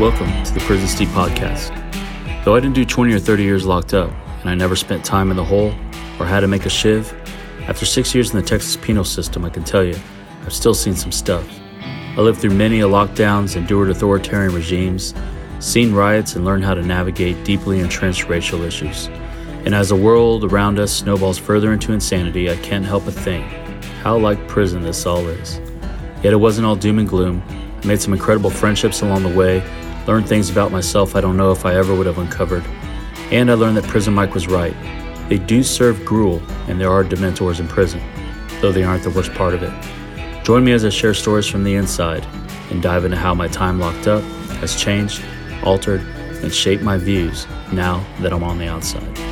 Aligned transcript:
Welcome 0.00 0.42
to 0.44 0.54
the 0.54 0.60
Prison 0.60 0.88
Steve 0.88 1.08
podcast. 1.08 1.68
Though 2.42 2.56
I 2.56 2.60
didn't 2.60 2.74
do 2.74 2.86
20 2.86 3.12
or 3.12 3.18
30 3.18 3.42
years 3.42 3.66
locked 3.66 3.92
up, 3.92 4.10
and 4.40 4.48
I 4.48 4.54
never 4.54 4.74
spent 4.74 5.04
time 5.04 5.30
in 5.30 5.36
the 5.36 5.44
hole 5.44 5.74
or 6.18 6.24
had 6.24 6.40
to 6.40 6.48
make 6.48 6.64
a 6.64 6.70
shiv, 6.70 7.12
after 7.68 7.84
six 7.84 8.14
years 8.14 8.30
in 8.30 8.36
the 8.36 8.42
Texas 8.42 8.78
penal 8.78 9.04
system, 9.04 9.44
I 9.44 9.50
can 9.50 9.62
tell 9.62 9.84
you, 9.84 9.94
I've 10.46 10.54
still 10.54 10.72
seen 10.72 10.96
some 10.96 11.12
stuff. 11.12 11.46
I 11.82 12.22
lived 12.22 12.40
through 12.40 12.54
many 12.54 12.78
lockdowns, 12.78 13.56
endured 13.56 13.90
authoritarian 13.90 14.54
regimes, 14.54 15.12
seen 15.58 15.92
riots, 15.92 16.34
and 16.34 16.46
learned 16.46 16.64
how 16.64 16.72
to 16.72 16.82
navigate 16.82 17.44
deeply 17.44 17.80
entrenched 17.80 18.26
racial 18.26 18.62
issues. 18.62 19.08
And 19.66 19.74
as 19.74 19.90
the 19.90 19.96
world 19.96 20.44
around 20.44 20.78
us 20.78 20.96
snowballs 20.96 21.36
further 21.36 21.74
into 21.74 21.92
insanity, 21.92 22.50
I 22.50 22.56
can't 22.56 22.86
help 22.86 23.04
but 23.04 23.12
think 23.12 23.44
how 24.02 24.16
like 24.16 24.48
prison 24.48 24.80
this 24.80 25.04
all 25.04 25.28
is. 25.28 25.60
Yet 26.22 26.32
it 26.32 26.40
wasn't 26.40 26.66
all 26.66 26.74
doom 26.74 26.98
and 26.98 27.06
gloom. 27.06 27.42
I 27.82 27.86
made 27.86 28.00
some 28.00 28.14
incredible 28.14 28.48
friendships 28.48 29.02
along 29.02 29.24
the 29.24 29.36
way, 29.36 29.62
learned 30.10 30.28
things 30.28 30.50
about 30.50 30.72
myself 30.72 31.14
I 31.14 31.20
don't 31.20 31.36
know 31.36 31.52
if 31.52 31.64
I 31.64 31.76
ever 31.76 31.94
would 31.94 32.06
have 32.06 32.18
uncovered, 32.18 32.64
and 33.30 33.48
I 33.48 33.54
learned 33.54 33.76
that 33.76 33.84
Prison 33.84 34.12
Mike 34.12 34.34
was 34.34 34.48
right. 34.48 34.74
They 35.28 35.38
do 35.38 35.62
serve 35.62 36.04
gruel, 36.04 36.42
and 36.66 36.80
there 36.80 36.90
are 36.90 37.04
dementors 37.04 37.60
in 37.60 37.68
prison, 37.68 38.02
though 38.60 38.72
they 38.72 38.82
aren't 38.82 39.04
the 39.04 39.10
worst 39.10 39.32
part 39.34 39.54
of 39.54 39.62
it. 39.62 39.72
Join 40.44 40.64
me 40.64 40.72
as 40.72 40.84
I 40.84 40.88
share 40.88 41.14
stories 41.14 41.46
from 41.46 41.62
the 41.62 41.76
inside 41.76 42.26
and 42.70 42.82
dive 42.82 43.04
into 43.04 43.18
how 43.18 43.34
my 43.34 43.46
time 43.46 43.78
locked 43.78 44.08
up 44.08 44.24
has 44.58 44.74
changed, 44.74 45.22
altered, 45.62 46.00
and 46.42 46.52
shaped 46.52 46.82
my 46.82 46.96
views 46.96 47.46
now 47.72 48.04
that 48.18 48.32
I'm 48.32 48.42
on 48.42 48.58
the 48.58 48.66
outside. 48.66 49.29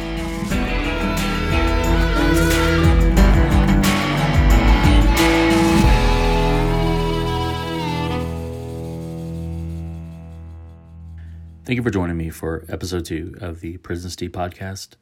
Thank 11.68 11.76
you 11.76 11.82
for 11.82 11.90
joining 11.90 12.16
me 12.16 12.30
for 12.30 12.64
episode 12.70 13.04
two 13.04 13.34
of 13.42 13.60
the 13.60 13.76
Prison 13.76 14.08
Steve 14.08 14.32
podcast. 14.32 14.94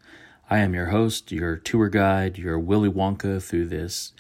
I 0.50 0.58
am 0.58 0.74
your 0.74 0.86
host, 0.86 1.30
your 1.30 1.54
tour 1.54 1.88
guide, 1.88 2.38
your 2.38 2.58
Willy 2.58 2.90
Wonka 2.90 3.40
through 3.40 3.66
this 3.66 4.12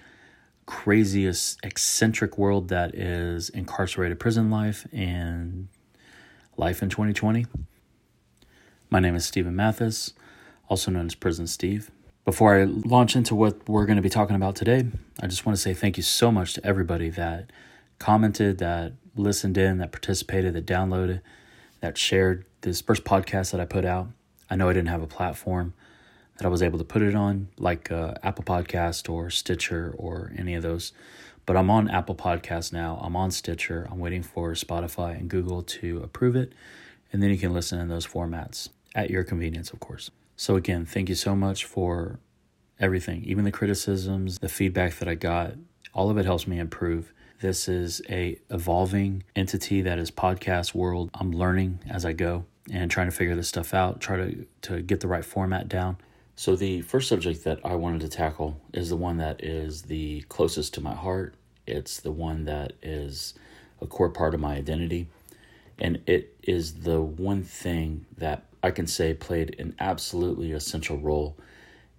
craziest, 0.64 1.58
eccentric 1.64 2.38
world 2.38 2.68
that 2.68 2.94
is 2.94 3.48
incarcerated 3.48 4.20
prison 4.20 4.48
life 4.48 4.86
and 4.92 5.66
life 6.56 6.84
in 6.84 6.88
2020. 6.88 7.46
My 8.90 9.00
name 9.00 9.16
is 9.16 9.24
Stephen 9.26 9.56
Mathis, 9.56 10.12
also 10.68 10.92
known 10.92 11.06
as 11.06 11.16
Prison 11.16 11.48
Steve. 11.48 11.90
Before 12.24 12.54
I 12.54 12.62
launch 12.62 13.16
into 13.16 13.34
what 13.34 13.68
we're 13.68 13.86
going 13.86 13.96
to 13.96 14.02
be 14.02 14.08
talking 14.08 14.36
about 14.36 14.54
today, 14.54 14.86
I 15.20 15.26
just 15.26 15.44
want 15.44 15.56
to 15.56 15.60
say 15.60 15.74
thank 15.74 15.96
you 15.96 16.04
so 16.04 16.30
much 16.30 16.54
to 16.54 16.64
everybody 16.64 17.10
that 17.10 17.50
commented, 17.98 18.58
that 18.58 18.92
listened 19.16 19.58
in, 19.58 19.78
that 19.78 19.90
participated, 19.90 20.54
that 20.54 20.64
downloaded 20.64 21.22
that 21.80 21.98
shared 21.98 22.44
this 22.62 22.80
first 22.80 23.04
podcast 23.04 23.52
that 23.52 23.60
I 23.60 23.64
put 23.64 23.84
out. 23.84 24.08
I 24.48 24.56
know 24.56 24.68
I 24.68 24.72
didn't 24.72 24.88
have 24.88 25.02
a 25.02 25.06
platform 25.06 25.74
that 26.36 26.44
I 26.44 26.48
was 26.48 26.62
able 26.62 26.78
to 26.78 26.84
put 26.84 27.02
it 27.02 27.14
on, 27.14 27.48
like 27.58 27.90
uh, 27.90 28.14
Apple 28.22 28.44
Podcast 28.44 29.08
or 29.10 29.30
Stitcher 29.30 29.94
or 29.96 30.32
any 30.36 30.54
of 30.54 30.62
those. 30.62 30.92
But 31.46 31.56
I'm 31.56 31.70
on 31.70 31.88
Apple 31.88 32.14
Podcast 32.14 32.72
now. 32.72 32.98
I'm 33.02 33.16
on 33.16 33.30
Stitcher. 33.30 33.86
I'm 33.90 33.98
waiting 33.98 34.22
for 34.22 34.52
Spotify 34.52 35.16
and 35.16 35.30
Google 35.30 35.62
to 35.62 36.00
approve 36.02 36.36
it. 36.36 36.52
And 37.12 37.22
then 37.22 37.30
you 37.30 37.38
can 37.38 37.52
listen 37.52 37.78
in 37.78 37.88
those 37.88 38.06
formats 38.06 38.68
at 38.94 39.10
your 39.10 39.24
convenience, 39.24 39.70
of 39.70 39.80
course. 39.80 40.10
So, 40.36 40.56
again, 40.56 40.84
thank 40.84 41.08
you 41.08 41.14
so 41.14 41.34
much 41.34 41.64
for 41.64 42.18
everything, 42.78 43.24
even 43.24 43.44
the 43.44 43.52
criticisms, 43.52 44.40
the 44.40 44.48
feedback 44.48 44.96
that 44.98 45.08
I 45.08 45.14
got. 45.14 45.54
All 45.94 46.10
of 46.10 46.18
it 46.18 46.26
helps 46.26 46.46
me 46.46 46.58
improve. 46.58 47.12
This 47.40 47.68
is 47.68 48.00
a 48.08 48.38
evolving 48.48 49.22
entity 49.34 49.82
that 49.82 49.98
is 49.98 50.10
podcast 50.10 50.74
world. 50.74 51.10
I'm 51.12 51.32
learning 51.32 51.80
as 51.86 52.06
I 52.06 52.14
go 52.14 52.46
and 52.72 52.90
trying 52.90 53.08
to 53.08 53.14
figure 53.14 53.36
this 53.36 53.48
stuff 53.48 53.74
out, 53.74 54.00
try 54.00 54.16
to, 54.16 54.46
to 54.62 54.80
get 54.80 55.00
the 55.00 55.08
right 55.08 55.24
format 55.24 55.68
down. 55.68 55.98
So 56.34 56.56
the 56.56 56.80
first 56.80 57.08
subject 57.08 57.44
that 57.44 57.60
I 57.62 57.74
wanted 57.74 58.00
to 58.02 58.08
tackle 58.08 58.58
is 58.72 58.88
the 58.88 58.96
one 58.96 59.18
that 59.18 59.44
is 59.44 59.82
the 59.82 60.22
closest 60.30 60.72
to 60.74 60.80
my 60.80 60.94
heart. 60.94 61.34
It's 61.66 62.00
the 62.00 62.10
one 62.10 62.44
that 62.46 62.72
is 62.82 63.34
a 63.82 63.86
core 63.86 64.10
part 64.10 64.32
of 64.32 64.40
my 64.40 64.54
identity. 64.54 65.08
And 65.78 66.02
it 66.06 66.34
is 66.42 66.80
the 66.80 67.02
one 67.02 67.42
thing 67.42 68.06
that 68.16 68.44
I 68.62 68.70
can 68.70 68.86
say 68.86 69.12
played 69.12 69.56
an 69.58 69.74
absolutely 69.78 70.52
essential 70.52 70.96
role 70.96 71.36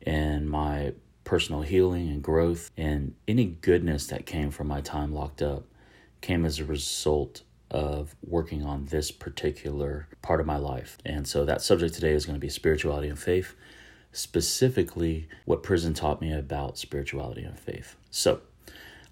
in 0.01 0.47
my 0.49 0.93
personal 1.27 1.61
healing 1.61 2.07
and 2.07 2.23
growth 2.23 2.71
and 2.77 3.13
any 3.27 3.43
goodness 3.43 4.07
that 4.07 4.25
came 4.25 4.49
from 4.49 4.65
my 4.65 4.79
time 4.79 5.13
locked 5.13 5.41
up 5.41 5.65
came 6.21 6.45
as 6.45 6.57
a 6.57 6.63
result 6.63 7.41
of 7.69 8.15
working 8.25 8.63
on 8.63 8.85
this 8.85 9.11
particular 9.11 10.07
part 10.21 10.39
of 10.39 10.45
my 10.45 10.55
life. 10.55 10.97
And 11.05 11.27
so 11.27 11.43
that 11.43 11.61
subject 11.61 11.93
today 11.93 12.13
is 12.13 12.25
going 12.25 12.37
to 12.37 12.39
be 12.39 12.47
spirituality 12.47 13.09
and 13.09 13.19
faith, 13.19 13.55
specifically 14.13 15.27
what 15.43 15.63
prison 15.63 15.93
taught 15.93 16.21
me 16.21 16.31
about 16.31 16.77
spirituality 16.77 17.43
and 17.43 17.59
faith. 17.59 17.97
So 18.09 18.39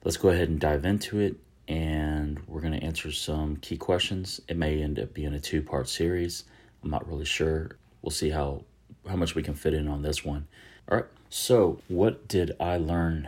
let's 0.05 0.15
go 0.15 0.29
ahead 0.29 0.47
and 0.47 0.57
dive 0.57 0.85
into 0.85 1.19
it. 1.19 1.35
And 1.67 2.39
we're 2.47 2.61
going 2.61 2.79
to 2.79 2.85
answer 2.85 3.11
some 3.11 3.57
key 3.57 3.75
questions. 3.75 4.39
It 4.47 4.55
may 4.55 4.81
end 4.81 4.99
up 4.99 5.13
being 5.13 5.33
a 5.33 5.39
two 5.41 5.61
part 5.61 5.89
series. 5.89 6.45
I'm 6.81 6.89
not 6.89 7.05
really 7.09 7.25
sure. 7.25 7.71
We'll 8.01 8.11
see 8.11 8.29
how, 8.29 8.63
how 9.05 9.17
much 9.17 9.35
we 9.35 9.43
can 9.43 9.53
fit 9.53 9.73
in 9.73 9.89
on 9.89 10.01
this 10.01 10.23
one. 10.23 10.47
All 10.89 10.97
right. 10.97 11.07
So, 11.37 11.81
what 11.89 12.29
did 12.29 12.53
I 12.61 12.77
learn 12.77 13.27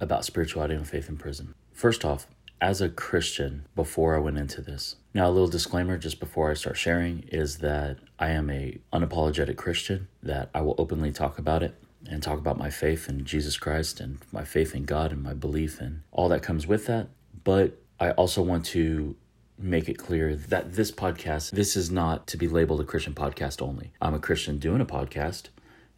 about 0.00 0.24
spirituality 0.24 0.74
and 0.74 0.88
faith 0.88 1.10
in 1.10 1.18
prison? 1.18 1.52
First 1.70 2.02
off, 2.02 2.26
as 2.62 2.80
a 2.80 2.88
Christian, 2.88 3.66
before 3.76 4.16
I 4.16 4.20
went 4.20 4.38
into 4.38 4.62
this, 4.62 4.96
now 5.12 5.28
a 5.28 5.30
little 5.30 5.46
disclaimer 5.46 5.98
just 5.98 6.18
before 6.18 6.50
I 6.50 6.54
start 6.54 6.78
sharing 6.78 7.24
is 7.30 7.58
that 7.58 7.98
I 8.18 8.30
am 8.30 8.48
a 8.48 8.78
unapologetic 8.90 9.56
Christian, 9.58 10.08
that 10.22 10.48
I 10.54 10.62
will 10.62 10.76
openly 10.78 11.12
talk 11.12 11.38
about 11.38 11.62
it 11.62 11.74
and 12.08 12.22
talk 12.22 12.38
about 12.38 12.56
my 12.56 12.70
faith 12.70 13.06
in 13.06 13.26
Jesus 13.26 13.58
Christ 13.58 14.00
and 14.00 14.16
my 14.32 14.42
faith 14.42 14.74
in 14.74 14.86
God 14.86 15.12
and 15.12 15.22
my 15.22 15.34
belief 15.34 15.78
and 15.78 16.04
all 16.12 16.30
that 16.30 16.42
comes 16.42 16.66
with 16.66 16.86
that. 16.86 17.08
But 17.44 17.78
I 18.00 18.12
also 18.12 18.40
want 18.40 18.64
to 18.66 19.14
make 19.58 19.90
it 19.90 19.98
clear 19.98 20.34
that 20.34 20.72
this 20.72 20.90
podcast, 20.90 21.50
this 21.50 21.76
is 21.76 21.90
not 21.90 22.26
to 22.28 22.38
be 22.38 22.48
labeled 22.48 22.80
a 22.80 22.84
Christian 22.84 23.12
podcast 23.12 23.60
only. 23.60 23.92
I'm 24.00 24.14
a 24.14 24.18
Christian 24.18 24.58
doing 24.58 24.80
a 24.80 24.86
podcast 24.86 25.48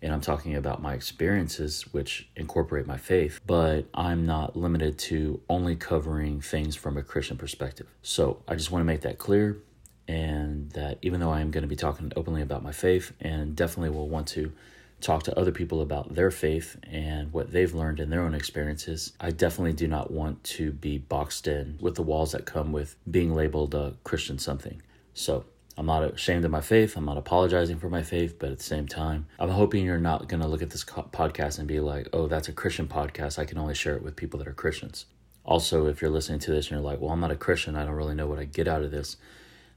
and 0.00 0.12
I'm 0.12 0.20
talking 0.20 0.54
about 0.54 0.80
my 0.80 0.94
experiences, 0.94 1.82
which 1.92 2.28
incorporate 2.36 2.86
my 2.86 2.96
faith, 2.96 3.40
but 3.46 3.86
I'm 3.94 4.26
not 4.26 4.56
limited 4.56 4.98
to 4.98 5.40
only 5.48 5.76
covering 5.76 6.40
things 6.40 6.76
from 6.76 6.96
a 6.96 7.02
Christian 7.02 7.36
perspective. 7.36 7.88
So 8.02 8.42
I 8.46 8.54
just 8.54 8.70
want 8.70 8.80
to 8.80 8.86
make 8.86 9.00
that 9.02 9.18
clear, 9.18 9.58
and 10.06 10.70
that 10.70 10.98
even 11.02 11.20
though 11.20 11.30
I 11.30 11.40
am 11.40 11.50
going 11.50 11.62
to 11.62 11.68
be 11.68 11.76
talking 11.76 12.12
openly 12.16 12.42
about 12.42 12.62
my 12.62 12.72
faith, 12.72 13.12
and 13.20 13.56
definitely 13.56 13.90
will 13.90 14.08
want 14.08 14.28
to 14.28 14.52
talk 15.00 15.22
to 15.24 15.38
other 15.38 15.52
people 15.52 15.80
about 15.80 16.14
their 16.14 16.30
faith 16.30 16.76
and 16.82 17.32
what 17.32 17.52
they've 17.52 17.74
learned 17.74 18.00
in 18.00 18.10
their 18.10 18.22
own 18.22 18.34
experiences, 18.34 19.12
I 19.20 19.30
definitely 19.30 19.74
do 19.74 19.86
not 19.86 20.10
want 20.10 20.42
to 20.44 20.72
be 20.72 20.98
boxed 20.98 21.46
in 21.46 21.78
with 21.80 21.94
the 21.94 22.02
walls 22.02 22.32
that 22.32 22.46
come 22.46 22.72
with 22.72 22.96
being 23.08 23.34
labeled 23.34 23.74
a 23.74 23.94
Christian 24.02 24.38
something. 24.38 24.82
So 25.14 25.44
I'm 25.78 25.86
not 25.86 26.02
ashamed 26.02 26.44
of 26.44 26.50
my 26.50 26.60
faith. 26.60 26.96
I'm 26.96 27.04
not 27.04 27.18
apologizing 27.18 27.78
for 27.78 27.88
my 27.88 28.02
faith, 28.02 28.40
but 28.40 28.50
at 28.50 28.58
the 28.58 28.64
same 28.64 28.88
time, 28.88 29.26
I'm 29.38 29.48
hoping 29.48 29.84
you're 29.84 29.98
not 29.98 30.28
going 30.28 30.42
to 30.42 30.48
look 30.48 30.60
at 30.60 30.70
this 30.70 30.84
podcast 30.84 31.60
and 31.60 31.68
be 31.68 31.78
like, 31.78 32.08
oh, 32.12 32.26
that's 32.26 32.48
a 32.48 32.52
Christian 32.52 32.88
podcast. 32.88 33.38
I 33.38 33.44
can 33.44 33.58
only 33.58 33.76
share 33.76 33.94
it 33.94 34.02
with 34.02 34.16
people 34.16 34.38
that 34.38 34.48
are 34.48 34.52
Christians. 34.52 35.06
Also, 35.44 35.86
if 35.86 36.02
you're 36.02 36.10
listening 36.10 36.40
to 36.40 36.50
this 36.50 36.66
and 36.66 36.72
you're 36.72 36.80
like, 36.80 37.00
well, 37.00 37.12
I'm 37.12 37.20
not 37.20 37.30
a 37.30 37.36
Christian, 37.36 37.76
I 37.76 37.84
don't 37.84 37.94
really 37.94 38.16
know 38.16 38.26
what 38.26 38.40
I 38.40 38.44
get 38.44 38.66
out 38.66 38.82
of 38.82 38.90
this, 38.90 39.18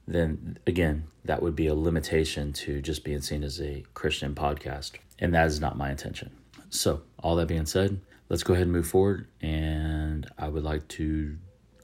then 0.08 0.58
again, 0.66 1.04
that 1.26 1.44
would 1.44 1.56
be 1.56 1.68
a 1.68 1.76
limitation 1.76 2.52
to 2.54 2.82
just 2.82 3.04
being 3.04 3.22
seen 3.22 3.44
as 3.44 3.62
a 3.62 3.86
Christian 3.94 4.34
podcast. 4.34 4.94
And 5.20 5.36
that 5.36 5.46
is 5.46 5.62
not 5.62 5.78
my 5.78 5.92
intention. 5.92 6.32
So, 6.72 7.04
all 7.22 7.36
that 7.36 7.47
being 7.47 7.68
said, 7.68 8.02
let's 8.28 8.42
go 8.42 8.54
ahead 8.54 8.64
and 8.64 8.72
move 8.72 8.88
forward. 8.88 9.28
And 9.40 10.28
I 10.36 10.47
would 10.47 10.64
like 10.64 10.88
to 10.90 11.38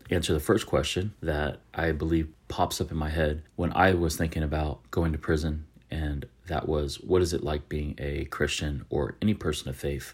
answer 0.09 0.33
the 0.33 0.39
first 0.39 0.65
question 0.65 1.13
that 1.21 1.59
I 1.74 1.92
believe 1.92 2.30
pops 2.48 2.80
up 2.80 2.92
in 2.92 2.98
my 2.98 3.09
head 3.09 3.44
when 3.56 3.74
I 3.74 3.94
was 3.94 4.15
thinking 4.15 4.44
about 4.44 4.89
going 4.92 5.12
to 5.12 5.18
prison, 5.18 5.65
and 5.92 6.25
that 6.48 6.68
was 6.68 7.00
what 7.01 7.21
is 7.21 7.33
it 7.33 7.44
like 7.44 7.69
being 7.69 7.95
a 7.98 8.25
Christian 8.25 8.86
or 8.89 9.15
any 9.21 9.33
person 9.33 9.69
of 9.69 9.75
faith 9.75 10.13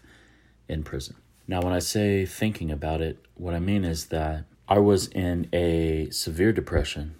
in 0.68 0.82
prison? 0.82 1.16
Now, 1.46 1.60
when 1.60 1.72
I 1.72 1.78
say 1.78 2.24
thinking 2.24 2.70
about 2.70 3.00
it, 3.00 3.24
what 3.34 3.54
I 3.54 3.58
mean 3.58 3.84
is 3.84 4.06
that 4.06 4.44
I 4.66 4.78
was 4.78 5.08
in 5.08 5.48
a 5.52 6.08
severe 6.10 6.52
depression, 6.52 7.14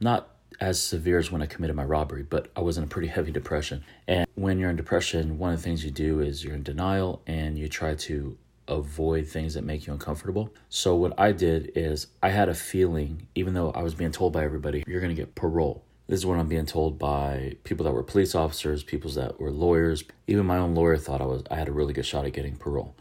not 0.00 0.30
as 0.60 0.82
severe 0.82 1.18
as 1.18 1.30
when 1.30 1.42
I 1.42 1.46
committed 1.46 1.76
my 1.76 1.84
robbery, 1.84 2.22
but 2.22 2.50
I 2.56 2.60
was 2.60 2.78
in 2.78 2.84
a 2.84 2.88
pretty 2.88 3.08
heavy 3.08 3.30
depression. 3.30 3.84
And 4.06 4.26
when 4.34 4.58
you're 4.58 4.70
in 4.70 4.76
depression, 4.76 5.38
one 5.38 5.52
of 5.52 5.58
the 5.58 5.62
things 5.62 5.84
you 5.84 5.90
do 5.90 6.20
is 6.20 6.42
you're 6.42 6.54
in 6.54 6.62
denial 6.62 7.22
and 7.26 7.58
you 7.58 7.68
try 7.68 7.94
to 7.94 8.36
avoid 8.68 9.26
things 9.26 9.54
that 9.54 9.64
make 9.64 9.86
you 9.86 9.92
uncomfortable. 9.92 10.52
So 10.68 10.94
what 10.94 11.18
I 11.18 11.32
did 11.32 11.72
is 11.74 12.08
I 12.22 12.30
had 12.30 12.48
a 12.48 12.54
feeling, 12.54 13.26
even 13.34 13.54
though 13.54 13.70
I 13.72 13.82
was 13.82 13.94
being 13.94 14.12
told 14.12 14.32
by 14.32 14.44
everybody, 14.44 14.84
you're 14.86 15.00
going 15.00 15.14
to 15.14 15.20
get 15.20 15.34
parole. 15.34 15.84
This 16.06 16.20
is 16.20 16.26
what 16.26 16.38
I'm 16.38 16.48
being 16.48 16.66
told 16.66 16.98
by 16.98 17.56
people 17.64 17.84
that 17.84 17.92
were 17.92 18.02
police 18.02 18.34
officers, 18.34 18.82
people 18.82 19.10
that 19.12 19.38
were 19.38 19.50
lawyers. 19.50 20.04
Even 20.26 20.46
my 20.46 20.56
own 20.56 20.74
lawyer 20.74 20.96
thought 20.96 21.20
I 21.20 21.26
was 21.26 21.42
I 21.50 21.56
had 21.56 21.68
a 21.68 21.72
really 21.72 21.92
good 21.92 22.06
shot 22.06 22.24
at 22.24 22.32
getting 22.32 22.56
parole. 22.56 22.94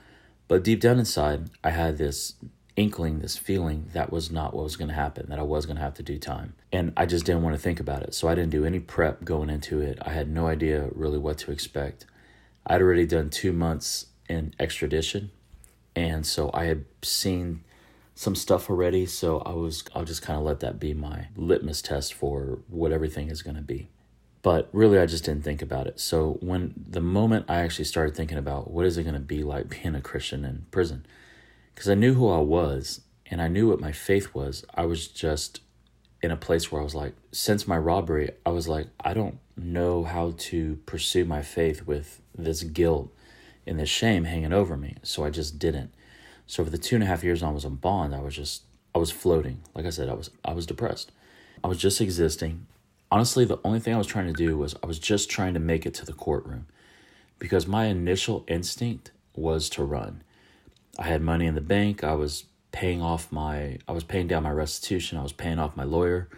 But 0.48 0.64
deep 0.64 0.82
down 0.82 1.00
inside, 1.00 1.50
I 1.64 1.72
had 1.72 1.98
this 1.98 2.34
inkling, 2.76 3.20
this 3.20 3.36
feeling 3.36 3.90
that 3.94 4.12
was 4.12 4.32
not 4.32 4.54
what 4.54 4.64
was 4.64 4.76
going 4.78 4.90
to 4.90 4.94
happen, 4.94 5.28
that 5.30 5.40
I 5.40 5.44
was 5.44 5.66
going 5.66 5.78
to 5.78 5.82
have 5.82 5.96
to 5.96 6.04
do 6.04 6.20
time. 6.20 6.54
And 6.72 6.94
I 6.96 7.06
just 7.06 7.26
didn't 7.26 7.42
want 7.42 7.56
to 7.56 7.62
think 7.62 7.80
about 7.80 8.04
it. 8.04 8.14
So 8.14 8.28
I 8.28 8.36
didn't 8.36 8.52
do 8.52 8.66
any 8.66 8.80
prep 8.80 9.26
going 9.26 9.50
into 9.50 9.82
it. 9.82 9.98
I 10.02 10.12
had 10.12 10.30
no 10.30 10.48
idea 10.48 10.90
really 10.94 11.18
what 11.18 11.38
to 11.40 11.52
expect. 11.52 12.06
I'd 12.66 12.82
already 12.82 13.06
done 13.06 13.30
two 13.30 13.52
months 13.52 14.08
in 14.30 14.54
extradition. 14.60 15.32
And 15.98 16.28
so 16.28 16.52
I 16.54 16.66
had 16.66 16.86
seen 17.02 17.64
some 18.14 18.36
stuff 18.36 18.70
already. 18.70 19.08
So 19.08 19.40
I 19.40 19.54
was, 19.54 19.84
I'll 19.96 20.06
just 20.06 20.22
kind 20.22 20.38
of 20.38 20.46
let 20.46 20.60
that 20.60 20.80
be 20.80 20.94
my 20.94 21.30
litmus 21.36 21.82
test 21.82 22.14
for 22.14 22.60
what 22.68 22.92
everything 22.92 23.32
is 23.32 23.42
going 23.42 23.56
to 23.56 23.64
be. 23.64 23.90
But 24.44 24.70
really, 24.72 25.00
I 25.00 25.08
just 25.08 25.26
didn't 25.26 25.44
think 25.44 25.64
about 25.64 25.88
it. 25.88 26.00
So 26.00 26.38
when 26.40 26.86
the 26.88 27.02
moment 27.02 27.48
I 27.50 27.62
actually 27.62 27.86
started 27.86 28.16
thinking 28.16 28.38
about 28.38 28.70
what 28.70 28.86
is 28.86 29.00
it 29.00 29.04
going 29.04 29.16
to 29.16 29.20
be 29.20 29.42
like 29.42 29.70
being 29.70 29.96
a 29.96 30.02
Christian 30.02 30.46
in 30.46 30.68
prison, 30.70 31.04
because 31.74 31.90
I 31.90 31.96
knew 31.96 32.14
who 32.14 32.30
I 32.30 32.42
was 32.42 33.02
and 33.26 33.42
I 33.42 33.48
knew 33.48 33.68
what 33.68 33.80
my 33.80 33.92
faith 33.92 34.36
was, 34.36 34.64
I 34.76 34.86
was 34.86 35.08
just 35.08 35.62
in 36.22 36.30
a 36.30 36.38
place 36.38 36.72
where 36.72 36.80
I 36.80 36.84
was 36.84 36.94
like, 36.94 37.16
since 37.32 37.68
my 37.68 37.78
robbery, 37.78 38.30
I 38.46 38.52
was 38.52 38.68
like, 38.68 38.88
I 39.00 39.16
don't 39.16 39.40
know 39.56 40.04
how 40.04 40.36
to 40.38 40.76
pursue 40.86 41.26
my 41.26 41.42
faith 41.42 41.88
with 41.88 42.22
this 42.38 42.62
guilt 42.62 43.12
and 43.68 43.80
this 43.80 43.90
shame 43.90 44.24
hanging 44.24 44.54
over 44.54 44.78
me. 44.78 44.96
So 45.04 45.24
I 45.24 45.30
just 45.30 45.60
didn't. 45.60 45.94
So 46.46 46.64
for 46.64 46.70
the 46.70 46.78
two 46.78 46.96
and 46.96 47.04
a 47.04 47.08
half 47.08 47.24
years 47.24 47.44
I 47.44 47.52
was 47.52 47.66
on 47.66 47.76
bond, 47.76 48.16
I 48.16 48.22
was 48.22 48.36
just 48.36 48.64
I 48.96 49.00
was 49.00 49.12
floating. 49.12 49.62
Like 49.76 49.86
I 49.86 49.90
said, 49.90 50.10
I 50.10 50.14
was 50.14 50.32
I 50.44 50.54
was 50.54 50.66
depressed. 50.66 51.12
I 51.64 51.68
was 51.68 51.78
just 51.78 52.02
existing. 52.02 52.66
Honestly, 53.12 53.46
the 53.46 53.60
only 53.64 53.80
thing 53.80 53.94
I 53.94 53.98
was 53.98 54.08
trying 54.08 54.28
to 54.28 54.34
do 54.34 54.58
was 54.58 54.76
I 54.82 54.88
was 54.88 55.00
just 55.00 55.30
trying 55.30 55.54
to 55.54 55.60
make 55.60 55.86
it 55.86 55.94
to 55.96 56.06
the 56.06 56.14
courtroom 56.14 56.68
because 57.40 57.68
my 57.68 57.86
initial 57.86 58.44
instinct 58.48 59.12
was 59.36 59.70
to 59.70 59.84
run. 59.84 60.24
I 60.98 61.04
had 61.04 61.22
money 61.22 61.46
in 61.46 61.56
the 61.56 61.62
bank. 61.62 62.04
I 62.04 62.14
was 62.14 62.46
paying 62.72 63.02
off 63.02 63.32
my 63.32 63.78
I 63.88 63.92
was 63.92 64.04
paying 64.04 64.28
down 64.28 64.44
my 64.44 64.52
restitution. 64.52 65.18
I 65.18 65.24
was 65.24 65.34
paying 65.34 65.60
off 65.60 65.76
my 65.76 65.84
lawyer. 65.84 66.30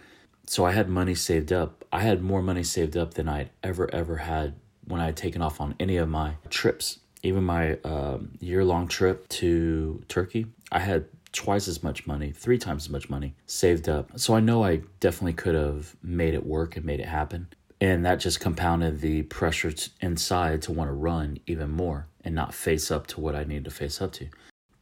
So 0.46 0.64
I 0.64 0.72
had 0.72 0.88
money 0.88 1.14
saved 1.14 1.52
up. 1.52 1.84
I 1.92 2.00
had 2.00 2.22
more 2.22 2.42
money 2.42 2.64
saved 2.64 2.96
up 2.96 3.14
than 3.14 3.28
I'd 3.28 3.50
ever 3.62 3.92
ever 3.94 4.16
had 4.16 4.54
when 4.84 5.00
I 5.00 5.06
had 5.06 5.16
taken 5.16 5.40
off 5.40 5.60
on 5.60 5.76
any 5.78 5.96
of 5.96 6.08
my 6.08 6.34
trips 6.48 6.98
even 7.22 7.44
my 7.44 7.78
um, 7.84 8.32
year 8.40 8.64
long 8.64 8.88
trip 8.88 9.28
to 9.28 10.02
Turkey, 10.08 10.46
I 10.72 10.80
had 10.80 11.06
twice 11.32 11.68
as 11.68 11.82
much 11.82 12.06
money, 12.06 12.32
three 12.32 12.58
times 12.58 12.86
as 12.86 12.90
much 12.90 13.08
money 13.08 13.34
saved 13.46 13.88
up. 13.88 14.10
So 14.18 14.34
I 14.34 14.40
know 14.40 14.64
I 14.64 14.82
definitely 14.98 15.34
could 15.34 15.54
have 15.54 15.94
made 16.02 16.34
it 16.34 16.44
work 16.44 16.76
and 16.76 16.84
made 16.84 17.00
it 17.00 17.06
happen. 17.06 17.48
And 17.80 18.04
that 18.04 18.20
just 18.20 18.40
compounded 18.40 19.00
the 19.00 19.22
pressure 19.22 19.72
inside 20.00 20.62
to 20.62 20.72
want 20.72 20.88
to 20.88 20.92
run 20.92 21.38
even 21.46 21.70
more 21.70 22.08
and 22.24 22.34
not 22.34 22.52
face 22.52 22.90
up 22.90 23.06
to 23.08 23.20
what 23.20 23.34
I 23.34 23.44
needed 23.44 23.64
to 23.64 23.70
face 23.70 24.02
up 24.02 24.12
to. 24.12 24.28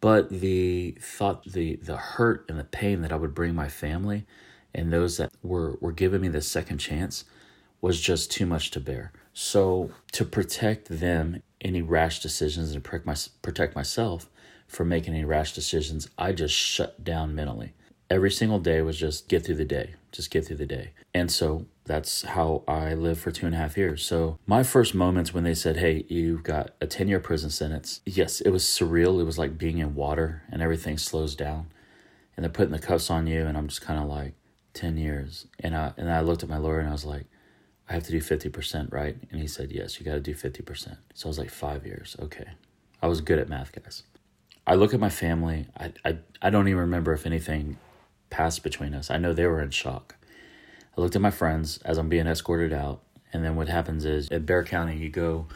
But 0.00 0.30
the 0.30 0.96
thought, 1.00 1.44
the 1.44 1.76
the 1.76 1.96
hurt 1.96 2.44
and 2.48 2.58
the 2.58 2.64
pain 2.64 3.02
that 3.02 3.12
I 3.12 3.16
would 3.16 3.34
bring 3.34 3.54
my 3.54 3.68
family 3.68 4.26
and 4.74 4.92
those 4.92 5.16
that 5.16 5.32
were 5.42 5.76
were 5.80 5.92
giving 5.92 6.20
me 6.20 6.28
the 6.28 6.40
second 6.40 6.78
chance 6.78 7.24
was 7.80 8.00
just 8.00 8.30
too 8.30 8.46
much 8.46 8.70
to 8.72 8.80
bear. 8.80 9.12
So 9.32 9.90
to 10.12 10.24
protect 10.24 10.88
them 10.88 11.42
any 11.60 11.82
rash 11.82 12.20
decisions 12.20 12.72
and 12.72 12.82
protect, 12.82 13.06
my, 13.06 13.16
protect 13.42 13.74
myself 13.74 14.28
from 14.66 14.88
making 14.88 15.14
any 15.14 15.24
rash 15.24 15.54
decisions, 15.54 16.08
I 16.18 16.32
just 16.32 16.54
shut 16.54 17.02
down 17.02 17.34
mentally. 17.34 17.72
Every 18.10 18.30
single 18.30 18.58
day 18.58 18.80
was 18.82 18.98
just 18.98 19.28
get 19.28 19.44
through 19.44 19.56
the 19.56 19.64
day, 19.64 19.94
just 20.12 20.30
get 20.30 20.46
through 20.46 20.56
the 20.56 20.66
day. 20.66 20.92
And 21.14 21.30
so 21.30 21.66
that's 21.84 22.22
how 22.22 22.62
I 22.68 22.94
lived 22.94 23.20
for 23.20 23.30
two 23.30 23.46
and 23.46 23.54
a 23.54 23.58
half 23.58 23.76
years. 23.76 24.04
So 24.04 24.38
my 24.46 24.62
first 24.62 24.94
moments 24.94 25.34
when 25.34 25.44
they 25.44 25.54
said, 25.54 25.76
hey, 25.76 26.04
you've 26.08 26.42
got 26.42 26.70
a 26.80 26.86
10 26.86 27.08
year 27.08 27.20
prison 27.20 27.50
sentence, 27.50 28.00
yes, 28.06 28.40
it 28.40 28.50
was 28.50 28.64
surreal. 28.64 29.20
It 29.20 29.24
was 29.24 29.38
like 29.38 29.58
being 29.58 29.78
in 29.78 29.94
water 29.94 30.42
and 30.50 30.62
everything 30.62 30.98
slows 30.98 31.34
down. 31.34 31.68
And 32.36 32.44
they're 32.44 32.50
putting 32.50 32.72
the 32.72 32.78
cuffs 32.78 33.10
on 33.10 33.26
you, 33.26 33.46
and 33.46 33.58
I'm 33.58 33.66
just 33.66 33.82
kind 33.82 34.00
of 34.00 34.08
like, 34.08 34.34
10 34.78 34.96
years. 34.96 35.46
And 35.60 35.76
I, 35.76 35.92
and 35.96 36.10
I 36.10 36.20
looked 36.20 36.42
at 36.42 36.48
my 36.48 36.58
lawyer 36.58 36.78
and 36.78 36.88
I 36.88 36.92
was 36.92 37.04
like, 37.04 37.26
I 37.88 37.94
have 37.94 38.04
to 38.04 38.10
do 38.10 38.20
50%, 38.20 38.92
right? 38.92 39.16
And 39.30 39.40
he 39.40 39.46
said, 39.46 39.72
Yes, 39.72 39.98
you 39.98 40.04
got 40.04 40.14
to 40.14 40.20
do 40.20 40.34
50%. 40.34 40.96
So 41.14 41.26
I 41.26 41.28
was 41.28 41.38
like, 41.38 41.50
Five 41.50 41.86
years. 41.86 42.16
Okay. 42.20 42.48
I 43.00 43.06
was 43.06 43.20
good 43.20 43.38
at 43.38 43.48
math, 43.48 43.72
guys. 43.72 44.02
I 44.66 44.74
look 44.74 44.92
at 44.92 45.00
my 45.00 45.08
family. 45.08 45.66
I, 45.78 45.92
I, 46.04 46.18
I 46.42 46.50
don't 46.50 46.68
even 46.68 46.80
remember 46.80 47.12
if 47.12 47.24
anything 47.24 47.78
passed 48.28 48.62
between 48.62 48.92
us. 48.92 49.10
I 49.10 49.16
know 49.16 49.32
they 49.32 49.46
were 49.46 49.62
in 49.62 49.70
shock. 49.70 50.16
I 50.96 51.00
looked 51.00 51.16
at 51.16 51.22
my 51.22 51.30
friends 51.30 51.78
as 51.84 51.96
I'm 51.96 52.08
being 52.08 52.26
escorted 52.26 52.72
out. 52.72 53.02
And 53.32 53.44
then 53.44 53.56
what 53.56 53.68
happens 53.68 54.04
is 54.04 54.28
at 54.30 54.44
Bexar 54.44 54.64
County, 54.64 54.96
you 54.96 55.08
go 55.08 55.46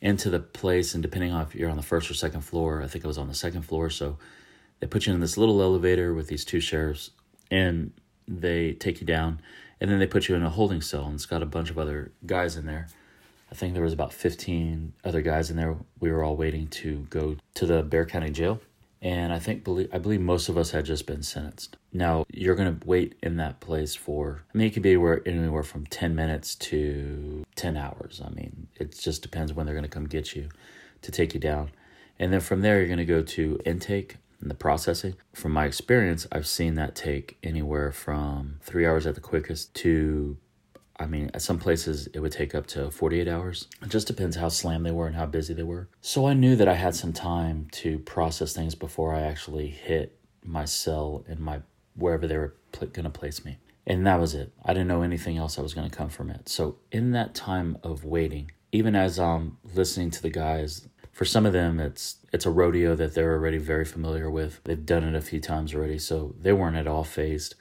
into 0.00 0.30
the 0.30 0.40
place, 0.40 0.94
and 0.94 1.02
depending 1.02 1.32
on 1.32 1.42
if 1.42 1.54
you're 1.54 1.70
on 1.70 1.76
the 1.76 1.82
first 1.82 2.10
or 2.10 2.14
second 2.14 2.42
floor, 2.42 2.82
I 2.82 2.86
think 2.86 3.04
I 3.04 3.08
was 3.08 3.18
on 3.18 3.28
the 3.28 3.34
second 3.34 3.62
floor. 3.62 3.90
So 3.90 4.18
they 4.80 4.86
put 4.86 5.06
you 5.06 5.12
in 5.12 5.20
this 5.20 5.36
little 5.36 5.60
elevator 5.60 6.14
with 6.14 6.28
these 6.28 6.44
two 6.44 6.60
sheriffs, 6.60 7.10
and 7.50 7.92
they 8.28 8.72
take 8.72 9.00
you 9.00 9.06
down 9.06 9.40
and 9.80 9.90
then 9.90 9.98
they 9.98 10.06
put 10.06 10.28
you 10.28 10.34
in 10.34 10.42
a 10.42 10.50
holding 10.50 10.80
cell 10.80 11.06
and 11.06 11.14
it's 11.14 11.26
got 11.26 11.42
a 11.42 11.46
bunch 11.46 11.70
of 11.70 11.78
other 11.78 12.12
guys 12.24 12.56
in 12.56 12.66
there. 12.66 12.88
I 13.50 13.54
think 13.54 13.74
there 13.74 13.82
was 13.82 13.92
about 13.92 14.12
15 14.12 14.94
other 15.04 15.22
guys 15.22 15.50
in 15.50 15.56
there. 15.56 15.76
We 16.00 16.10
were 16.10 16.24
all 16.24 16.36
waiting 16.36 16.66
to 16.68 17.06
go 17.10 17.36
to 17.54 17.66
the 17.66 17.82
Bexar 17.82 18.06
County 18.06 18.30
jail. 18.30 18.60
And 19.02 19.30
i 19.30 19.38
think 19.38 19.62
believe 19.62 19.90
i 19.92 19.98
believe 19.98 20.22
most 20.22 20.48
of 20.48 20.56
us 20.56 20.70
had 20.70 20.86
just 20.86 21.06
been 21.06 21.22
sentenced. 21.22 21.76
Now 21.92 22.24
you're 22.32 22.54
going 22.54 22.78
to 22.78 22.86
wait 22.86 23.14
in 23.22 23.36
that 23.36 23.60
place 23.60 23.94
for 23.94 24.42
i 24.52 24.58
mean 24.58 24.68
it 24.68 24.70
could 24.70 24.82
be 24.82 24.90
anywhere, 24.90 25.20
anywhere 25.26 25.62
from 25.62 25.86
10 25.86 26.14
minutes 26.14 26.54
to 26.56 27.44
10 27.54 27.76
hours. 27.76 28.22
I 28.24 28.30
mean 28.30 28.68
it 28.76 28.98
just 28.98 29.22
depends 29.22 29.52
when 29.52 29.66
they're 29.66 29.74
going 29.74 29.84
to 29.84 29.90
come 29.90 30.06
get 30.06 30.34
you 30.34 30.48
to 31.02 31.10
take 31.10 31.34
you 31.34 31.40
down. 31.40 31.70
And 32.18 32.32
then 32.32 32.40
from 32.40 32.62
there 32.62 32.78
you're 32.78 32.88
going 32.88 32.98
to 32.98 33.04
go 33.04 33.22
to 33.22 33.60
intake 33.66 34.16
and 34.40 34.50
the 34.50 34.54
processing. 34.54 35.14
From 35.34 35.52
my 35.52 35.64
experience, 35.66 36.26
I've 36.30 36.46
seen 36.46 36.74
that 36.74 36.94
take 36.94 37.38
anywhere 37.42 37.92
from 37.92 38.58
three 38.62 38.86
hours 38.86 39.06
at 39.06 39.14
the 39.14 39.20
quickest 39.20 39.74
to, 39.76 40.36
I 40.98 41.06
mean, 41.06 41.30
at 41.34 41.42
some 41.42 41.58
places 41.58 42.08
it 42.08 42.20
would 42.20 42.32
take 42.32 42.54
up 42.54 42.66
to 42.68 42.90
48 42.90 43.28
hours. 43.28 43.68
It 43.82 43.88
just 43.88 44.06
depends 44.06 44.36
how 44.36 44.48
slammed 44.48 44.86
they 44.86 44.92
were 44.92 45.06
and 45.06 45.16
how 45.16 45.26
busy 45.26 45.54
they 45.54 45.62
were. 45.62 45.88
So 46.00 46.26
I 46.26 46.34
knew 46.34 46.56
that 46.56 46.68
I 46.68 46.74
had 46.74 46.94
some 46.94 47.12
time 47.12 47.68
to 47.72 47.98
process 48.00 48.52
things 48.52 48.74
before 48.74 49.14
I 49.14 49.22
actually 49.22 49.68
hit 49.68 50.18
my 50.44 50.64
cell 50.64 51.24
and 51.28 51.40
my 51.40 51.62
wherever 51.94 52.26
they 52.26 52.36
were 52.36 52.54
pl- 52.72 52.88
going 52.88 53.04
to 53.04 53.10
place 53.10 53.44
me. 53.44 53.58
And 53.86 54.06
that 54.06 54.20
was 54.20 54.34
it. 54.34 54.52
I 54.64 54.72
didn't 54.72 54.88
know 54.88 55.02
anything 55.02 55.36
else 55.36 55.56
that 55.56 55.62
was 55.62 55.74
going 55.74 55.88
to 55.88 55.96
come 55.96 56.08
from 56.08 56.30
it. 56.30 56.48
So 56.48 56.78
in 56.90 57.12
that 57.12 57.34
time 57.34 57.78
of 57.84 58.04
waiting, 58.04 58.50
even 58.72 58.96
as 58.96 59.18
I'm 59.18 59.58
listening 59.74 60.10
to 60.10 60.22
the 60.22 60.30
guys 60.30 60.88
for 61.16 61.24
some 61.24 61.46
of 61.46 61.54
them 61.54 61.80
it's 61.80 62.16
it's 62.30 62.44
a 62.44 62.50
rodeo 62.50 62.94
that 62.94 63.14
they're 63.14 63.32
already 63.32 63.56
very 63.56 63.86
familiar 63.86 64.30
with. 64.30 64.60
They've 64.64 64.84
done 64.84 65.02
it 65.02 65.14
a 65.14 65.22
few 65.22 65.40
times 65.40 65.74
already 65.74 65.98
so 65.98 66.34
they 66.38 66.52
weren't 66.52 66.76
at 66.76 66.86
all 66.86 67.04
phased. 67.04 67.54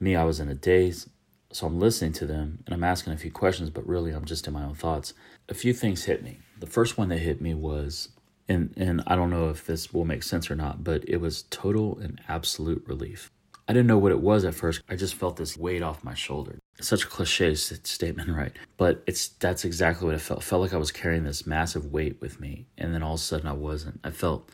Me 0.00 0.16
i 0.16 0.24
was 0.24 0.40
in 0.40 0.48
a 0.48 0.54
daze 0.54 1.08
so 1.52 1.68
i'm 1.68 1.78
listening 1.78 2.12
to 2.14 2.26
them 2.26 2.58
and 2.66 2.74
i'm 2.74 2.82
asking 2.82 3.12
a 3.12 3.16
few 3.16 3.30
questions 3.30 3.70
but 3.70 3.86
really 3.86 4.10
i'm 4.10 4.24
just 4.24 4.48
in 4.48 4.52
my 4.52 4.64
own 4.64 4.74
thoughts. 4.74 5.14
A 5.48 5.54
few 5.54 5.72
things 5.72 6.06
hit 6.06 6.24
me. 6.24 6.40
The 6.58 6.66
first 6.66 6.98
one 6.98 7.08
that 7.10 7.18
hit 7.18 7.40
me 7.40 7.54
was 7.54 8.08
and 8.48 8.74
and 8.76 9.04
i 9.06 9.14
don't 9.14 9.30
know 9.30 9.48
if 9.48 9.64
this 9.64 9.94
will 9.94 10.04
make 10.04 10.24
sense 10.24 10.50
or 10.50 10.56
not 10.56 10.82
but 10.82 11.08
it 11.08 11.18
was 11.18 11.44
total 11.50 11.98
and 12.00 12.20
absolute 12.26 12.82
relief 12.84 13.30
I 13.68 13.74
didn't 13.74 13.86
know 13.86 13.98
what 13.98 14.12
it 14.12 14.20
was 14.20 14.44
at 14.46 14.54
first. 14.54 14.80
I 14.88 14.96
just 14.96 15.14
felt 15.14 15.36
this 15.36 15.56
weight 15.56 15.82
off 15.82 16.02
my 16.02 16.14
shoulder. 16.14 16.58
such 16.80 17.04
a 17.04 17.06
cliche 17.06 17.54
statement, 17.54 18.30
right? 18.34 18.52
But 18.78 19.02
it's 19.06 19.28
that's 19.28 19.64
exactly 19.64 20.06
what 20.06 20.14
it 20.14 20.20
felt. 20.20 20.40
It 20.40 20.44
felt 20.44 20.62
like 20.62 20.72
I 20.72 20.78
was 20.78 20.90
carrying 20.90 21.24
this 21.24 21.46
massive 21.46 21.92
weight 21.92 22.20
with 22.20 22.40
me, 22.40 22.66
and 22.78 22.94
then 22.94 23.02
all 23.02 23.14
of 23.14 23.20
a 23.20 23.22
sudden 23.22 23.46
I 23.46 23.52
wasn't. 23.52 24.00
I 24.02 24.10
felt 24.10 24.50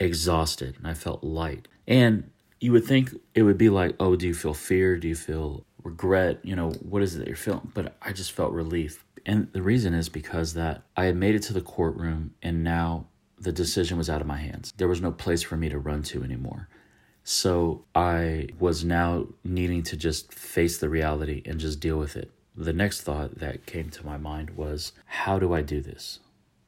exhausted 0.00 0.76
and 0.78 0.86
I 0.86 0.94
felt 0.94 1.22
light. 1.22 1.68
And 1.86 2.30
you 2.60 2.72
would 2.72 2.84
think 2.84 3.14
it 3.34 3.42
would 3.42 3.58
be 3.58 3.68
like, 3.68 3.94
oh, 4.00 4.16
do 4.16 4.26
you 4.26 4.34
feel 4.34 4.54
fear? 4.54 4.96
Do 4.96 5.08
you 5.08 5.14
feel 5.14 5.64
regret? 5.82 6.40
You 6.42 6.56
know, 6.56 6.70
what 6.80 7.02
is 7.02 7.14
it 7.14 7.18
that 7.20 7.26
you're 7.26 7.36
feeling? 7.36 7.70
But 7.74 7.96
I 8.02 8.12
just 8.12 8.32
felt 8.32 8.52
relief. 8.52 9.04
And 9.24 9.52
the 9.52 9.62
reason 9.62 9.94
is 9.94 10.08
because 10.08 10.54
that 10.54 10.82
I 10.96 11.04
had 11.04 11.16
made 11.16 11.34
it 11.34 11.42
to 11.44 11.52
the 11.52 11.60
courtroom 11.60 12.34
and 12.42 12.64
now 12.64 13.06
the 13.38 13.52
decision 13.52 13.98
was 13.98 14.08
out 14.08 14.20
of 14.20 14.26
my 14.26 14.36
hands. 14.36 14.72
There 14.76 14.88
was 14.88 15.00
no 15.00 15.10
place 15.10 15.42
for 15.42 15.56
me 15.56 15.68
to 15.68 15.78
run 15.78 16.02
to 16.04 16.22
anymore. 16.22 16.68
So 17.24 17.84
I 17.94 18.48
was 18.58 18.84
now 18.84 19.26
needing 19.44 19.82
to 19.84 19.96
just 19.96 20.32
face 20.32 20.78
the 20.78 20.88
reality 20.88 21.42
and 21.46 21.60
just 21.60 21.78
deal 21.78 21.96
with 21.96 22.16
it. 22.16 22.30
The 22.56 22.72
next 22.72 23.02
thought 23.02 23.38
that 23.38 23.64
came 23.64 23.90
to 23.90 24.04
my 24.04 24.16
mind 24.16 24.50
was 24.50 24.92
how 25.06 25.38
do 25.38 25.54
I 25.54 25.62
do 25.62 25.80
this? 25.80 26.18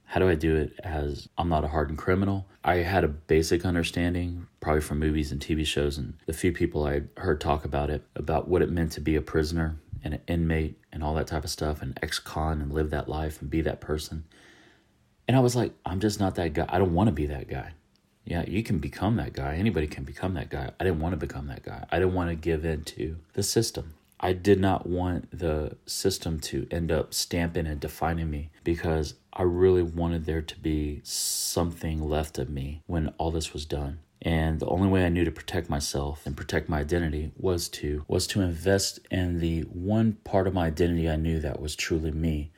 How 0.05 0.21
do 0.21 0.29
I 0.29 0.37
do 0.37 0.55
it 0.55 0.79
as 0.85 1.29
I'm 1.37 1.49
not 1.49 1.65
a 1.65 1.69
hardened 1.69 1.99
criminal? 1.99 2.47
I 2.63 2.77
had 2.77 3.03
a 3.03 3.09
basic 3.09 3.65
understanding, 3.65 4.47
probably 4.61 4.81
from 4.81 5.01
movies 5.01 5.33
and 5.33 5.41
TV 5.41 5.67
shows, 5.67 5.99
and 5.99 6.15
the 6.27 6.33
few 6.33 6.53
people 6.53 6.87
I 6.87 7.03
heard 7.17 7.41
talk 7.41 7.65
about 7.65 7.91
it, 7.91 8.05
about 8.15 8.47
what 8.47 8.63
it 8.63 8.71
meant 8.71 8.93
to 8.93 9.01
be 9.01 9.17
a 9.17 9.23
prisoner 9.23 9.77
and 10.05 10.15
an 10.15 10.21
inmate 10.29 10.79
and 10.93 11.03
all 11.03 11.15
that 11.15 11.27
type 11.27 11.43
of 11.43 11.51
stuff, 11.51 11.83
and 11.83 11.99
ex 12.01 12.21
con 12.21 12.61
and 12.61 12.73
live 12.73 12.91
that 12.91 13.09
life 13.09 13.41
and 13.41 13.51
be 13.51 13.61
that 13.63 13.81
person. 13.81 14.25
And 15.27 15.37
I 15.37 15.41
was 15.41 15.57
like, 15.57 15.73
I'm 15.85 15.99
just 15.99 16.21
not 16.21 16.37
that 16.37 16.53
guy. 16.53 16.67
I 16.69 16.79
don't 16.79 16.95
want 16.95 17.09
to 17.09 17.13
be 17.13 17.27
that 17.27 17.49
guy 17.49 17.73
yeah, 18.25 18.45
you 18.47 18.63
can 18.63 18.79
become 18.79 19.17
that 19.17 19.35
guy. 19.35 19.57
Anybody 19.57 19.87
can 19.87 20.05
become 20.05 20.35
that 20.35 20.49
guy. 20.49 20.71
I 20.81 20.85
didn't 20.85 21.01
want 21.01 21.13
to 21.13 21.19
become 21.19 21.47
that 21.49 21.63
guy. 21.63 21.85
I 21.91 21.99
didn't 21.99 22.15
want 22.15 22.31
to 22.31 22.37
give 22.37 22.65
in 22.65 22.85
to 22.85 23.17
the 23.35 23.43
system. 23.43 23.95
I 24.19 24.33
did 24.33 24.59
not 24.59 24.87
want 24.87 25.39
the 25.39 25.77
system 25.85 26.41
to 26.41 26.67
end 26.71 26.91
up 26.91 27.13
stamping 27.13 27.67
and 27.67 27.79
defining 27.79 28.31
me 28.31 28.51
because 28.63 29.15
I 29.33 29.43
really 29.43 29.83
wanted 29.83 30.25
there 30.25 30.41
to 30.41 30.59
be 30.61 31.03
something 31.05 32.01
left 32.09 32.39
of 32.39 32.49
me 32.49 32.83
when 32.87 33.09
all 33.19 33.31
this 33.31 33.53
was 33.53 33.67
done. 33.67 33.99
And 34.23 34.59
the 34.59 34.69
only 34.69 34.89
way 34.89 35.05
I 35.05 35.11
knew 35.11 35.25
to 35.25 35.31
protect 35.31 35.69
myself 35.69 36.25
and 36.25 36.35
protect 36.35 36.71
my 36.71 36.81
identity 36.81 37.33
was 37.37 37.69
to 37.71 38.05
was 38.09 38.27
to 38.29 38.41
invest 38.41 39.01
in 39.11 39.41
the 39.41 39.63
one 39.63 40.15
part 40.25 40.47
of 40.47 40.55
my 40.55 40.69
identity 40.69 41.11
I 41.11 41.17
knew 41.17 41.41
that 41.41 41.61
was 41.61 41.77
truly 41.77 42.11
me, 42.11 42.51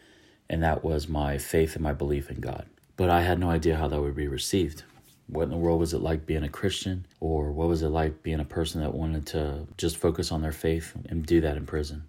and 0.48 0.62
that 0.62 0.84
was 0.84 1.08
my 1.08 1.38
faith 1.38 1.74
and 1.74 1.82
my 1.82 1.92
belief 1.92 2.30
in 2.30 2.38
God. 2.38 2.66
But 2.96 3.10
I 3.10 3.22
had 3.22 3.40
no 3.40 3.50
idea 3.50 3.76
how 3.76 3.88
that 3.88 4.00
would 4.00 4.14
be 4.14 4.28
received. 4.28 4.84
What 5.28 5.44
in 5.44 5.50
the 5.50 5.56
world 5.56 5.80
was 5.80 5.92
it 5.92 6.00
like 6.00 6.26
being 6.26 6.44
a 6.44 6.48
Christian? 6.48 7.06
Or 7.20 7.50
what 7.52 7.68
was 7.68 7.82
it 7.82 7.88
like 7.88 8.22
being 8.22 8.40
a 8.40 8.44
person 8.44 8.80
that 8.80 8.94
wanted 8.94 9.26
to 9.28 9.66
just 9.76 9.96
focus 9.96 10.30
on 10.30 10.42
their 10.42 10.52
faith 10.52 10.92
and 11.08 11.26
do 11.26 11.40
that 11.40 11.56
in 11.56 11.66
prison? 11.66 12.04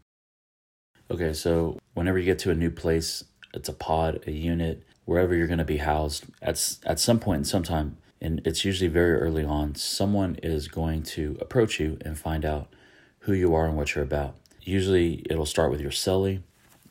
Okay, 1.10 1.34
so 1.34 1.80
whenever 1.94 2.18
you 2.18 2.26
get 2.26 2.40
to 2.40 2.52
a 2.52 2.56
new 2.56 2.70
place, 2.70 3.24
it's 3.54 3.70
a 3.70 3.74
pod, 3.74 4.24
a 4.28 4.32
unit, 4.32 4.84
wherever 5.06 5.34
you're 5.34 5.48
going 5.48 5.58
to 5.58 5.66
be 5.66 5.78
housed, 5.78 6.26
at, 6.42 6.76
at 6.86 7.00
some 7.00 7.20
point 7.20 7.40
in 7.40 7.46
some 7.46 7.64
time, 7.64 7.98
and 8.20 8.42
it's 8.46 8.66
usually 8.66 8.90
very 8.90 9.18
early 9.20 9.46
on, 9.46 9.74
someone 9.76 10.36
is 10.44 10.68
going 10.68 11.04
to 11.04 11.38
approach 11.40 11.80
you 11.80 11.98
and 12.04 12.20
find 12.20 12.44
out 12.44 12.68
who 13.20 13.34
you 13.34 13.56
are 13.56 13.66
and 13.66 13.78
what 13.78 13.96
you're 13.96 14.04
about. 14.04 14.36
Usually 14.62 15.26
it'll 15.30 15.46
start 15.46 15.72
with 15.72 15.80
your 15.80 15.92
cellie, 15.92 16.42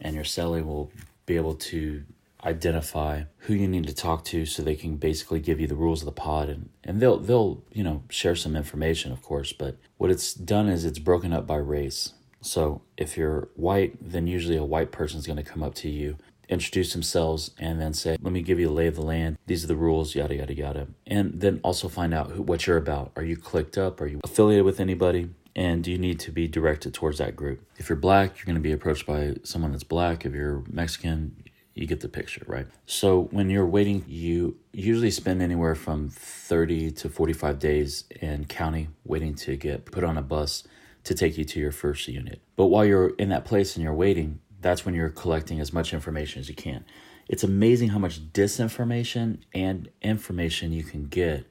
and 0.00 0.14
your 0.14 0.24
cellie 0.24 0.64
will 0.64 0.90
be 1.26 1.36
able 1.36 1.54
to 1.54 2.04
identify 2.46 3.24
who 3.38 3.54
you 3.54 3.66
need 3.66 3.86
to 3.88 3.94
talk 3.94 4.24
to 4.24 4.46
so 4.46 4.62
they 4.62 4.76
can 4.76 4.96
basically 4.96 5.40
give 5.40 5.60
you 5.60 5.66
the 5.66 5.74
rules 5.74 6.00
of 6.00 6.06
the 6.06 6.12
pod 6.12 6.48
and, 6.48 6.70
and 6.84 7.00
they'll 7.00 7.18
they'll 7.18 7.62
you 7.72 7.82
know 7.82 8.04
share 8.08 8.36
some 8.36 8.54
information 8.54 9.10
of 9.10 9.20
course 9.20 9.52
but 9.52 9.76
what 9.98 10.10
it's 10.10 10.32
done 10.32 10.68
is 10.68 10.84
it's 10.84 11.00
broken 11.00 11.32
up 11.32 11.46
by 11.46 11.56
race. 11.56 12.12
So 12.40 12.82
if 12.96 13.16
you're 13.16 13.48
white 13.56 13.96
then 14.00 14.26
usually 14.26 14.56
a 14.56 14.64
white 14.64 14.92
person 14.92 15.18
is 15.18 15.26
going 15.26 15.36
to 15.38 15.42
come 15.42 15.62
up 15.62 15.74
to 15.76 15.90
you 15.90 16.16
introduce 16.48 16.92
themselves 16.92 17.50
and 17.58 17.80
then 17.80 17.92
say 17.92 18.16
let 18.20 18.32
me 18.32 18.40
give 18.40 18.60
you 18.60 18.68
the 18.68 18.72
lay 18.72 18.86
of 18.86 18.94
the 18.94 19.02
land. 19.02 19.36
These 19.46 19.64
are 19.64 19.68
the 19.68 19.76
rules 19.76 20.14
yada 20.14 20.36
yada 20.36 20.54
yada. 20.54 20.86
And 21.06 21.40
then 21.40 21.60
also 21.64 21.88
find 21.88 22.14
out 22.14 22.30
who, 22.30 22.42
what 22.42 22.66
you're 22.66 22.76
about. 22.76 23.10
Are 23.16 23.24
you 23.24 23.36
clicked 23.36 23.76
up? 23.76 24.00
Are 24.00 24.06
you 24.06 24.20
affiliated 24.22 24.64
with 24.64 24.78
anybody? 24.78 25.30
And 25.56 25.82
do 25.82 25.90
you 25.90 25.98
need 25.98 26.20
to 26.20 26.30
be 26.30 26.46
directed 26.46 26.92
towards 26.92 27.16
that 27.16 27.34
group. 27.34 27.66
If 27.78 27.88
you're 27.88 27.96
black, 27.96 28.36
you're 28.36 28.44
going 28.44 28.56
to 28.56 28.60
be 28.60 28.72
approached 28.72 29.06
by 29.06 29.36
someone 29.42 29.72
that's 29.72 29.84
black. 29.84 30.26
If 30.26 30.34
you're 30.34 30.62
Mexican, 30.70 31.34
you 31.76 31.86
get 31.86 32.00
the 32.00 32.08
picture, 32.08 32.42
right? 32.46 32.66
So 32.86 33.28
when 33.32 33.50
you're 33.50 33.66
waiting, 33.66 34.02
you 34.08 34.56
usually 34.72 35.10
spend 35.10 35.42
anywhere 35.42 35.74
from 35.74 36.08
30 36.08 36.90
to 36.92 37.10
45 37.10 37.58
days 37.58 38.04
in 38.22 38.46
county 38.46 38.88
waiting 39.04 39.34
to 39.36 39.56
get 39.56 39.84
put 39.84 40.02
on 40.02 40.16
a 40.16 40.22
bus 40.22 40.66
to 41.04 41.14
take 41.14 41.36
you 41.36 41.44
to 41.44 41.60
your 41.60 41.72
first 41.72 42.08
unit. 42.08 42.40
But 42.56 42.66
while 42.66 42.86
you're 42.86 43.10
in 43.10 43.28
that 43.28 43.44
place 43.44 43.76
and 43.76 43.84
you're 43.84 43.94
waiting, 43.94 44.40
that's 44.62 44.86
when 44.86 44.94
you're 44.94 45.10
collecting 45.10 45.60
as 45.60 45.72
much 45.72 45.92
information 45.92 46.40
as 46.40 46.48
you 46.48 46.54
can. 46.54 46.82
It's 47.28 47.44
amazing 47.44 47.90
how 47.90 47.98
much 47.98 48.32
disinformation 48.32 49.40
and 49.52 49.90
information 50.00 50.72
you 50.72 50.82
can 50.82 51.04
get 51.04 51.44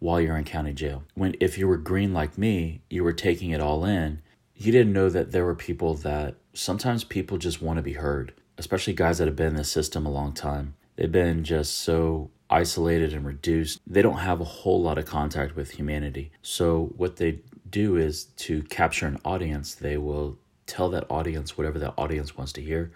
while 0.00 0.20
you're 0.20 0.36
in 0.36 0.44
county 0.44 0.72
jail. 0.72 1.04
When 1.14 1.36
if 1.38 1.56
you 1.56 1.68
were 1.68 1.76
green 1.76 2.12
like 2.12 2.36
me, 2.36 2.82
you 2.90 3.04
were 3.04 3.12
taking 3.12 3.50
it 3.50 3.60
all 3.60 3.84
in. 3.84 4.22
You 4.56 4.72
didn't 4.72 4.92
know 4.92 5.08
that 5.08 5.30
there 5.30 5.44
were 5.44 5.54
people 5.54 5.94
that 5.94 6.34
sometimes 6.52 7.04
people 7.04 7.38
just 7.38 7.62
want 7.62 7.76
to 7.76 7.82
be 7.82 7.92
heard 7.92 8.34
especially 8.62 8.92
guys 8.92 9.18
that 9.18 9.26
have 9.26 9.34
been 9.34 9.48
in 9.48 9.56
the 9.56 9.64
system 9.64 10.06
a 10.06 10.10
long 10.10 10.32
time, 10.32 10.74
they've 10.94 11.10
been 11.10 11.42
just 11.42 11.78
so 11.78 12.30
isolated 12.48 13.12
and 13.12 13.26
reduced. 13.26 13.80
They 13.84 14.02
don't 14.02 14.18
have 14.18 14.40
a 14.40 14.44
whole 14.44 14.80
lot 14.80 14.98
of 14.98 15.04
contact 15.04 15.56
with 15.56 15.72
humanity. 15.72 16.30
So, 16.42 16.92
what 16.96 17.16
they 17.16 17.40
do 17.68 17.96
is 17.96 18.24
to 18.46 18.62
capture 18.64 19.06
an 19.08 19.18
audience, 19.24 19.74
they 19.74 19.96
will 19.96 20.38
tell 20.66 20.90
that 20.90 21.10
audience 21.10 21.58
whatever 21.58 21.80
that 21.80 21.94
audience 21.98 22.36
wants 22.36 22.52
to 22.52 22.62
hear. 22.62 22.92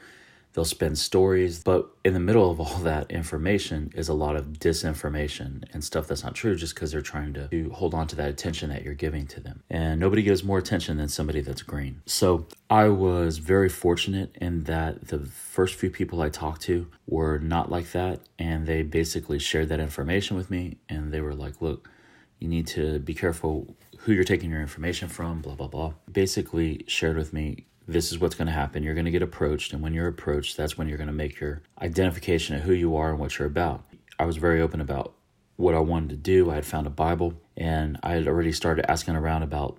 They'll 0.57 0.65
spin 0.65 0.97
stories, 0.97 1.63
but 1.63 1.91
in 2.03 2.15
the 2.15 2.19
middle 2.19 2.51
of 2.51 2.59
all 2.59 2.79
that 2.79 3.11
information 3.11 3.93
is 3.95 4.09
a 4.09 4.15
lot 4.15 4.37
of 4.37 4.55
disinformation 4.55 5.65
and 5.75 5.85
stuff 5.85 6.09
that's 6.09 6.25
not 6.25 6.35
true 6.35 6.57
just 6.57 6.75
because 6.75 6.91
they're 6.91 7.03
trying 7.03 7.35
to, 7.35 7.47
to 7.49 7.69
hold 7.69 7.93
on 7.93 8.07
to 8.07 8.17
that 8.17 8.31
attention 8.31 8.71
that 8.71 8.83
you're 8.83 8.95
giving 8.95 9.27
to 9.27 9.41
them. 9.41 9.63
And 9.69 10.01
nobody 10.01 10.23
gives 10.23 10.43
more 10.43 10.57
attention 10.57 10.97
than 10.97 11.09
somebody 11.09 11.43
that's 11.43 11.61
green. 11.61 12.01
So 12.07 12.47
I 12.71 12.89
was 12.89 13.37
very 13.37 13.69
fortunate 13.69 14.35
in 14.41 14.65
that 14.65 15.09
the 15.09 15.19
first 15.19 15.75
few 15.75 15.91
people 15.91 16.23
I 16.23 16.31
talked 16.31 16.63
to 16.63 16.87
were 17.07 17.39
not 17.39 17.71
like 17.71 17.93
that. 17.93 18.21
And 18.39 18.67
they 18.67 18.83
basically 18.83 19.39
shared 19.39 19.69
that 19.69 19.81
information 19.81 20.39
with 20.39 20.51
me. 20.51 20.79
And 20.89 21.13
they 21.13 21.21
were 21.21 21.35
like, 21.35 21.61
look, 21.61 21.91
you 22.39 22.49
need 22.49 22.67
to 22.69 22.99
be 22.99 23.13
careful 23.13 23.77
who 23.99 24.13
you're 24.15 24.25
taking 24.25 24.51
your 24.51 24.63
information 24.63 25.09
from, 25.09 25.43
blah, 25.43 25.55
blah, 25.55 25.69
blah. 25.69 25.93
Basically, 26.11 26.83
shared 26.87 27.19
with 27.19 27.35
me 27.35 27.67
this 27.89 28.11
is 28.13 28.19
what's 28.19 28.35
going 28.35 28.47
to 28.47 28.53
happen. 28.53 28.83
You're 28.83 28.95
going 28.95 29.05
to 29.05 29.11
get 29.11 29.23
approached. 29.23 29.73
And 29.73 29.83
when 29.83 29.95
you're 29.95 30.09
approached, 30.09 30.57
that's 30.57 30.77
when 30.77 30.89
you're 30.89 30.99
going 30.99 31.07
to 31.07 31.13
make 31.13 31.39
your 31.41 31.63
identification 31.81 32.57
of 32.57 32.63
who 32.63 32.73
you 32.73 32.97
are 32.97 33.11
and 33.11 33.19
what 33.19 33.39
you're 33.39 33.49
about. 33.49 33.85
I 34.19 34.25
was 34.25 34.37
very 34.37 34.61
open 34.61 34.81
about 34.81 35.15
what 35.57 35.75
I 35.75 35.81
wanted 35.81 36.11
to 36.11 36.17
do. 36.17 36.51
I 36.51 36.57
had 36.57 36.67
found 36.67 36.87
a 36.87 36.91
Bible 36.91 37.35
and 37.57 37.99
I 38.03 38.13
had 38.13 38.29
already 38.29 38.53
started 38.53 38.91
asking 38.91 39.17
around 39.17 39.43
about 39.43 39.79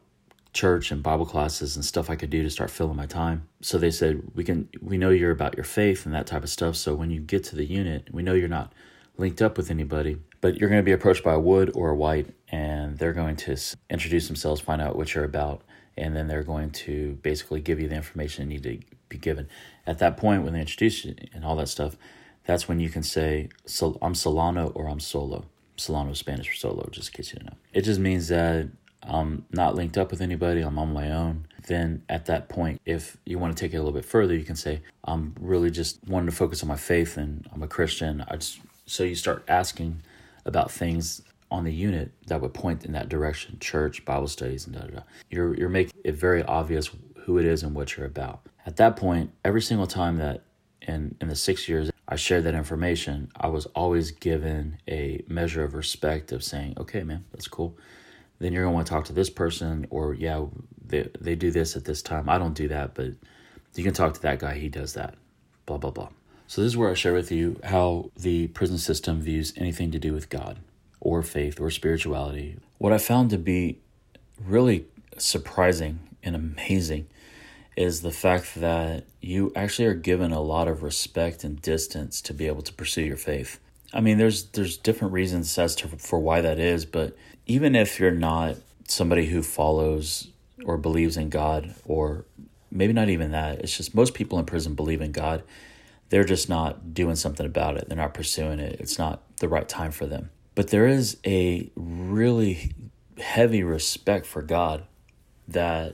church 0.53 0.91
and 0.91 1.03
Bible 1.03 1.25
classes 1.25 1.75
and 1.75 1.85
stuff 1.85 2.09
I 2.09 2.15
could 2.15 2.29
do 2.29 2.41
to 2.41 2.49
start 2.49 2.71
filling 2.71 2.95
my 2.95 3.05
time. 3.05 3.47
So 3.61 3.77
they 3.77 3.91
said, 3.91 4.23
"We 4.33 4.43
can 4.43 4.69
we 4.81 4.97
know 4.97 5.11
you're 5.11 5.31
about 5.31 5.55
your 5.55 5.63
faith 5.63 6.05
and 6.05 6.15
that 6.15 6.25
type 6.25 6.43
of 6.43 6.49
stuff. 6.49 6.75
So 6.75 6.95
when 6.95 7.11
you 7.11 7.19
get 7.19 7.43
to 7.45 7.55
the 7.55 7.65
unit, 7.65 8.09
we 8.11 8.23
know 8.23 8.33
you're 8.33 8.47
not 8.47 8.73
linked 9.17 9.41
up 9.41 9.57
with 9.57 9.69
anybody, 9.69 10.17
but 10.41 10.57
you're 10.57 10.69
going 10.69 10.81
to 10.81 10.85
be 10.85 10.91
approached 10.91 11.23
by 11.23 11.33
a 11.33 11.39
wood 11.39 11.71
or 11.75 11.89
a 11.89 11.95
white 11.95 12.33
and 12.49 12.97
they're 12.97 13.13
going 13.13 13.35
to 13.35 13.57
introduce 13.89 14.27
themselves, 14.27 14.61
find 14.61 14.81
out 14.81 14.95
what 14.95 15.13
you're 15.13 15.23
about, 15.23 15.63
and 15.97 16.15
then 16.15 16.27
they're 16.27 16.43
going 16.43 16.69
to 16.71 17.17
basically 17.21 17.61
give 17.61 17.79
you 17.79 17.87
the 17.87 17.95
information 17.95 18.49
you 18.49 18.59
need 18.59 18.63
to 18.63 18.97
be 19.09 19.17
given. 19.17 19.47
At 19.85 19.99
that 19.99 20.17
point, 20.17 20.43
when 20.43 20.53
they 20.53 20.61
introduce 20.61 21.05
you 21.05 21.15
and 21.33 21.43
all 21.43 21.55
that 21.57 21.69
stuff, 21.69 21.95
that's 22.45 22.67
when 22.67 22.79
you 22.79 22.89
can 22.89 23.03
say, 23.03 23.49
so 23.65 23.97
I'm 24.01 24.15
Solano 24.15 24.69
or 24.69 24.87
I'm 24.87 24.99
Solo. 24.99 25.45
Solano 25.75 26.11
is 26.11 26.19
Spanish 26.19 26.49
for 26.49 26.55
solo, 26.55 26.87
just 26.91 27.09
in 27.09 27.13
case 27.13 27.31
you 27.31 27.39
didn't 27.39 27.51
know. 27.51 27.57
It 27.73 27.81
just 27.81 27.99
means 27.99 28.29
that 28.29 28.67
I'm 29.03 29.45
not 29.51 29.75
linked 29.75 29.97
up 29.97 30.11
with 30.11 30.21
anybody, 30.21 30.61
I'm 30.61 30.79
on 30.79 30.91
my 30.91 31.11
own. 31.11 31.47
Then 31.67 32.03
at 32.09 32.25
that 32.25 32.49
point, 32.49 32.81
if 32.85 33.17
you 33.25 33.37
want 33.37 33.55
to 33.55 33.61
take 33.61 33.73
it 33.73 33.77
a 33.77 33.79
little 33.79 33.93
bit 33.93 34.05
further, 34.05 34.35
you 34.35 34.43
can 34.43 34.55
say, 34.55 34.81
I'm 35.03 35.35
really 35.39 35.69
just 35.69 35.99
wanting 36.07 36.29
to 36.29 36.35
focus 36.35 36.63
on 36.63 36.69
my 36.69 36.77
faith 36.77 37.17
and 37.17 37.47
I'm 37.53 37.61
a 37.61 37.67
Christian. 37.67 38.23
I 38.27 38.37
just 38.37 38.59
so 38.85 39.03
you 39.03 39.15
start 39.15 39.43
asking 39.47 40.01
about 40.45 40.71
things 40.71 41.21
on 41.49 41.63
the 41.63 41.73
unit 41.73 42.11
that 42.27 42.41
would 42.41 42.53
point 42.53 42.85
in 42.85 42.91
that 42.91 43.09
direction 43.09 43.57
church 43.59 44.03
bible 44.05 44.27
studies 44.27 44.65
and 44.65 44.75
da 44.75 44.81
da 44.81 44.87
da. 44.87 45.01
You're 45.29 45.55
you're 45.55 45.69
making 45.69 45.99
it 46.03 46.15
very 46.15 46.43
obvious 46.43 46.89
who 47.19 47.37
it 47.37 47.45
is 47.45 47.63
and 47.63 47.75
what 47.75 47.95
you're 47.95 48.05
about. 48.05 48.41
At 48.65 48.77
that 48.77 48.95
point 48.95 49.31
every 49.45 49.61
single 49.61 49.87
time 49.87 50.17
that 50.17 50.43
in 50.81 51.15
in 51.21 51.27
the 51.27 51.35
six 51.35 51.67
years 51.67 51.89
i 52.07 52.15
shared 52.15 52.43
that 52.43 52.53
information 52.53 53.29
i 53.35 53.47
was 53.47 53.65
always 53.67 54.11
given 54.11 54.77
a 54.87 55.23
measure 55.27 55.63
of 55.63 55.73
respect 55.73 56.31
of 56.31 56.43
saying 56.43 56.73
okay 56.77 57.03
man 57.03 57.25
that's 57.31 57.47
cool. 57.47 57.77
Then 58.39 58.53
you're 58.53 58.63
going 58.63 58.73
to 58.73 58.75
want 58.75 58.85
to 58.85 58.93
talk 58.93 59.05
to 59.05 59.13
this 59.13 59.29
person 59.29 59.87
or 59.89 60.13
yeah 60.13 60.45
they, 60.85 61.09
they 61.19 61.35
do 61.35 61.51
this 61.51 61.75
at 61.75 61.85
this 61.85 62.01
time. 62.01 62.29
I 62.29 62.37
don't 62.37 62.53
do 62.53 62.67
that 62.67 62.93
but 62.93 63.11
you 63.75 63.83
can 63.83 63.93
talk 63.93 64.13
to 64.15 64.21
that 64.21 64.39
guy. 64.39 64.55
He 64.55 64.69
does 64.69 64.93
that. 64.93 65.15
Blah 65.65 65.77
blah 65.77 65.91
blah. 65.91 66.09
So 66.47 66.61
this 66.61 66.69
is 66.69 66.77
where 66.77 66.89
i 66.89 66.93
share 66.93 67.13
with 67.13 67.31
you 67.31 67.59
how 67.63 68.11
the 68.15 68.47
prison 68.47 68.77
system 68.77 69.21
views 69.21 69.53
anything 69.57 69.91
to 69.91 69.99
do 69.99 70.13
with 70.13 70.29
god 70.29 70.59
or 71.07 71.23
faith 71.23 71.57
or 71.57 71.71
spirituality. 71.71 72.57
What 72.79 72.91
I 72.91 72.97
found 72.97 73.29
to 73.29 73.37
be 73.37 73.79
really 74.43 74.87
surprising 75.17 75.99
and 76.21 76.35
amazing 76.35 77.07
is 77.77 78.01
the 78.01 78.11
fact 78.11 78.55
that 78.55 79.05
you 79.21 79.53
actually 79.55 79.87
are 79.87 79.93
given 79.93 80.33
a 80.33 80.41
lot 80.41 80.67
of 80.67 80.83
respect 80.83 81.45
and 81.45 81.61
distance 81.61 82.19
to 82.23 82.33
be 82.33 82.45
able 82.45 82.61
to 82.61 82.73
pursue 82.73 83.03
your 83.03 83.15
faith. 83.15 83.57
I 83.93 84.01
mean, 84.01 84.17
there's 84.17 84.47
there's 84.49 84.75
different 84.75 85.13
reasons 85.13 85.57
as 85.57 85.75
to 85.75 85.87
for 85.87 86.19
why 86.19 86.41
that 86.41 86.59
is, 86.59 86.83
but 86.83 87.15
even 87.45 87.73
if 87.73 88.01
you're 88.01 88.11
not 88.11 88.57
somebody 88.89 89.27
who 89.27 89.41
follows 89.41 90.27
or 90.65 90.77
believes 90.77 91.15
in 91.15 91.29
God, 91.29 91.73
or 91.85 92.25
maybe 92.69 92.91
not 92.91 93.07
even 93.07 93.31
that, 93.31 93.59
it's 93.59 93.77
just 93.77 93.95
most 93.95 94.13
people 94.13 94.39
in 94.39 94.45
prison 94.45 94.75
believe 94.75 94.99
in 94.99 95.13
God. 95.13 95.43
They're 96.09 96.25
just 96.25 96.49
not 96.49 96.93
doing 96.93 97.15
something 97.15 97.45
about 97.45 97.77
it. 97.77 97.87
They're 97.87 97.97
not 97.97 98.13
pursuing 98.13 98.59
it. 98.59 98.81
It's 98.81 98.99
not 98.99 99.23
the 99.37 99.47
right 99.47 99.69
time 99.69 99.91
for 99.91 100.05
them. 100.05 100.31
But 100.57 100.69
there 100.69 100.87
is 100.87 101.17
a 101.23 101.69
really 101.75 102.73
heavy 103.19 103.61
respect 103.61 104.25
for 104.25 104.41
God 104.41 104.85
that, 105.47 105.93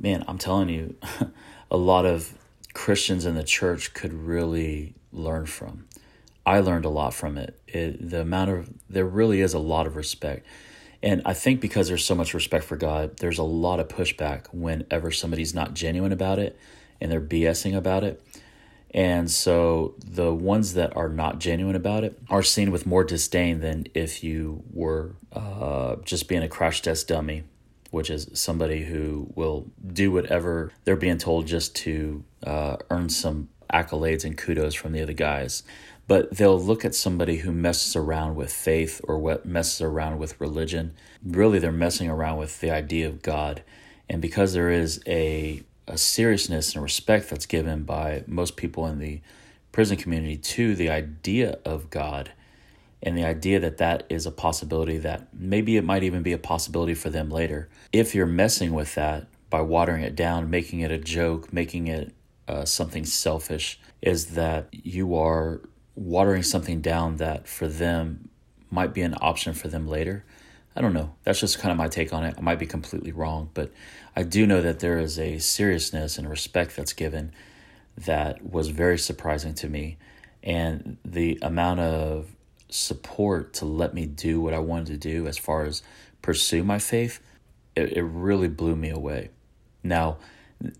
man, 0.00 0.24
I'm 0.26 0.36
telling 0.36 0.68
you, 0.68 0.96
a 1.70 1.76
lot 1.76 2.04
of 2.04 2.36
Christians 2.74 3.24
in 3.24 3.36
the 3.36 3.44
church 3.44 3.94
could 3.94 4.12
really 4.12 4.96
learn 5.12 5.46
from. 5.46 5.86
I 6.44 6.58
learned 6.58 6.86
a 6.86 6.88
lot 6.88 7.14
from 7.14 7.38
it. 7.38 7.56
it. 7.68 8.10
The 8.10 8.22
amount 8.22 8.50
of, 8.50 8.68
there 8.90 9.06
really 9.06 9.40
is 9.40 9.54
a 9.54 9.60
lot 9.60 9.86
of 9.86 9.94
respect. 9.94 10.44
And 11.00 11.22
I 11.24 11.32
think 11.32 11.60
because 11.60 11.86
there's 11.86 12.04
so 12.04 12.16
much 12.16 12.34
respect 12.34 12.64
for 12.64 12.76
God, 12.76 13.18
there's 13.18 13.38
a 13.38 13.44
lot 13.44 13.78
of 13.78 13.86
pushback 13.86 14.46
whenever 14.52 15.12
somebody's 15.12 15.54
not 15.54 15.74
genuine 15.74 16.10
about 16.10 16.40
it 16.40 16.58
and 17.00 17.12
they're 17.12 17.20
BSing 17.20 17.76
about 17.76 18.02
it. 18.02 18.20
And 18.92 19.30
so 19.30 19.94
the 20.04 20.32
ones 20.32 20.74
that 20.74 20.96
are 20.96 21.10
not 21.10 21.40
genuine 21.40 21.76
about 21.76 22.04
it 22.04 22.18
are 22.30 22.42
seen 22.42 22.70
with 22.70 22.86
more 22.86 23.04
disdain 23.04 23.60
than 23.60 23.86
if 23.94 24.24
you 24.24 24.62
were 24.72 25.16
uh, 25.32 25.96
just 26.04 26.26
being 26.28 26.42
a 26.42 26.48
crash 26.48 26.80
test 26.80 27.08
dummy, 27.08 27.44
which 27.90 28.08
is 28.08 28.30
somebody 28.32 28.84
who 28.84 29.30
will 29.34 29.66
do 29.86 30.10
whatever 30.10 30.72
they're 30.84 30.96
being 30.96 31.18
told 31.18 31.46
just 31.46 31.76
to 31.76 32.24
uh, 32.46 32.76
earn 32.90 33.10
some 33.10 33.48
accolades 33.72 34.24
and 34.24 34.38
kudos 34.38 34.74
from 34.74 34.92
the 34.92 35.02
other 35.02 35.12
guys. 35.12 35.62
but 36.08 36.34
they'll 36.34 36.60
look 36.60 36.84
at 36.84 36.94
somebody 36.94 37.36
who 37.36 37.52
messes 37.52 37.94
around 37.94 38.34
with 38.34 38.50
faith 38.50 39.00
or 39.04 39.18
what 39.18 39.44
messes 39.44 39.82
around 39.82 40.18
with 40.18 40.40
religion. 40.40 40.94
Really, 41.22 41.58
they're 41.58 41.70
messing 41.70 42.08
around 42.08 42.38
with 42.38 42.60
the 42.60 42.70
idea 42.70 43.06
of 43.06 43.22
God. 43.22 43.62
And 44.08 44.22
because 44.22 44.54
there 44.54 44.70
is 44.70 45.02
a, 45.06 45.62
a 45.88 45.98
seriousness 45.98 46.74
and 46.74 46.82
respect 46.82 47.30
that's 47.30 47.46
given 47.46 47.82
by 47.82 48.24
most 48.26 48.56
people 48.56 48.86
in 48.86 48.98
the 48.98 49.20
prison 49.72 49.96
community 49.96 50.36
to 50.36 50.74
the 50.74 50.88
idea 50.88 51.58
of 51.64 51.90
God 51.90 52.32
and 53.02 53.16
the 53.16 53.24
idea 53.24 53.60
that 53.60 53.78
that 53.78 54.04
is 54.08 54.26
a 54.26 54.30
possibility 54.30 54.98
that 54.98 55.28
maybe 55.32 55.76
it 55.76 55.84
might 55.84 56.02
even 56.02 56.22
be 56.22 56.32
a 56.32 56.38
possibility 56.38 56.94
for 56.94 57.10
them 57.10 57.30
later. 57.30 57.68
If 57.92 58.14
you're 58.14 58.26
messing 58.26 58.72
with 58.72 58.94
that 58.96 59.28
by 59.50 59.60
watering 59.60 60.02
it 60.02 60.16
down, 60.16 60.50
making 60.50 60.80
it 60.80 60.90
a 60.90 60.98
joke, 60.98 61.52
making 61.52 61.86
it 61.86 62.12
uh, 62.48 62.64
something 62.64 63.04
selfish, 63.04 63.78
is 64.02 64.34
that 64.34 64.68
you 64.72 65.14
are 65.14 65.60
watering 65.94 66.42
something 66.42 66.80
down 66.80 67.16
that 67.16 67.48
for 67.48 67.66
them 67.66 68.28
might 68.70 68.92
be 68.92 69.02
an 69.02 69.14
option 69.20 69.54
for 69.54 69.68
them 69.68 69.86
later. 69.86 70.24
I 70.76 70.80
don't 70.80 70.92
know. 70.92 71.14
That's 71.24 71.40
just 71.40 71.58
kind 71.58 71.72
of 71.72 71.78
my 71.78 71.88
take 71.88 72.12
on 72.12 72.24
it. 72.24 72.34
I 72.38 72.40
might 72.40 72.58
be 72.58 72.66
completely 72.66 73.10
wrong, 73.10 73.50
but 73.54 73.72
I 74.18 74.24
do 74.24 74.48
know 74.48 74.60
that 74.62 74.80
there 74.80 74.98
is 74.98 75.16
a 75.16 75.38
seriousness 75.38 76.18
and 76.18 76.28
respect 76.28 76.74
that's 76.74 76.92
given 76.92 77.30
that 77.96 78.44
was 78.44 78.66
very 78.66 78.98
surprising 78.98 79.54
to 79.54 79.68
me. 79.68 79.96
And 80.42 80.96
the 81.04 81.38
amount 81.40 81.78
of 81.78 82.34
support 82.68 83.52
to 83.54 83.64
let 83.64 83.94
me 83.94 84.06
do 84.06 84.40
what 84.40 84.54
I 84.54 84.58
wanted 84.58 84.88
to 84.88 84.96
do 84.96 85.28
as 85.28 85.38
far 85.38 85.66
as 85.66 85.84
pursue 86.20 86.64
my 86.64 86.80
faith, 86.80 87.20
it, 87.76 87.92
it 87.92 88.02
really 88.02 88.48
blew 88.48 88.74
me 88.74 88.90
away. 88.90 89.30
Now, 89.84 90.16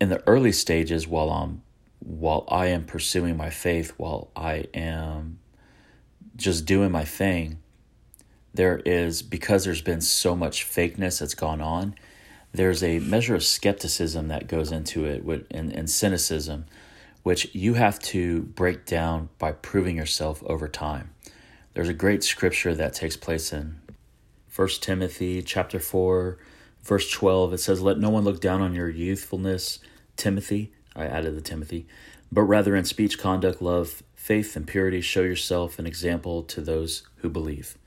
in 0.00 0.08
the 0.08 0.20
early 0.26 0.50
stages, 0.50 1.06
while 1.06 1.30
I'm 1.30 1.62
while 2.00 2.44
I 2.48 2.66
am 2.66 2.86
pursuing 2.86 3.36
my 3.36 3.50
faith, 3.50 3.92
while 3.98 4.32
I 4.34 4.64
am 4.74 5.38
just 6.34 6.66
doing 6.66 6.90
my 6.90 7.04
thing, 7.04 7.60
there 8.52 8.78
is, 8.84 9.22
because 9.22 9.64
there's 9.64 9.82
been 9.82 10.00
so 10.00 10.34
much 10.34 10.68
fakeness 10.68 11.20
that's 11.20 11.36
gone 11.36 11.60
on, 11.60 11.94
there's 12.52 12.82
a 12.82 12.98
measure 13.00 13.34
of 13.34 13.44
skepticism 13.44 14.28
that 14.28 14.48
goes 14.48 14.72
into 14.72 15.04
it 15.04 15.22
and, 15.50 15.72
and 15.72 15.90
cynicism, 15.90 16.66
which 17.22 17.54
you 17.54 17.74
have 17.74 17.98
to 18.00 18.42
break 18.42 18.86
down 18.86 19.28
by 19.38 19.52
proving 19.52 19.96
yourself 19.96 20.42
over 20.46 20.68
time. 20.68 21.10
There's 21.74 21.88
a 21.88 21.94
great 21.94 22.24
scripture 22.24 22.74
that 22.74 22.94
takes 22.94 23.16
place 23.16 23.52
in 23.52 23.80
1 24.54 24.68
Timothy 24.80 25.42
chapter 25.42 25.78
4, 25.78 26.38
verse 26.82 27.10
12. 27.10 27.52
It 27.52 27.58
says, 27.58 27.80
Let 27.80 27.98
no 27.98 28.10
one 28.10 28.24
look 28.24 28.40
down 28.40 28.62
on 28.62 28.74
your 28.74 28.88
youthfulness, 28.88 29.78
Timothy 30.16 30.72
I 30.98 31.06
added 31.06 31.36
the 31.36 31.40
Timothy, 31.40 31.86
but 32.30 32.42
rather 32.42 32.74
in 32.74 32.84
speech, 32.84 33.18
conduct, 33.18 33.62
love, 33.62 34.02
faith, 34.16 34.56
and 34.56 34.66
purity, 34.66 35.00
show 35.00 35.22
yourself 35.22 35.78
an 35.78 35.86
example 35.86 36.42
to 36.42 36.60
those 36.60 37.04
who 37.18 37.30
believe. 37.30 37.78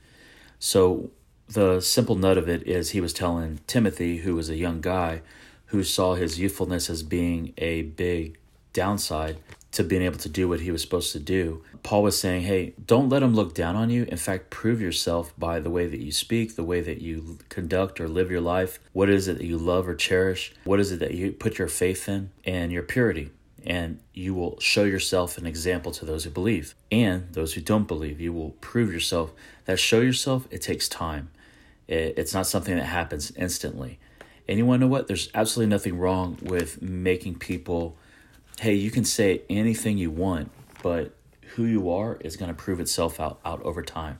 So 0.58 1.10
the 1.52 1.80
simple 1.80 2.16
nut 2.16 2.38
of 2.38 2.48
it 2.48 2.66
is 2.66 2.90
he 2.90 3.00
was 3.00 3.12
telling 3.12 3.60
Timothy, 3.66 4.18
who 4.18 4.34
was 4.34 4.48
a 4.48 4.56
young 4.56 4.80
guy 4.80 5.22
who 5.66 5.84
saw 5.84 6.14
his 6.14 6.38
youthfulness 6.38 6.88
as 6.88 7.02
being 7.02 7.52
a 7.58 7.82
big 7.82 8.38
downside 8.72 9.38
to 9.72 9.82
being 9.82 10.02
able 10.02 10.18
to 10.18 10.28
do 10.28 10.48
what 10.48 10.60
he 10.60 10.70
was 10.70 10.82
supposed 10.82 11.12
to 11.12 11.18
do. 11.18 11.62
Paul 11.82 12.02
was 12.02 12.18
saying, 12.18 12.42
hey, 12.42 12.74
don't 12.84 13.08
let 13.08 13.22
him 13.22 13.34
look 13.34 13.54
down 13.54 13.74
on 13.74 13.90
you. 13.90 14.04
In 14.04 14.18
fact, 14.18 14.50
prove 14.50 14.80
yourself 14.80 15.32
by 15.38 15.60
the 15.60 15.70
way 15.70 15.86
that 15.86 16.00
you 16.00 16.12
speak, 16.12 16.56
the 16.56 16.64
way 16.64 16.80
that 16.80 17.00
you 17.00 17.38
conduct 17.48 18.00
or 18.00 18.08
live 18.08 18.30
your 18.30 18.40
life. 18.40 18.78
What 18.92 19.08
is 19.08 19.28
it 19.28 19.38
that 19.38 19.46
you 19.46 19.58
love 19.58 19.88
or 19.88 19.94
cherish? 19.94 20.54
What 20.64 20.80
is 20.80 20.92
it 20.92 21.00
that 21.00 21.14
you 21.14 21.32
put 21.32 21.58
your 21.58 21.68
faith 21.68 22.08
in? 22.08 22.30
And 22.44 22.70
your 22.70 22.82
purity. 22.82 23.30
And 23.64 24.00
you 24.12 24.34
will 24.34 24.58
show 24.60 24.84
yourself 24.84 25.38
an 25.38 25.46
example 25.46 25.92
to 25.92 26.04
those 26.04 26.24
who 26.24 26.30
believe 26.30 26.74
and 26.90 27.32
those 27.32 27.54
who 27.54 27.60
don't 27.60 27.88
believe. 27.88 28.20
You 28.20 28.32
will 28.32 28.50
prove 28.60 28.92
yourself. 28.92 29.32
That 29.64 29.78
show 29.78 30.00
yourself, 30.00 30.46
it 30.50 30.62
takes 30.62 30.88
time. 30.88 31.30
It's 31.92 32.34
not 32.34 32.46
something 32.46 32.76
that 32.76 32.84
happens 32.84 33.32
instantly. 33.36 33.98
And 34.48 34.58
you 34.58 34.66
want 34.66 34.80
to 34.80 34.86
know 34.86 34.90
what? 34.90 35.06
There's 35.06 35.30
absolutely 35.34 35.70
nothing 35.70 35.98
wrong 35.98 36.38
with 36.42 36.82
making 36.82 37.36
people 37.36 37.96
hey, 38.60 38.74
you 38.74 38.90
can 38.90 39.04
say 39.04 39.42
anything 39.50 39.98
you 39.98 40.10
want, 40.10 40.50
but 40.82 41.16
who 41.54 41.64
you 41.64 41.90
are 41.90 42.18
is 42.20 42.36
going 42.36 42.48
to 42.48 42.54
prove 42.54 42.78
itself 42.80 43.18
out, 43.18 43.40
out 43.44 43.60
over 43.62 43.82
time. 43.82 44.18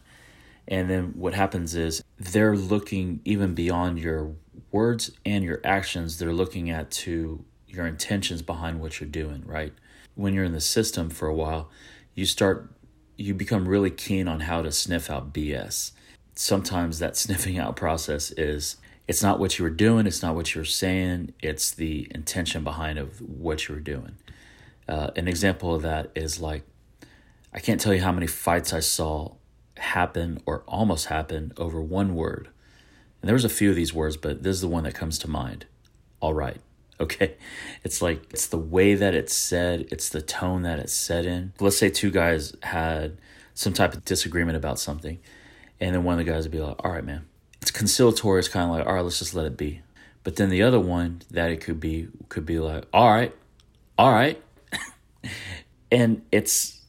And 0.67 0.89
then 0.89 1.13
what 1.15 1.35
happens 1.35 1.75
is 1.75 2.03
they're 2.19 2.57
looking 2.57 3.21
even 3.25 3.55
beyond 3.55 3.99
your 3.99 4.35
words 4.71 5.13
and 5.25 5.45
your 5.45 5.61
actions, 5.65 6.19
they're 6.19 6.33
looking 6.33 6.71
at 6.71 6.91
to 6.91 7.45
your 7.69 7.87
intentions 7.87 8.43
behind 8.43 8.81
what 8.81 9.01
you're 9.01 9.09
doing, 9.09 9.45
right? 9.47 9.73
When 10.15 10.35
you're 10.35 10.45
in 10.45 10.53
the 10.53 10.61
system 10.61 11.11
for 11.11 11.29
a 11.29 11.35
while, 11.35 11.71
you 12.15 12.27
start 12.27 12.71
you 13.17 13.35
become 13.35 13.69
really 13.69 13.91
keen 13.91 14.27
on 14.27 14.41
how 14.41 14.63
to 14.63 14.73
sniff 14.73 15.11
out 15.11 15.33
BS. 15.33 15.93
Sometimes 16.35 16.99
that 16.99 17.17
sniffing 17.23 17.59
out 17.59 17.77
process 17.77 18.31
is 18.33 18.77
it's 19.09 19.23
not 19.23 19.39
what 19.39 19.59
you 19.59 19.65
were 19.65 19.71
doing, 19.71 20.07
it's 20.07 20.23
not 20.23 20.35
what 20.35 20.55
you 20.55 20.61
were 20.61 20.65
saying, 20.65 21.33
it's 21.43 21.71
the 21.71 22.09
intention 22.15 22.65
behind 22.65 22.99
of 22.99 23.21
what 23.21 23.69
you 23.69 23.75
were 23.75 23.81
doing. 23.81 24.17
Uh, 24.89 25.11
an 25.17 25.29
example 25.29 25.75
of 25.75 25.83
that 25.83 26.11
is 26.15 26.41
like, 26.41 26.63
I 27.53 27.59
can't 27.59 27.81
tell 27.81 27.93
you 27.93 28.01
how 28.01 28.13
many 28.13 28.27
fights 28.27 28.73
I 28.73 28.81
saw 28.81 29.33
happen 29.77 30.41
or 30.47 30.63
almost 30.67 31.07
happen 31.07 31.53
over 31.57 31.81
one 31.81 32.15
word. 32.15 32.49
And 33.21 33.29
there 33.29 33.35
was 33.35 33.45
a 33.45 33.49
few 33.49 33.71
of 33.71 33.77
these 33.77 33.93
words, 33.93 34.17
but 34.17 34.43
this 34.43 34.57
is 34.57 34.61
the 34.61 34.69
one 34.69 34.85
that 34.85 34.95
comes 34.95 35.19
to 35.21 35.29
mind. 35.31 35.67
All 36.21 36.35
right. 36.35 36.61
Okay. 37.01 37.35
It's 37.83 38.01
like, 38.01 38.23
it's 38.31 38.47
the 38.47 38.59
way 38.59 38.95
that 38.95 39.13
it's 39.13 39.35
said, 39.35 39.89
it's 39.91 40.09
the 40.09 40.23
tone 40.23 40.63
that 40.63 40.79
it's 40.79 40.93
said 40.93 41.27
in. 41.27 41.53
Let's 41.59 41.77
say 41.77 41.91
two 41.91 42.13
guys 42.13 42.55
had 42.63 43.19
some 43.55 43.73
type 43.73 43.95
of 43.95 44.05
disagreement 44.05 44.57
about 44.57 44.79
something, 44.79 45.19
and 45.83 45.97
then 45.97 46.05
one 46.05 46.19
of 46.19 46.25
the 46.25 46.31
guys 46.31 46.45
would 46.45 46.53
be 46.53 46.61
like, 46.61 46.77
all 46.85 46.93
right, 46.93 47.05
man. 47.05 47.27
It's 47.61 47.73
conciliatory. 47.73 48.39
It's 48.39 48.49
kind 48.49 48.71
of 48.71 48.77
like, 48.77 48.87
all 48.87 48.95
right, 48.95 49.03
let's 49.03 49.19
just 49.19 49.35
let 49.35 49.47
it 49.47 49.57
be. 49.57 49.83
But 50.23 50.37
then 50.37 50.49
the 50.49 50.63
other 50.63 50.79
one 50.79 51.23
that 51.33 51.51
it 51.51 51.61
could 51.61 51.81
be 51.81 52.09
could 52.29 52.47
be 52.47 52.61
like, 52.61 52.85
all 52.93 53.11
right, 53.11 53.35
all 53.99 54.13
right, 54.13 54.41
and 55.91 56.23
it's 56.31 56.81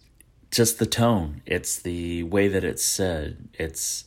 just 0.51 0.77
the 0.77 0.85
tone. 0.85 1.41
It's 1.47 1.79
the 1.79 2.21
way 2.23 2.47
that 2.47 2.63
it's 2.63 2.83
said. 2.83 3.49
It's 3.55 4.05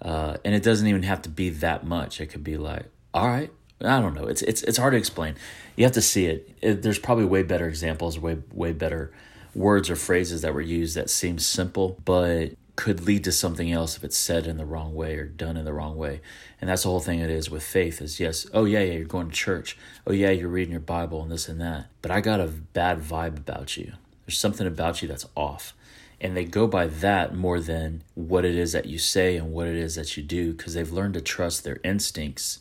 uh, 0.00 0.36
and 0.44 0.54
it 0.54 0.62
doesn't 0.62 0.86
even 0.86 1.02
have 1.02 1.22
to 1.22 1.28
be 1.28 1.50
that 1.50 1.84
much. 1.84 2.20
It 2.20 2.26
could 2.26 2.44
be 2.44 2.56
like 2.56 2.86
all 3.12 3.26
right. 3.26 3.50
I 3.80 4.00
don't 4.00 4.14
know. 4.14 4.26
It's 4.26 4.42
it's 4.42 4.62
it's 4.62 4.78
hard 4.78 4.92
to 4.92 4.98
explain. 4.98 5.34
You 5.74 5.84
have 5.84 5.94
to 5.94 6.02
see 6.02 6.26
it, 6.26 6.56
it 6.62 6.82
there's 6.82 7.00
probably 7.00 7.24
way 7.24 7.42
better 7.42 7.66
examples 7.66 8.16
way 8.16 8.38
way 8.52 8.72
better 8.72 9.12
words 9.52 9.90
or 9.90 9.96
phrases 9.96 10.42
that 10.42 10.54
were 10.54 10.60
used 10.60 10.96
that 10.96 11.10
seem 11.10 11.36
simple 11.40 11.98
but 12.04 12.50
could 12.76 13.06
lead 13.06 13.24
to 13.24 13.32
something 13.32 13.70
else 13.70 13.96
if 13.96 14.04
it's 14.04 14.16
said 14.16 14.46
in 14.46 14.56
the 14.56 14.64
wrong 14.64 14.94
way 14.94 15.16
or 15.16 15.24
done 15.24 15.56
in 15.56 15.64
the 15.64 15.72
wrong 15.72 15.96
way. 15.96 16.20
And 16.60 16.68
that's 16.68 16.82
the 16.82 16.88
whole 16.88 17.00
thing 17.00 17.20
it 17.20 17.30
is 17.30 17.50
with 17.50 17.62
faith 17.62 18.00
is 18.00 18.20
yes, 18.20 18.46
oh 18.52 18.64
yeah, 18.64 18.80
yeah, 18.80 18.94
you're 18.94 19.04
going 19.04 19.28
to 19.28 19.36
church. 19.36 19.76
Oh 20.06 20.12
yeah, 20.12 20.30
you're 20.30 20.48
reading 20.48 20.72
your 20.72 20.80
Bible 20.80 21.22
and 21.22 21.30
this 21.30 21.48
and 21.48 21.60
that. 21.60 21.86
But 22.02 22.10
I 22.10 22.20
got 22.20 22.40
a 22.40 22.46
bad 22.46 23.00
vibe 23.00 23.36
about 23.36 23.76
you. 23.76 23.92
There's 24.26 24.38
something 24.38 24.66
about 24.66 25.02
you 25.02 25.08
that's 25.08 25.26
off. 25.36 25.74
And 26.20 26.36
they 26.36 26.44
go 26.44 26.66
by 26.66 26.86
that 26.86 27.34
more 27.34 27.60
than 27.60 28.02
what 28.14 28.44
it 28.44 28.54
is 28.54 28.72
that 28.72 28.86
you 28.86 28.98
say 28.98 29.36
and 29.36 29.52
what 29.52 29.66
it 29.66 29.76
is 29.76 29.94
that 29.94 30.16
you 30.16 30.22
do 30.22 30.52
because 30.52 30.74
they've 30.74 30.92
learned 30.92 31.14
to 31.14 31.20
trust 31.20 31.64
their 31.64 31.80
instincts. 31.82 32.58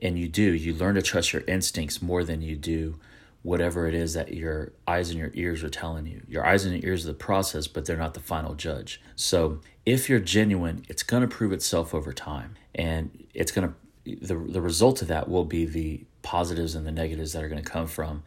And 0.00 0.18
you 0.18 0.28
do. 0.28 0.54
You 0.54 0.72
learn 0.72 0.94
to 0.94 1.02
trust 1.02 1.32
your 1.32 1.42
instincts 1.46 2.00
more 2.00 2.24
than 2.24 2.42
you 2.42 2.56
do 2.56 2.98
whatever 3.42 3.86
it 3.86 3.94
is 3.94 4.12
that 4.14 4.34
your 4.34 4.72
eyes 4.86 5.10
and 5.10 5.18
your 5.18 5.30
ears 5.34 5.64
are 5.64 5.70
telling 5.70 6.06
you. 6.06 6.22
Your 6.28 6.46
eyes 6.46 6.64
and 6.64 6.74
your 6.74 6.92
ears 6.92 7.04
are 7.04 7.08
the 7.08 7.14
process, 7.14 7.66
but 7.66 7.86
they're 7.86 7.96
not 7.96 8.14
the 8.14 8.20
final 8.20 8.54
judge. 8.54 9.00
So 9.16 9.60
if 9.86 10.08
you're 10.08 10.20
genuine, 10.20 10.84
it's 10.88 11.02
going 11.02 11.22
to 11.22 11.28
prove 11.28 11.52
itself 11.52 11.94
over 11.94 12.12
time. 12.12 12.56
And 12.74 13.26
it's 13.32 13.50
going 13.50 13.68
to, 13.68 14.16
the, 14.26 14.34
the 14.34 14.60
result 14.60 15.00
of 15.00 15.08
that 15.08 15.28
will 15.28 15.46
be 15.46 15.64
the 15.64 16.04
positives 16.22 16.74
and 16.74 16.86
the 16.86 16.92
negatives 16.92 17.32
that 17.32 17.42
are 17.42 17.48
going 17.48 17.62
to 17.62 17.70
come 17.70 17.86
from 17.86 18.22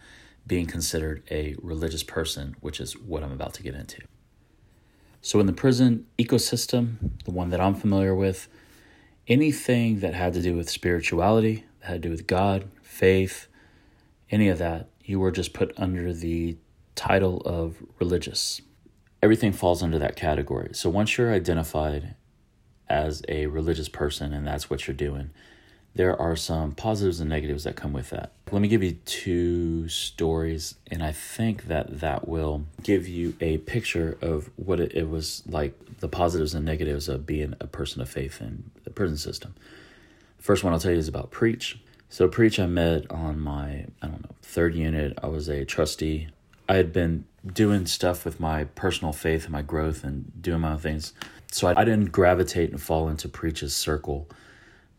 being 0.46 0.66
considered 0.66 1.24
a 1.30 1.56
religious 1.62 2.04
person, 2.04 2.56
which 2.60 2.80
is 2.80 2.98
what 2.98 3.24
I'm 3.24 3.32
about 3.32 3.54
to 3.56 3.64
get 3.64 3.76
into. 3.76 4.02
So, 5.22 5.40
in 5.40 5.46
the 5.46 5.54
prison 5.54 6.06
ecosystem, 6.20 6.96
the 7.24 7.32
one 7.32 7.50
that 7.52 7.62
I'm 7.62 7.76
familiar 7.76 8.14
with, 8.14 8.50
anything 9.26 10.02
that 10.02 10.14
had 10.14 10.34
to 10.34 10.42
do 10.42 10.58
with 10.58 10.70
spirituality, 10.70 11.64
that 11.80 11.88
had 11.88 12.02
to 12.02 12.08
do 12.08 12.12
with 12.12 12.28
God, 12.28 12.70
faith, 12.82 13.48
any 14.30 14.50
of 14.50 14.58
that, 14.58 14.90
you 15.04 15.20
were 15.20 15.32
just 15.32 15.54
put 15.54 15.74
under 15.78 16.14
the 16.14 16.58
title 16.96 17.42
of 17.42 17.78
religious. 18.00 18.62
Everything 19.22 19.54
falls 19.54 19.82
under 19.82 20.00
that 20.00 20.16
category. 20.16 20.70
So 20.74 20.90
once 20.90 21.18
you're 21.18 21.34
identified 21.34 22.16
as 22.90 23.24
a 23.28 23.48
religious 23.48 23.90
person 23.90 24.34
and 24.34 24.46
that's 24.46 24.70
what 24.70 24.88
you're 24.88 24.96
doing, 24.96 25.32
there 25.96 26.20
are 26.20 26.36
some 26.36 26.72
positives 26.72 27.20
and 27.20 27.30
negatives 27.30 27.64
that 27.66 27.76
come 27.76 27.94
with 27.94 28.10
that. 28.10 28.32
Let 28.52 28.62
me 28.62 28.68
give 28.68 28.84
you 28.84 28.94
two 29.06 29.88
stories, 29.90 30.76
and 30.90 31.04
I 31.04 31.12
think 31.12 31.66
that 31.66 32.00
that 32.00 32.28
will 32.28 32.66
give 32.82 33.08
you 33.08 33.36
a 33.40 33.60
picture 33.60 34.18
of 34.22 34.50
what 34.56 34.80
it, 34.80 35.10
was 35.10 35.44
like 35.48 36.00
the 36.00 36.08
positives 36.08 36.56
and 36.56 36.66
negatives 36.66 37.08
of 37.08 37.26
being 37.26 37.54
a 37.60 37.68
person 37.68 38.02
of 38.02 38.10
faith 38.10 38.42
in 38.42 38.72
the 38.84 38.90
prison 38.90 39.18
system. 39.18 39.54
First 40.40 40.64
one 40.64 40.74
I'll 40.74 40.80
tell 40.80 40.92
you 40.92 40.98
is 40.98 41.08
about 41.08 41.32
Preach. 41.32 41.80
So, 42.14 42.28
Preach, 42.28 42.60
I 42.60 42.68
met 42.68 43.10
on 43.10 43.40
my, 43.40 43.88
I 44.04 44.08
don't 44.08 44.22
know, 44.22 44.36
third 44.44 44.76
unit. 44.76 45.18
I 45.24 45.26
was 45.26 45.50
a 45.50 45.66
trustee 45.66 46.28
I 46.70 46.76
had 46.76 46.94
been 46.94 47.26
doing 47.44 47.88
stuff 47.88 48.24
with 48.24 48.40
my 48.40 48.66
personal 48.66 49.14
faith 49.14 49.46
and 49.46 49.52
my 49.52 49.64
growth 49.64 50.04
and 50.04 50.32
doing 50.40 50.62
my 50.62 50.74
own 50.74 50.78
things. 50.78 51.14
So 51.52 51.70
I, 51.70 51.82
I 51.82 51.84
didn't 51.84 52.12
gravitate 52.12 52.70
and 52.70 52.80
fall 52.80 53.10
into 53.10 53.28
Preach's 53.28 53.76
circle 53.76 54.30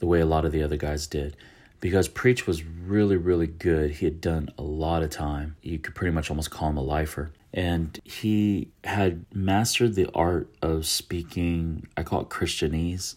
the 0.01 0.07
way 0.07 0.19
a 0.19 0.27
lot 0.27 0.45
of 0.45 0.51
the 0.51 0.65
other 0.65 0.77
guys 0.77 1.07
did 1.07 1.37
because 1.79 2.09
Preach 2.09 2.49
was 2.49 2.65
really, 2.65 3.17
really 3.17 3.47
good. 3.47 3.93
He 3.93 4.07
had 4.07 4.21
done 4.21 4.51
a 4.59 4.63
lot 4.63 5.05
of 5.05 5.11
time. 5.11 5.55
You 5.63 5.79
could 5.79 5.95
pretty 5.95 6.13
much 6.13 6.31
almost 6.31 6.51
call 6.51 6.71
him 6.71 6.79
a 6.79 6.83
lifer. 6.83 7.31
And 7.53 7.97
he 8.03 8.73
had 8.83 9.25
mastered 9.33 9.95
the 9.95 10.11
art 10.17 10.53
of 10.61 10.85
speaking, 10.85 11.87
I 11.97 12.03
call 12.03 12.23
it 12.23 12.29
Christianese 12.29 13.15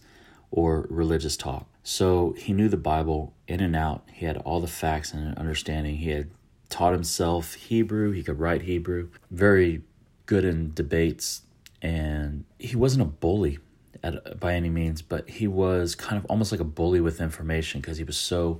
or 0.51 0.85
religious 0.91 1.35
talk. 1.35 1.67
So 1.89 2.35
he 2.37 2.51
knew 2.51 2.67
the 2.67 2.75
Bible 2.75 3.33
in 3.47 3.61
and 3.61 3.73
out. 3.73 4.03
He 4.11 4.25
had 4.25 4.35
all 4.39 4.59
the 4.59 4.67
facts 4.67 5.13
and 5.13 5.33
understanding. 5.37 5.95
He 5.95 6.09
had 6.09 6.29
taught 6.67 6.91
himself 6.91 7.53
Hebrew. 7.53 8.11
He 8.11 8.23
could 8.23 8.41
write 8.41 8.63
Hebrew. 8.63 9.07
Very 9.31 9.83
good 10.25 10.43
in 10.43 10.73
debates. 10.73 11.43
And 11.81 12.43
he 12.59 12.75
wasn't 12.75 13.03
a 13.03 13.05
bully 13.05 13.59
at, 14.03 14.37
by 14.37 14.55
any 14.55 14.69
means, 14.69 15.01
but 15.01 15.29
he 15.29 15.47
was 15.47 15.95
kind 15.95 16.21
of 16.21 16.25
almost 16.25 16.51
like 16.51 16.59
a 16.59 16.65
bully 16.65 16.99
with 16.99 17.21
information 17.21 17.79
because 17.79 17.97
he 17.97 18.03
was 18.03 18.17
so 18.17 18.59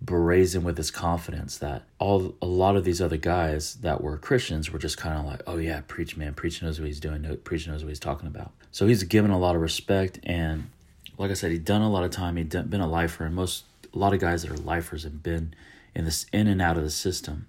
brazen 0.00 0.64
with 0.64 0.78
his 0.78 0.90
confidence 0.90 1.58
that 1.58 1.82
all 1.98 2.34
a 2.40 2.46
lot 2.46 2.74
of 2.74 2.84
these 2.84 3.02
other 3.02 3.18
guys 3.18 3.74
that 3.82 4.00
were 4.00 4.16
Christians 4.16 4.70
were 4.70 4.78
just 4.78 4.96
kind 4.96 5.18
of 5.18 5.26
like, 5.26 5.42
oh 5.46 5.58
yeah, 5.58 5.82
preach 5.88 6.16
man, 6.16 6.32
preach 6.32 6.62
knows 6.62 6.80
what 6.80 6.86
he's 6.86 7.00
doing, 7.00 7.36
preach 7.44 7.68
knows 7.68 7.84
what 7.84 7.90
he's 7.90 8.00
talking 8.00 8.28
about. 8.28 8.52
So 8.70 8.86
he's 8.86 9.02
given 9.02 9.30
a 9.30 9.38
lot 9.38 9.56
of 9.56 9.60
respect, 9.60 10.20
and 10.22 10.70
like 11.22 11.30
I 11.30 11.34
said, 11.34 11.52
he'd 11.52 11.64
done 11.64 11.82
a 11.82 11.88
lot 11.90 12.02
of 12.02 12.10
time. 12.10 12.34
He'd 12.34 12.48
done, 12.48 12.66
been 12.66 12.80
a 12.80 12.86
lifer, 12.88 13.24
and 13.24 13.32
most 13.32 13.64
a 13.94 13.98
lot 13.98 14.12
of 14.12 14.18
guys 14.18 14.42
that 14.42 14.50
are 14.50 14.56
lifers 14.56 15.04
have 15.04 15.22
been 15.22 15.54
in 15.94 16.04
this 16.04 16.26
in 16.32 16.48
and 16.48 16.60
out 16.60 16.76
of 16.76 16.82
the 16.82 16.90
system 16.90 17.46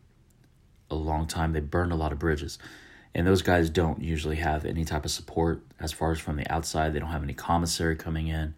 a 0.91 0.95
long 0.95 1.25
time. 1.25 1.53
They 1.53 1.59
burned 1.59 1.91
a 1.91 1.95
lot 1.95 2.11
of 2.11 2.19
bridges. 2.19 2.59
And 3.15 3.25
those 3.25 3.41
guys 3.41 3.71
don't 3.71 3.99
usually 3.99 4.35
have 4.35 4.63
any 4.63 4.85
type 4.85 5.05
of 5.05 5.11
support 5.11 5.61
as 5.79 5.91
far 5.91 6.11
as 6.11 6.19
from 6.19 6.35
the 6.35 6.47
outside. 6.53 6.93
They 6.93 6.99
don't 6.99 7.09
have 7.09 7.23
any 7.23 7.33
commissary 7.33 7.95
coming 7.95 8.27
in, 8.27 8.53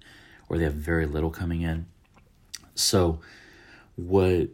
or 0.49 0.57
they 0.57 0.65
have 0.65 0.73
very 0.73 1.05
little 1.05 1.31
coming 1.31 1.61
in. 1.61 1.85
So, 2.73 3.21
what 3.95 4.49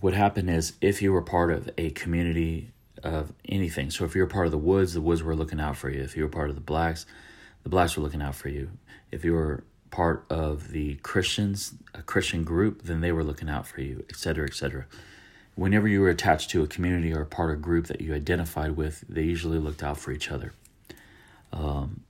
what 0.00 0.14
happened 0.14 0.48
is 0.48 0.72
if 0.80 1.02
you 1.02 1.12
were 1.12 1.20
part 1.20 1.50
of 1.50 1.68
a 1.76 1.90
community 1.90 2.70
of 3.02 3.34
anything, 3.46 3.90
so 3.90 4.06
if 4.06 4.14
you 4.14 4.22
were 4.22 4.28
part 4.28 4.46
of 4.46 4.52
the 4.52 4.58
woods, 4.58 4.94
the 4.94 5.02
woods 5.02 5.22
were 5.22 5.36
looking 5.36 5.60
out 5.60 5.76
for 5.76 5.90
you. 5.90 6.00
If 6.00 6.16
you 6.16 6.22
were 6.22 6.30
part 6.30 6.48
of 6.48 6.54
the 6.54 6.62
blacks, 6.62 7.04
the 7.64 7.68
blacks 7.68 7.98
were 7.98 8.02
looking 8.02 8.22
out 8.22 8.34
for 8.34 8.48
you. 8.48 8.70
If 9.10 9.22
you 9.22 9.34
were 9.34 9.62
part 9.90 10.24
of 10.30 10.72
the 10.72 10.96
Christians, 10.96 11.74
a 11.94 12.02
Christian 12.02 12.44
group, 12.44 12.82
then 12.82 13.00
they 13.00 13.12
were 13.12 13.24
looking 13.24 13.48
out 13.48 13.66
for 13.66 13.80
you, 13.80 14.04
etc., 14.08 14.46
etc 14.46 14.86
whenever 15.56 15.88
you 15.88 16.00
were 16.00 16.10
attached 16.10 16.50
to 16.50 16.62
a 16.62 16.66
community 16.66 17.12
or 17.12 17.24
part 17.24 17.50
of 17.50 17.58
a 17.58 17.60
group 17.60 17.86
that 17.86 18.00
you 18.00 18.14
identified 18.14 18.76
with, 18.76 19.04
they 19.08 19.22
usually 19.22 19.58
looked 19.58 19.82
out 19.82 19.98
for 19.98 20.12
each 20.12 20.30
other. 20.30 20.52
Um, 21.52 22.02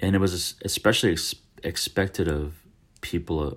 and 0.00 0.14
it 0.14 0.18
was 0.18 0.54
especially 0.64 1.12
ex- 1.12 1.36
expected 1.62 2.28
of 2.28 2.54
people 3.00 3.40
uh, 3.40 3.54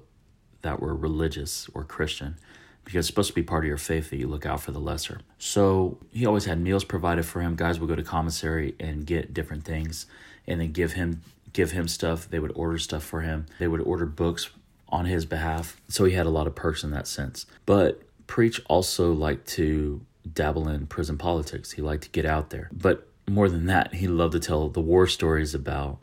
that 0.61 0.79
were 0.79 0.95
religious 0.95 1.67
or 1.73 1.83
Christian 1.83 2.37
because 2.85 2.99
it's 2.99 3.07
supposed 3.07 3.29
to 3.29 3.33
be 3.33 3.43
part 3.43 3.63
of 3.63 3.67
your 3.67 3.77
faith 3.77 4.09
that 4.11 4.17
you 4.17 4.27
look 4.27 4.45
out 4.45 4.61
for 4.61 4.71
the 4.71 4.79
lesser. 4.79 5.21
So 5.39 5.97
he 6.11 6.25
always 6.25 6.45
had 6.45 6.59
meals 6.59 6.83
provided 6.83 7.25
for 7.25 7.41
him. 7.41 7.55
Guys 7.55 7.79
would 7.79 7.89
go 7.89 7.95
to 7.95 8.03
commissary 8.03 8.75
and 8.79 9.05
get 9.05 9.33
different 9.33 9.63
things 9.65 10.05
and 10.45 10.61
then 10.61 10.73
give 10.73 10.93
him 10.93 11.21
give 11.53 11.71
him 11.71 11.87
stuff. 11.87 12.29
They 12.29 12.39
would 12.39 12.51
order 12.55 12.77
stuff 12.77 13.03
for 13.03 13.21
him. 13.21 13.45
They 13.59 13.67
would 13.67 13.81
order 13.81 14.05
books 14.05 14.49
on 14.89 15.05
his 15.05 15.25
behalf. 15.25 15.79
So 15.87 16.05
he 16.05 16.13
had 16.13 16.25
a 16.25 16.31
lot 16.31 16.47
of 16.47 16.55
perks 16.55 16.83
in 16.83 16.91
that 16.91 17.07
sense. 17.07 17.45
But 17.65 18.01
Preach 18.27 18.61
also 18.67 19.11
liked 19.11 19.47
to 19.49 20.05
dabble 20.31 20.67
in 20.67 20.87
prison 20.87 21.17
politics. 21.17 21.71
He 21.71 21.81
liked 21.81 22.03
to 22.03 22.09
get 22.09 22.25
out 22.25 22.49
there. 22.49 22.69
But 22.71 23.07
more 23.27 23.49
than 23.49 23.65
that, 23.67 23.95
he 23.95 24.07
loved 24.07 24.33
to 24.33 24.39
tell 24.39 24.69
the 24.69 24.81
war 24.81 25.07
stories 25.07 25.55
about 25.55 25.99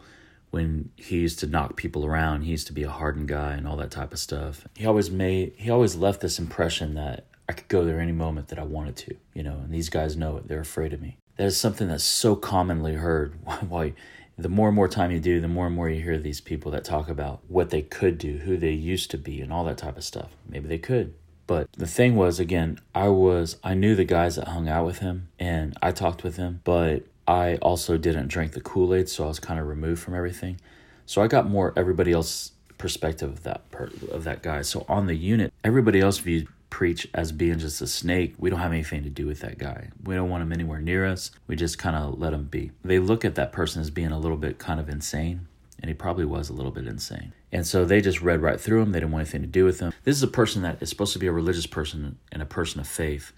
when 0.50 0.90
he 0.96 1.18
used 1.18 1.38
to 1.40 1.46
knock 1.46 1.76
people 1.76 2.04
around. 2.04 2.42
He 2.42 2.50
used 2.50 2.66
to 2.66 2.72
be 2.72 2.82
a 2.82 2.90
hardened 2.90 3.28
guy 3.28 3.52
and 3.52 3.66
all 3.66 3.76
that 3.76 3.90
type 3.90 4.12
of 4.12 4.18
stuff. 4.18 4.66
He 4.74 4.86
always 4.86 5.10
made 5.10 5.54
he 5.56 5.70
always 5.70 5.96
left 5.96 6.20
this 6.20 6.38
impression 6.38 6.94
that 6.94 7.26
I 7.48 7.52
could 7.52 7.68
go 7.68 7.84
there 7.84 8.00
any 8.00 8.12
moment 8.12 8.48
that 8.48 8.58
I 8.58 8.64
wanted 8.64 8.96
to, 8.96 9.16
you 9.34 9.42
know, 9.42 9.54
and 9.54 9.72
these 9.72 9.88
guys 9.88 10.16
know 10.16 10.36
it. 10.36 10.48
They're 10.48 10.60
afraid 10.60 10.92
of 10.92 11.00
me. 11.00 11.16
That 11.36 11.46
is 11.46 11.56
something 11.56 11.88
that's 11.88 12.04
so 12.04 12.36
commonly 12.36 12.94
heard. 12.94 13.34
Why 13.68 13.94
the 14.42 14.48
more 14.48 14.68
and 14.68 14.76
more 14.76 14.88
time 14.88 15.10
you 15.10 15.20
do, 15.20 15.40
the 15.40 15.48
more 15.48 15.66
and 15.66 15.74
more 15.74 15.88
you 15.88 16.02
hear 16.02 16.18
these 16.18 16.40
people 16.40 16.70
that 16.72 16.84
talk 16.84 17.08
about 17.08 17.40
what 17.48 17.70
they 17.70 17.82
could 17.82 18.18
do, 18.18 18.38
who 18.38 18.56
they 18.56 18.72
used 18.72 19.10
to 19.10 19.18
be, 19.18 19.40
and 19.40 19.52
all 19.52 19.64
that 19.64 19.78
type 19.78 19.96
of 19.96 20.04
stuff. 20.04 20.30
Maybe 20.48 20.68
they 20.68 20.78
could. 20.78 21.14
But 21.46 21.70
the 21.72 21.86
thing 21.86 22.14
was, 22.14 22.38
again, 22.38 22.78
I 22.94 23.08
was, 23.08 23.56
I 23.64 23.74
knew 23.74 23.96
the 23.96 24.04
guys 24.04 24.36
that 24.36 24.48
hung 24.48 24.68
out 24.68 24.86
with 24.86 24.98
him 24.98 25.28
and 25.38 25.76
I 25.82 25.90
talked 25.90 26.22
with 26.22 26.36
him, 26.36 26.60
but 26.62 27.06
I 27.26 27.56
also 27.56 27.98
didn't 27.98 28.28
drink 28.28 28.52
the 28.52 28.60
Kool 28.60 28.94
Aid, 28.94 29.08
so 29.08 29.24
I 29.24 29.28
was 29.28 29.40
kind 29.40 29.58
of 29.58 29.66
removed 29.66 30.00
from 30.00 30.14
everything. 30.14 30.60
So 31.06 31.22
I 31.22 31.26
got 31.26 31.50
more 31.50 31.72
everybody 31.76 32.12
else 32.12 32.52
perspective 32.78 33.30
of 33.30 33.42
that 33.42 33.68
per, 33.70 33.90
of 34.12 34.24
that 34.24 34.44
guy. 34.44 34.62
So 34.62 34.86
on 34.88 35.06
the 35.06 35.14
unit, 35.14 35.52
everybody 35.64 36.00
else 36.00 36.18
viewed 36.18 36.46
Preach 36.70 37.08
as 37.12 37.32
being 37.32 37.58
just 37.58 37.82
a 37.82 37.86
snake. 37.86 38.34
We 38.38 38.48
don't 38.48 38.60
have 38.60 38.72
anything 38.72 39.02
to 39.02 39.10
do 39.10 39.26
with 39.26 39.40
that 39.40 39.58
guy. 39.58 39.90
We 40.02 40.14
don't 40.14 40.30
want 40.30 40.42
him 40.42 40.52
anywhere 40.52 40.80
near 40.80 41.04
us. 41.04 41.30
We 41.46 41.56
just 41.56 41.78
kind 41.78 41.96
of 41.96 42.18
let 42.18 42.32
him 42.32 42.44
be. 42.44 42.70
They 42.84 42.98
look 42.98 43.24
at 43.24 43.34
that 43.34 43.52
person 43.52 43.82
as 43.82 43.90
being 43.90 44.12
a 44.12 44.18
little 44.18 44.36
bit 44.36 44.58
kind 44.58 44.80
of 44.80 44.88
insane 44.88 45.48
and 45.80 45.88
he 45.88 45.94
probably 45.94 46.24
was 46.24 46.50
a 46.50 46.52
little 46.52 46.70
bit 46.70 46.86
insane. 46.86 47.32
And 47.52 47.66
so 47.66 47.84
they 47.84 48.00
just 48.00 48.20
read 48.20 48.42
right 48.42 48.60
through 48.60 48.82
him. 48.82 48.92
They 48.92 49.00
didn't 49.00 49.12
want 49.12 49.22
anything 49.22 49.40
to 49.42 49.48
do 49.48 49.64
with 49.64 49.80
him. 49.80 49.92
This 50.04 50.16
is 50.16 50.22
a 50.22 50.28
person 50.28 50.62
that 50.62 50.80
is 50.82 50.90
supposed 50.90 51.14
to 51.14 51.18
be 51.18 51.26
a 51.26 51.32
religious 51.32 51.66
person 51.66 52.18
and 52.30 52.42
a 52.42 52.46
person 52.46 52.80
of 52.80 52.86
faith. 52.86 53.32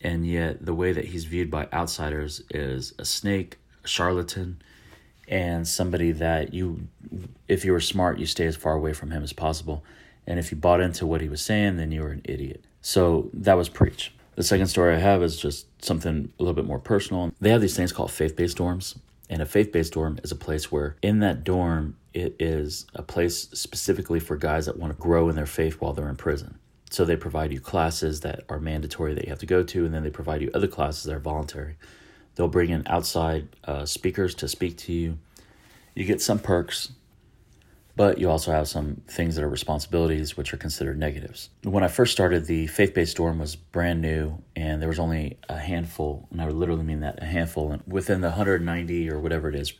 And 0.00 0.26
yet, 0.26 0.64
the 0.64 0.74
way 0.74 0.92
that 0.92 1.06
he's 1.06 1.24
viewed 1.24 1.50
by 1.50 1.68
outsiders 1.72 2.42
is 2.50 2.94
a 2.98 3.04
snake, 3.04 3.58
a 3.84 3.88
charlatan, 3.88 4.62
and 5.28 5.66
somebody 5.66 6.12
that 6.12 6.54
you, 6.54 6.88
if 7.48 7.64
you 7.64 7.72
were 7.72 7.80
smart, 7.80 8.18
you 8.18 8.26
stay 8.26 8.46
as 8.46 8.56
far 8.56 8.74
away 8.74 8.92
from 8.92 9.10
him 9.10 9.22
as 9.22 9.32
possible. 9.32 9.84
And 10.26 10.38
if 10.38 10.50
you 10.50 10.56
bought 10.56 10.80
into 10.80 11.06
what 11.06 11.20
he 11.20 11.28
was 11.28 11.42
saying, 11.42 11.76
then 11.76 11.92
you 11.92 12.02
were 12.02 12.10
an 12.10 12.22
idiot. 12.24 12.64
So 12.80 13.30
that 13.34 13.56
was 13.56 13.68
preach. 13.68 14.12
The 14.34 14.42
second 14.42 14.68
story 14.68 14.94
I 14.94 14.98
have 14.98 15.22
is 15.22 15.36
just 15.36 15.66
something 15.84 16.32
a 16.38 16.42
little 16.42 16.54
bit 16.54 16.64
more 16.64 16.78
personal. 16.78 17.32
They 17.40 17.50
have 17.50 17.60
these 17.60 17.76
things 17.76 17.92
called 17.92 18.10
faith 18.10 18.36
based 18.36 18.58
dorms. 18.58 18.96
And 19.28 19.40
a 19.40 19.46
faith 19.46 19.72
based 19.72 19.94
dorm 19.94 20.18
is 20.22 20.32
a 20.32 20.36
place 20.36 20.70
where, 20.70 20.96
in 21.00 21.20
that 21.20 21.44
dorm, 21.44 21.96
it 22.12 22.36
is 22.38 22.86
a 22.94 23.02
place 23.02 23.48
specifically 23.52 24.20
for 24.20 24.36
guys 24.36 24.66
that 24.66 24.78
want 24.78 24.94
to 24.94 25.02
grow 25.02 25.28
in 25.28 25.36
their 25.36 25.46
faith 25.46 25.80
while 25.80 25.92
they're 25.92 26.08
in 26.08 26.16
prison. 26.16 26.58
So 26.90 27.04
they 27.04 27.16
provide 27.16 27.52
you 27.52 27.60
classes 27.60 28.20
that 28.20 28.44
are 28.50 28.60
mandatory 28.60 29.14
that 29.14 29.24
you 29.24 29.30
have 29.30 29.38
to 29.38 29.46
go 29.46 29.62
to, 29.62 29.86
and 29.86 29.94
then 29.94 30.02
they 30.02 30.10
provide 30.10 30.42
you 30.42 30.50
other 30.52 30.66
classes 30.66 31.04
that 31.04 31.14
are 31.14 31.20
voluntary. 31.20 31.76
They'll 32.34 32.48
bring 32.48 32.70
in 32.70 32.82
outside 32.86 33.48
uh, 33.64 33.86
speakers 33.86 34.34
to 34.36 34.48
speak 34.48 34.76
to 34.78 34.92
you. 34.92 35.18
You 35.94 36.04
get 36.04 36.20
some 36.20 36.38
perks 36.38 36.92
but 37.94 38.18
you 38.18 38.30
also 38.30 38.52
have 38.52 38.68
some 38.68 39.02
things 39.06 39.36
that 39.36 39.44
are 39.44 39.48
responsibilities 39.48 40.36
which 40.36 40.54
are 40.54 40.56
considered 40.56 40.98
negatives. 40.98 41.50
When 41.62 41.84
I 41.84 41.88
first 41.88 42.12
started, 42.12 42.46
the 42.46 42.66
faith 42.66 42.94
based 42.94 43.16
dorm 43.16 43.38
was 43.38 43.56
brand 43.56 44.00
new, 44.00 44.42
and 44.56 44.80
there 44.80 44.88
was 44.88 44.98
only 44.98 45.38
a 45.48 45.58
handful, 45.58 46.26
and 46.30 46.40
I 46.40 46.46
would 46.46 46.56
literally 46.56 46.84
mean 46.84 47.00
that 47.00 47.22
a 47.22 47.26
handful. 47.26 47.72
And 47.72 47.82
within 47.86 48.20
the 48.20 48.28
190 48.28 49.10
or 49.10 49.20
whatever 49.20 49.48
it 49.48 49.54
is 49.54 49.74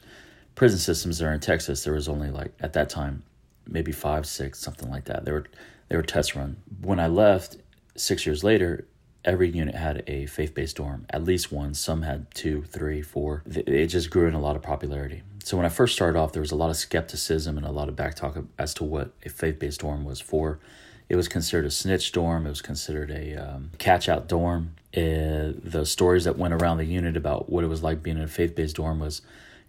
prison 0.55 0.79
systems 0.79 1.19
that 1.19 1.27
are 1.27 1.33
in 1.33 1.41
Texas, 1.41 1.85
there 1.85 1.95
was 1.95 2.09
only 2.09 2.31
like 2.31 2.53
at 2.61 2.75
that 2.75 2.91
time 2.91 3.23
maybe 3.67 3.93
five, 3.93 4.27
six, 4.27 4.59
something 4.59 4.91
like 4.91 5.05
that. 5.07 5.25
They 5.25 5.33
were 5.33 5.47
they 5.89 5.97
were 5.97 6.03
test 6.03 6.35
run. 6.35 6.57
When 6.81 7.01
I 7.01 7.07
left 7.07 7.57
six 7.97 8.27
years 8.27 8.43
later, 8.45 8.87
every 9.25 9.51
unit 9.51 9.75
had 9.75 10.03
a 10.07 10.27
faith 10.27 10.55
based 10.55 10.77
dorm, 10.77 11.07
at 11.11 11.25
least 11.25 11.53
one. 11.53 11.75
Some 11.75 12.03
had 12.03 12.33
two, 12.35 12.63
three, 12.65 13.03
four. 13.03 13.43
It 13.47 13.87
just 13.87 14.11
grew 14.11 14.27
in 14.27 14.35
a 14.35 14.41
lot 14.41 14.57
of 14.57 14.63
popularity 14.63 15.23
so 15.45 15.57
when 15.57 15.67
I 15.67 15.71
first 15.71 15.95
started 15.95 16.19
off, 16.19 16.33
there 16.33 16.43
was 16.43 16.53
a 16.53 16.57
lot 16.57 16.71
of 16.71 16.77
skepticism 16.77 17.57
and 17.57 17.67
a 17.67 17.73
lot 17.73 17.89
of 17.89 17.97
backtalk 17.97 18.47
as 18.59 18.75
to 18.75 18.85
what 18.85 19.13
a 19.25 19.29
faith-based 19.29 19.81
dorm 19.81 20.05
was 20.05 20.21
for. 20.21 20.61
It 21.09 21.17
was 21.17 21.29
considered 21.29 21.67
a 21.67 21.71
snitch 21.71 22.13
dorm. 22.13 22.47
It 22.47 22.51
was 22.51 22.63
considered 22.63 23.11
a 23.11 23.37
um, 23.37 23.71
catch-out 23.79 24.29
dorm. 24.29 24.75
Uh, 24.97 25.53
the 25.63 25.85
stories 25.85 26.25
that 26.25 26.39
went 26.39 26.55
around 26.55 26.79
the 26.79 26.85
unit 26.85 27.17
about 27.17 27.51
what 27.51 27.65
it 27.65 27.67
was 27.67 27.83
like 27.83 28.03
being 28.03 28.19
in 28.19 28.23
a 28.23 28.29
faith-based 28.29 28.77
dorm 28.77 29.01
was 29.01 29.23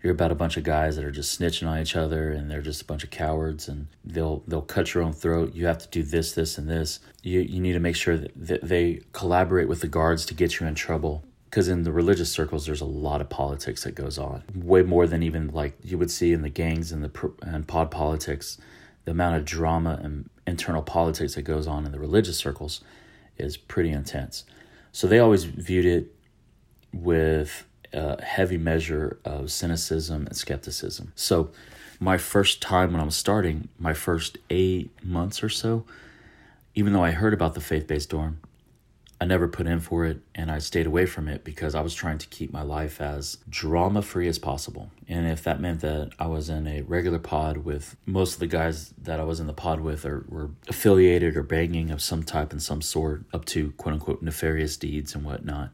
you're 0.03 0.11
about 0.11 0.31
a 0.31 0.35
bunch 0.35 0.57
of 0.57 0.63
guys 0.63 0.97
that 0.97 1.05
are 1.05 1.11
just 1.11 1.39
snitching 1.39 1.67
on 1.67 1.79
each 1.79 1.95
other 1.95 2.31
and 2.31 2.51
they're 2.51 2.61
just 2.61 2.81
a 2.81 2.85
bunch 2.85 3.05
of 3.05 3.09
cowards 3.09 3.69
and 3.69 3.87
they'll 4.03 4.43
they'll 4.47 4.61
cut 4.61 4.93
your 4.93 5.01
own 5.01 5.13
throat 5.13 5.55
you 5.55 5.65
have 5.65 5.77
to 5.77 5.87
do 5.87 6.03
this 6.03 6.33
this 6.33 6.57
and 6.57 6.69
this 6.69 6.99
you 7.23 7.39
you 7.39 7.61
need 7.61 7.71
to 7.71 7.79
make 7.79 7.95
sure 7.95 8.17
that, 8.17 8.31
that 8.35 8.61
they 8.61 8.99
collaborate 9.13 9.69
with 9.69 9.79
the 9.79 9.87
guards 9.87 10.25
to 10.25 10.33
get 10.33 10.59
you 10.59 10.67
in 10.67 10.75
trouble 10.75 11.23
because 11.53 11.67
in 11.67 11.83
the 11.83 11.91
religious 11.91 12.31
circles 12.31 12.65
there's 12.65 12.81
a 12.81 12.85
lot 12.85 13.21
of 13.21 13.29
politics 13.29 13.83
that 13.83 13.93
goes 13.93 14.17
on. 14.17 14.41
Way 14.55 14.81
more 14.81 15.05
than 15.05 15.21
even 15.21 15.49
like 15.49 15.77
you 15.83 15.99
would 15.99 16.09
see 16.09 16.33
in 16.33 16.41
the 16.41 16.49
gangs 16.49 16.91
and 16.91 17.03
the 17.03 17.31
and 17.43 17.67
pod 17.67 17.91
politics 17.91 18.57
the 19.05 19.11
amount 19.11 19.35
of 19.35 19.45
drama 19.45 19.99
and 20.01 20.31
internal 20.47 20.81
politics 20.81 21.35
that 21.35 21.43
goes 21.43 21.67
on 21.67 21.85
in 21.85 21.91
the 21.91 21.99
religious 21.99 22.37
circles 22.37 22.81
is 23.37 23.55
pretty 23.55 23.91
intense. 23.91 24.45
So 24.91 25.05
they 25.05 25.19
always 25.19 25.43
viewed 25.43 25.85
it 25.85 26.15
with 26.91 27.67
a 27.93 28.19
heavy 28.23 28.57
measure 28.57 29.19
of 29.23 29.51
cynicism 29.51 30.25
and 30.25 30.35
skepticism. 30.35 31.13
So 31.13 31.51
my 31.99 32.17
first 32.17 32.63
time 32.63 32.93
when 32.93 32.99
i 32.99 33.05
was 33.05 33.15
starting 33.15 33.69
my 33.77 33.93
first 33.93 34.39
eight 34.49 34.89
months 35.03 35.43
or 35.43 35.49
so 35.49 35.85
even 36.73 36.91
though 36.91 37.03
i 37.03 37.11
heard 37.11 37.33
about 37.33 37.53
the 37.53 37.61
faith-based 37.61 38.09
dorm 38.09 38.39
I 39.23 39.25
never 39.25 39.47
put 39.47 39.67
in 39.67 39.79
for 39.79 40.03
it 40.03 40.19
and 40.35 40.51
I 40.51 40.59
stayed 40.59 40.85
away 40.85 41.05
from 41.05 41.29
it 41.29 41.45
because 41.45 41.75
I 41.75 41.81
was 41.81 41.93
trying 41.93 42.17
to 42.17 42.27
keep 42.27 42.51
my 42.51 42.61
life 42.61 42.99
as 42.99 43.37
drama 43.47 44.01
free 44.01 44.27
as 44.27 44.37
possible. 44.37 44.91
And 45.07 45.25
if 45.25 45.43
that 45.43 45.61
meant 45.61 45.79
that 45.79 46.11
I 46.19 46.27
was 46.27 46.49
in 46.49 46.67
a 46.67 46.81
regular 46.81 47.19
pod 47.19 47.59
with 47.59 47.95
most 48.05 48.33
of 48.33 48.39
the 48.41 48.47
guys 48.47 48.93
that 49.01 49.21
I 49.21 49.23
was 49.23 49.39
in 49.39 49.47
the 49.47 49.53
pod 49.53 49.79
with 49.79 50.05
or 50.05 50.25
were 50.27 50.49
affiliated 50.67 51.37
or 51.37 51.43
banging 51.43 51.89
of 51.89 52.01
some 52.01 52.23
type 52.23 52.51
and 52.51 52.61
some 52.61 52.81
sort 52.81 53.23
up 53.31 53.45
to 53.45 53.71
quote 53.77 53.93
unquote 53.93 54.21
nefarious 54.21 54.75
deeds 54.75 55.15
and 55.15 55.23
whatnot, 55.23 55.73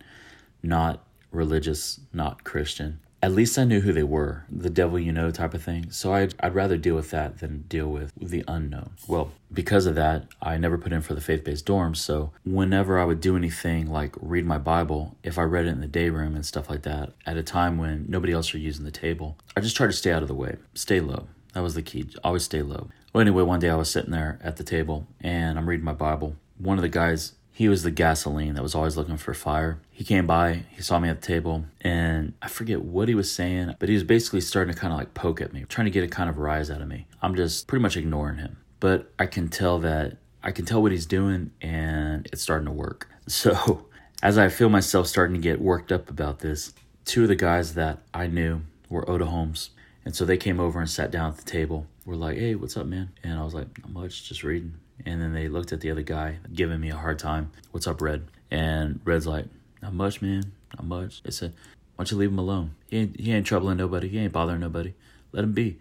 not 0.61 1.03
religious, 1.31 2.01
not 2.13 2.43
Christian, 2.43 2.99
at 3.21 3.33
least 3.33 3.57
I 3.57 3.65
knew 3.65 3.81
who 3.81 3.91
they 3.91 4.03
were, 4.03 4.45
the 4.49 4.69
devil 4.69 4.97
you 4.97 5.11
know 5.11 5.29
type 5.31 5.53
of 5.53 5.63
thing. 5.63 5.91
So 5.91 6.13
I'd, 6.13 6.33
I'd 6.39 6.55
rather 6.55 6.77
deal 6.77 6.95
with 6.95 7.11
that 7.11 7.39
than 7.39 7.63
deal 7.63 7.87
with 7.87 8.13
the 8.15 8.43
unknown. 8.47 8.91
Well, 9.07 9.31
because 9.51 9.85
of 9.85 9.95
that, 9.95 10.27
I 10.41 10.57
never 10.57 10.77
put 10.77 10.93
in 10.93 11.01
for 11.01 11.15
the 11.15 11.21
faith 11.21 11.43
based 11.43 11.65
dorms. 11.65 11.97
So 11.97 12.31
whenever 12.45 12.99
I 12.99 13.05
would 13.05 13.19
do 13.19 13.35
anything 13.35 13.87
like 13.87 14.15
read 14.21 14.45
my 14.45 14.57
Bible, 14.57 15.17
if 15.23 15.37
I 15.37 15.43
read 15.43 15.65
it 15.65 15.69
in 15.69 15.81
the 15.81 15.87
day 15.87 16.09
room 16.09 16.35
and 16.35 16.45
stuff 16.45 16.69
like 16.69 16.83
that, 16.83 17.11
at 17.25 17.37
a 17.37 17.43
time 17.43 17.77
when 17.77 18.05
nobody 18.07 18.31
else 18.31 18.53
are 18.53 18.59
using 18.59 18.85
the 18.85 18.91
table, 18.91 19.37
I 19.55 19.61
just 19.61 19.75
tried 19.75 19.87
to 19.87 19.93
stay 19.93 20.11
out 20.11 20.21
of 20.21 20.27
the 20.27 20.35
way, 20.35 20.57
stay 20.73 21.01
low. 21.01 21.27
That 21.53 21.63
was 21.63 21.73
the 21.73 21.81
key. 21.81 22.07
Always 22.23 22.43
stay 22.43 22.61
low. 22.61 22.89
Well, 23.11 23.21
anyway, 23.21 23.43
one 23.43 23.59
day 23.59 23.69
I 23.69 23.75
was 23.75 23.89
sitting 23.89 24.11
there 24.11 24.39
at 24.43 24.57
the 24.57 24.63
table 24.63 25.07
and 25.19 25.57
I'm 25.57 25.67
reading 25.67 25.85
my 25.85 25.93
Bible. 25.93 26.35
One 26.59 26.77
of 26.77 26.83
the 26.83 26.89
guys 26.89 27.33
he 27.59 27.67
was 27.67 27.83
the 27.83 27.91
gasoline 27.91 28.53
that 28.53 28.63
was 28.63 28.73
always 28.73 28.95
looking 28.95 29.17
for 29.17 29.33
fire. 29.33 29.81
He 29.91 30.05
came 30.05 30.25
by, 30.25 30.63
he 30.71 30.81
saw 30.81 30.97
me 30.97 31.09
at 31.09 31.19
the 31.19 31.27
table, 31.27 31.65
and 31.81 32.31
I 32.41 32.47
forget 32.47 32.81
what 32.81 33.09
he 33.09 33.15
was 33.15 33.29
saying, 33.29 33.75
but 33.79 33.89
he 33.89 33.95
was 33.95 34.05
basically 34.05 34.39
starting 34.39 34.73
to 34.73 34.79
kind 34.79 34.93
of 34.93 34.97
like 34.97 35.13
poke 35.13 35.41
at 35.41 35.51
me, 35.51 35.65
trying 35.67 35.83
to 35.83 35.91
get 35.91 36.05
a 36.05 36.07
kind 36.07 36.29
of 36.29 36.37
rise 36.37 36.71
out 36.71 36.79
of 36.81 36.87
me. 36.87 37.05
I'm 37.21 37.35
just 37.35 37.67
pretty 37.67 37.81
much 37.81 37.97
ignoring 37.97 38.37
him. 38.37 38.55
But 38.79 39.11
I 39.19 39.25
can 39.25 39.49
tell 39.49 39.77
that 39.79 40.15
I 40.41 40.51
can 40.51 40.63
tell 40.63 40.81
what 40.81 40.93
he's 40.93 41.05
doing 41.05 41.51
and 41.59 42.25
it's 42.31 42.41
starting 42.41 42.65
to 42.65 42.71
work. 42.71 43.09
So, 43.27 43.87
as 44.23 44.37
I 44.37 44.47
feel 44.47 44.69
myself 44.69 45.07
starting 45.07 45.35
to 45.35 45.41
get 45.41 45.59
worked 45.59 45.91
up 45.91 46.09
about 46.09 46.39
this, 46.39 46.73
two 47.03 47.23
of 47.23 47.27
the 47.27 47.35
guys 47.35 47.73
that 47.73 47.99
I 48.13 48.27
knew 48.27 48.61
were 48.87 49.07
Oda 49.09 49.25
Holmes. 49.25 49.71
And 50.05 50.15
so 50.15 50.23
they 50.23 50.37
came 50.37 50.61
over 50.61 50.79
and 50.79 50.89
sat 50.89 51.11
down 51.11 51.31
at 51.31 51.37
the 51.37 51.43
table. 51.43 51.87
We're 52.05 52.15
like, 52.15 52.37
hey, 52.37 52.55
what's 52.55 52.77
up, 52.77 52.85
man? 52.85 53.11
And 53.21 53.37
I 53.37 53.43
was 53.43 53.53
like, 53.53 53.67
not 53.79 53.91
much, 53.91 54.29
just 54.29 54.43
reading. 54.43 54.75
And 55.05 55.21
then 55.21 55.33
they 55.33 55.47
looked 55.47 55.71
at 55.71 55.81
the 55.81 55.91
other 55.91 56.01
guy, 56.01 56.39
giving 56.53 56.79
me 56.79 56.89
a 56.89 56.95
hard 56.95 57.19
time. 57.19 57.51
What's 57.71 57.87
up, 57.87 58.01
Red? 58.01 58.27
And 58.51 58.99
Red's 59.05 59.27
like, 59.27 59.45
not 59.81 59.93
much, 59.93 60.21
man. 60.21 60.51
Not 60.75 60.85
much. 60.85 61.23
They 61.23 61.31
said, 61.31 61.53
why 61.95 62.03
don't 62.03 62.11
you 62.11 62.17
leave 62.17 62.31
him 62.31 62.39
alone? 62.39 62.75
He 62.89 62.97
ain't, 62.97 63.19
he 63.19 63.31
ain't 63.31 63.45
troubling 63.45 63.77
nobody. 63.77 64.07
He 64.09 64.19
ain't 64.19 64.33
bothering 64.33 64.59
nobody. 64.59 64.93
Let 65.31 65.43
him 65.43 65.53
be. 65.53 65.79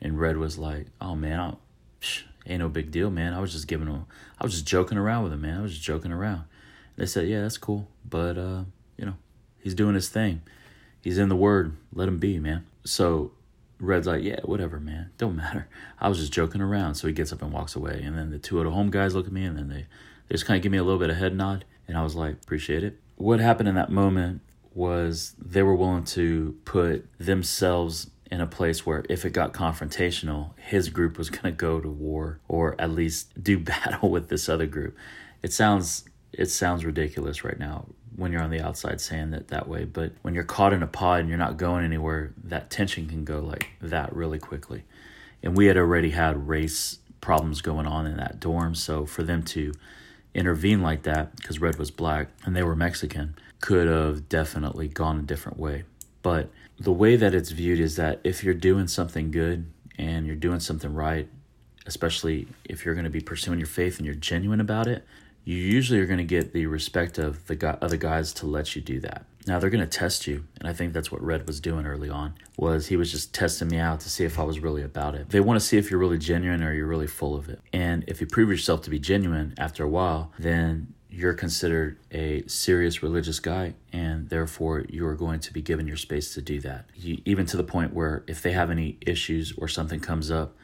And 0.00 0.18
Red 0.18 0.36
was 0.36 0.58
like, 0.58 0.86
oh, 1.00 1.14
man, 1.14 1.40
I, 1.40 1.54
psh, 2.00 2.22
ain't 2.46 2.60
no 2.60 2.68
big 2.68 2.90
deal, 2.90 3.10
man. 3.10 3.34
I 3.34 3.40
was 3.40 3.52
just 3.52 3.66
giving 3.66 3.88
him, 3.88 4.06
I 4.40 4.44
was 4.44 4.54
just 4.54 4.66
joking 4.66 4.98
around 4.98 5.24
with 5.24 5.32
him, 5.32 5.42
man. 5.42 5.58
I 5.58 5.62
was 5.62 5.72
just 5.72 5.84
joking 5.84 6.12
around. 6.12 6.44
They 6.96 7.06
said, 7.06 7.28
yeah, 7.28 7.42
that's 7.42 7.58
cool. 7.58 7.88
But, 8.08 8.38
uh, 8.38 8.64
you 8.96 9.06
know, 9.06 9.16
he's 9.58 9.74
doing 9.74 9.94
his 9.94 10.08
thing. 10.08 10.42
He's 11.02 11.18
in 11.18 11.28
the 11.28 11.36
word. 11.36 11.76
Let 11.92 12.08
him 12.08 12.18
be, 12.18 12.38
man. 12.38 12.66
So 12.84 13.32
Red's 13.80 14.06
like, 14.06 14.22
yeah, 14.22 14.40
whatever, 14.44 14.78
man. 14.78 15.10
Don't 15.18 15.36
matter. 15.36 15.68
I 15.98 16.08
was 16.08 16.18
just 16.18 16.32
joking 16.32 16.60
around. 16.60 16.94
So 16.96 17.06
he 17.06 17.14
gets 17.14 17.32
up 17.32 17.42
and 17.42 17.52
walks 17.52 17.74
away. 17.74 18.02
And 18.04 18.16
then 18.16 18.30
the 18.30 18.38
two 18.38 18.60
other 18.60 18.70
home 18.70 18.90
guys 18.90 19.14
look 19.14 19.26
at 19.26 19.32
me 19.32 19.44
and 19.44 19.56
then 19.56 19.68
they, 19.68 19.86
they 20.28 20.34
just 20.34 20.46
kind 20.46 20.56
of 20.56 20.62
give 20.62 20.72
me 20.72 20.78
a 20.78 20.84
little 20.84 20.98
bit 20.98 21.10
of 21.10 21.16
head 21.16 21.34
nod. 21.34 21.64
And 21.88 21.96
I 21.96 22.02
was 22.02 22.14
like, 22.14 22.34
appreciate 22.34 22.84
it. 22.84 23.00
What 23.16 23.40
happened 23.40 23.68
in 23.68 23.74
that 23.74 23.90
moment 23.90 24.42
was 24.72 25.34
they 25.38 25.62
were 25.62 25.74
willing 25.74 26.04
to 26.04 26.56
put 26.64 27.06
themselves 27.18 28.10
in 28.30 28.40
a 28.40 28.46
place 28.46 28.86
where 28.86 29.04
if 29.08 29.24
it 29.24 29.30
got 29.30 29.52
confrontational, 29.52 30.56
his 30.56 30.88
group 30.88 31.18
was 31.18 31.30
going 31.30 31.42
to 31.42 31.50
go 31.50 31.80
to 31.80 31.88
war 31.88 32.38
or 32.48 32.80
at 32.80 32.90
least 32.90 33.42
do 33.42 33.58
battle 33.58 34.10
with 34.10 34.28
this 34.28 34.48
other 34.48 34.66
group. 34.66 34.96
It 35.42 35.52
sounds 35.52 36.04
it 36.32 36.46
sounds 36.46 36.84
ridiculous 36.84 37.42
right 37.42 37.58
now 37.58 37.86
when 38.16 38.32
you're 38.32 38.42
on 38.42 38.50
the 38.50 38.60
outside 38.60 39.00
saying 39.00 39.30
that 39.30 39.48
that 39.48 39.68
way. 39.68 39.84
But 39.84 40.12
when 40.22 40.34
you're 40.34 40.44
caught 40.44 40.72
in 40.72 40.82
a 40.82 40.86
pod 40.86 41.20
and 41.20 41.28
you're 41.28 41.38
not 41.38 41.56
going 41.56 41.84
anywhere, 41.84 42.32
that 42.44 42.70
tension 42.70 43.08
can 43.08 43.24
go 43.24 43.40
like 43.40 43.68
that 43.80 44.14
really 44.14 44.38
quickly. 44.38 44.84
And 45.42 45.56
we 45.56 45.66
had 45.66 45.76
already 45.76 46.10
had 46.10 46.48
race 46.48 46.98
problems 47.20 47.60
going 47.60 47.86
on 47.86 48.06
in 48.06 48.16
that 48.16 48.40
dorm. 48.40 48.74
So 48.74 49.06
for 49.06 49.22
them 49.22 49.42
to 49.44 49.72
intervene 50.34 50.82
like 50.82 51.02
that, 51.02 51.36
because 51.36 51.60
Red 51.60 51.76
was 51.78 51.90
black 51.90 52.28
and 52.44 52.54
they 52.54 52.62
were 52.62 52.76
Mexican, 52.76 53.36
could 53.60 53.88
have 53.88 54.28
definitely 54.28 54.88
gone 54.88 55.18
a 55.18 55.22
different 55.22 55.58
way. 55.58 55.84
But 56.22 56.50
the 56.78 56.92
way 56.92 57.16
that 57.16 57.34
it's 57.34 57.50
viewed 57.50 57.80
is 57.80 57.96
that 57.96 58.20
if 58.24 58.42
you're 58.42 58.54
doing 58.54 58.88
something 58.88 59.30
good 59.30 59.70
and 59.98 60.26
you're 60.26 60.36
doing 60.36 60.60
something 60.60 60.92
right, 60.92 61.28
especially 61.86 62.46
if 62.64 62.84
you're 62.84 62.94
going 62.94 63.04
to 63.04 63.10
be 63.10 63.20
pursuing 63.20 63.58
your 63.58 63.66
faith 63.66 63.98
and 63.98 64.06
you're 64.06 64.14
genuine 64.14 64.60
about 64.60 64.86
it, 64.86 65.04
you 65.44 65.56
usually 65.56 66.00
are 66.00 66.06
going 66.06 66.18
to 66.18 66.24
get 66.24 66.52
the 66.52 66.66
respect 66.66 67.18
of 67.18 67.46
the 67.46 67.78
other 67.82 67.96
guys 67.96 68.32
to 68.34 68.46
let 68.46 68.76
you 68.76 68.82
do 68.82 69.00
that. 69.00 69.24
Now 69.46 69.58
they're 69.58 69.70
going 69.70 69.86
to 69.86 69.98
test 69.98 70.26
you, 70.26 70.44
and 70.58 70.68
I 70.68 70.72
think 70.74 70.92
that's 70.92 71.10
what 71.10 71.22
Red 71.22 71.46
was 71.46 71.60
doing 71.60 71.86
early 71.86 72.10
on. 72.10 72.34
Was 72.58 72.88
he 72.88 72.96
was 72.96 73.10
just 73.10 73.34
testing 73.34 73.68
me 73.68 73.78
out 73.78 74.00
to 74.00 74.10
see 74.10 74.24
if 74.24 74.38
I 74.38 74.42
was 74.42 74.60
really 74.60 74.82
about 74.82 75.14
it. 75.14 75.30
They 75.30 75.40
want 75.40 75.58
to 75.58 75.64
see 75.64 75.78
if 75.78 75.90
you're 75.90 75.98
really 75.98 76.18
genuine 76.18 76.62
or 76.62 76.74
you're 76.74 76.86
really 76.86 77.06
full 77.06 77.34
of 77.34 77.48
it. 77.48 77.60
And 77.72 78.04
if 78.06 78.20
you 78.20 78.26
prove 78.26 78.50
yourself 78.50 78.82
to 78.82 78.90
be 78.90 78.98
genuine 78.98 79.54
after 79.56 79.82
a 79.82 79.88
while, 79.88 80.32
then 80.38 80.92
you're 81.08 81.34
considered 81.34 81.98
a 82.12 82.46
serious 82.46 83.02
religious 83.02 83.40
guy, 83.40 83.74
and 83.92 84.28
therefore 84.28 84.84
you 84.88 85.06
are 85.06 85.16
going 85.16 85.40
to 85.40 85.52
be 85.52 85.62
given 85.62 85.86
your 85.86 85.96
space 85.96 86.34
to 86.34 86.42
do 86.42 86.60
that. 86.60 86.84
You, 86.94 87.20
even 87.24 87.46
to 87.46 87.56
the 87.56 87.64
point 87.64 87.94
where 87.94 88.24
if 88.28 88.42
they 88.42 88.52
have 88.52 88.70
any 88.70 88.98
issues 89.00 89.52
or 89.56 89.68
something 89.68 90.00
comes 90.00 90.30
up, 90.30 90.54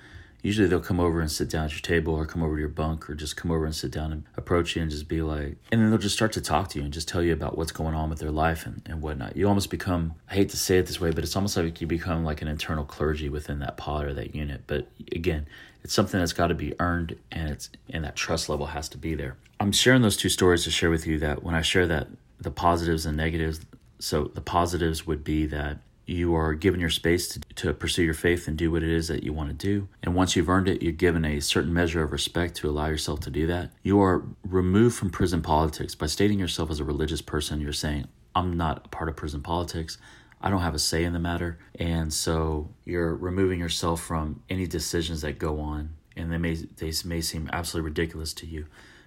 usually 0.42 0.68
they'll 0.68 0.81
come 0.81 1.01
over 1.01 1.20
and 1.20 1.31
sit 1.31 1.49
down 1.49 1.64
at 1.64 1.72
your 1.72 1.81
table 1.81 2.14
or 2.14 2.27
come 2.27 2.42
over 2.42 2.55
to 2.55 2.61
your 2.61 2.68
bunk 2.68 3.09
or 3.09 3.14
just 3.14 3.37
come 3.37 3.51
over 3.51 3.64
and 3.64 3.75
sit 3.75 3.90
down 3.90 4.12
and 4.12 4.25
approach 4.37 4.77
you 4.77 4.83
and 4.83 4.90
just 4.90 5.09
be 5.09 5.22
like 5.22 5.57
and 5.72 5.81
then 5.81 5.90
they'll 5.90 5.99
just 5.99 6.14
start 6.14 6.33
to 6.33 6.40
talk 6.40 6.68
to 6.68 6.79
you 6.79 6.85
and 6.85 6.92
just 6.92 7.09
tell 7.09 7.22
you 7.22 7.33
about 7.33 7.57
what's 7.57 7.72
going 7.72 7.94
on 7.94 8.11
with 8.11 8.18
their 8.18 8.31
life 8.31 8.66
and, 8.66 8.83
and 8.87 9.03
whatnot. 9.03 9.37
You 9.37 9.49
almost 9.49 9.70
become 9.70 10.14
i 10.31 10.35
hate 10.35 10.51
to 10.51 10.57
say 10.57 10.79
it 10.79 10.87
this 10.87 11.01
way 11.01 11.11
but 11.11 11.25
it's 11.25 11.37
almost 11.37 11.57
like 11.57 11.81
you 11.81 11.87
become 11.87 12.25
like 12.25 12.42
an 12.42 12.49
internal 12.49 12.85
clergy 12.85 13.29
within 13.29 13.59
that 13.61 13.77
pod 13.77 14.07
or 14.07 14.14
that 14.14 14.35
unit. 14.35 14.62
But 14.66 14.88
again 15.12 15.46
it's 15.83 15.94
something 15.94 16.18
that's 16.18 16.33
got 16.33 16.49
to 16.49 16.55
be 16.55 16.75
earned 16.81 17.16
and 17.31 17.51
it's 17.51 17.70
and 17.90 18.05
that 18.05 18.16
trust 18.16 18.49
level 18.49 18.66
has 18.66 18.88
to 18.90 18.99
be 18.99 19.14
there. 19.14 19.37
I'm 19.59 19.72
sharing 19.72 20.03
those 20.03 20.16
two 20.16 20.29
stories 20.29 20.64
to 20.64 20.70
share 20.70 20.90
with 20.90 21.07
you 21.07 21.18
that 21.18 21.42
when 21.42 21.55
i 21.55 21.62
share 21.62 21.87
that 21.87 22.09
the 22.40 22.51
positives 22.51 23.07
and 23.07 23.16
negatives 23.16 23.61
so 23.99 24.25
the 24.25 24.40
positives 24.40 25.07
would 25.07 25.25
be 25.25 25.46
that 25.46 25.79
you 26.06 26.34
are 26.34 26.54
given 26.54 26.80
your 26.80 26.90
space 26.90 27.28
to, 27.28 27.40
to 27.56 27.74
pursue 27.74 28.04
your 28.04 28.14
faith 28.14 28.46
and 28.46 28.56
do 28.56 28.70
what 28.70 28.82
it 28.82 28.88
is 28.88 29.08
that 29.08 29.24
you 29.24 29.32
want 29.32 29.48
to 29.48 29.54
do. 29.54 29.88
And 30.02 30.14
once 30.14 30.36
you've 30.36 30.48
earned 30.48 30.68
it, 30.68 30.82
you're 30.82 30.92
given 30.92 31.24
a 31.24 31.40
certain 31.40 31.72
measure 31.72 32.02
of 32.02 32.12
respect 32.12 32.54
to 32.56 32.68
allow 32.68 32.86
yourself 32.86 33.20
to 33.20 33.30
do 33.30 33.46
that. 33.48 33.72
You 33.82 34.00
are 34.00 34.24
removed 34.44 34.96
from 34.96 35.10
prison 35.10 35.42
politics 35.42 35.94
by 35.94 36.06
stating 36.06 36.38
yourself 36.38 36.70
as 36.70 36.80
a 36.80 36.84
religious 36.84 37.20
person. 37.20 37.60
You're 37.60 37.72
saying, 37.72 38.06
I'm 38.34 38.56
not 38.56 38.86
a 38.86 38.88
part 38.88 39.08
of 39.08 39.16
prison 39.16 39.42
politics. 39.42 39.98
I 40.40 40.50
don't 40.50 40.60
have 40.60 40.74
a 40.74 40.78
say 40.78 41.02
in 41.02 41.12
the 41.12 41.18
matter. 41.18 41.58
And 41.78 42.12
so 42.12 42.70
you're 42.84 43.14
removing 43.14 43.58
yourself 43.58 44.00
from 44.00 44.42
any 44.48 44.66
decisions 44.66 45.22
that 45.22 45.38
go 45.38 45.60
on. 45.60 45.94
And 46.16 46.32
they 46.32 46.38
may, 46.38 46.54
they 46.54 46.92
may 47.04 47.20
seem 47.20 47.50
absolutely 47.52 47.90
ridiculous 47.90 48.32
to 48.34 48.46
you 48.46 48.66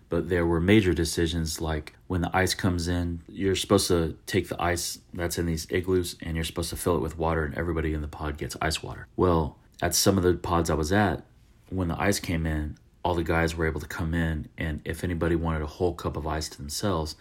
but 0.10 0.30
there 0.30 0.46
were 0.46 0.60
major 0.60 0.94
decisions 0.94 1.62
like 1.62 1.94
when 2.08 2.22
the 2.22 2.36
ice 2.36 2.54
comes 2.54 2.88
in, 2.88 3.22
you're 3.28 3.56
supposed 3.56 3.88
to 3.88 4.18
take 4.26 4.50
the 4.50 4.62
ice 4.62 5.00
that's 5.14 5.38
in 5.38 5.46
these 5.46 5.68
igloos 5.70 6.16
and 6.22 6.36
you're 6.36 6.44
supposed 6.44 6.72
to 6.72 6.76
fill 6.76 6.96
it 6.96 7.02
with 7.02 7.18
water, 7.18 7.46
and 7.46 7.56
everybody 7.56 7.94
in 7.94 8.02
the 8.02 8.08
pod 8.08 8.38
gets 8.38 8.58
ice 8.62 8.82
water. 8.82 9.08
Well, 9.16 9.58
at 9.82 9.96
some 9.96 10.18
of 10.18 10.24
the 10.24 10.34
pods 10.34 10.70
I 10.70 10.74
was 10.74 10.92
at, 10.92 11.24
when 11.70 11.88
the 11.88 12.02
ice 12.02 12.20
came 12.20 12.46
in, 12.46 12.78
all 13.04 13.14
the 13.16 13.24
guys 13.24 13.56
were 13.56 13.68
able 13.68 13.80
to 13.80 13.88
come 13.88 14.14
in, 14.14 14.50
and 14.58 14.82
if 14.84 15.04
anybody 15.04 15.36
wanted 15.36 15.62
a 15.62 15.68
whole 15.68 15.94
cup 15.94 16.18
of 16.18 16.28
ice 16.28 16.50
to 16.50 16.58
themselves, 16.58 17.16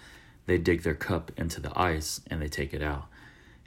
they 0.46 0.58
dig 0.58 0.82
their 0.82 0.94
cup 0.94 1.30
into 1.36 1.60
the 1.60 1.78
ice 1.78 2.22
and 2.28 2.40
they 2.40 2.48
take 2.48 2.72
it 2.72 2.82
out. 2.82 3.04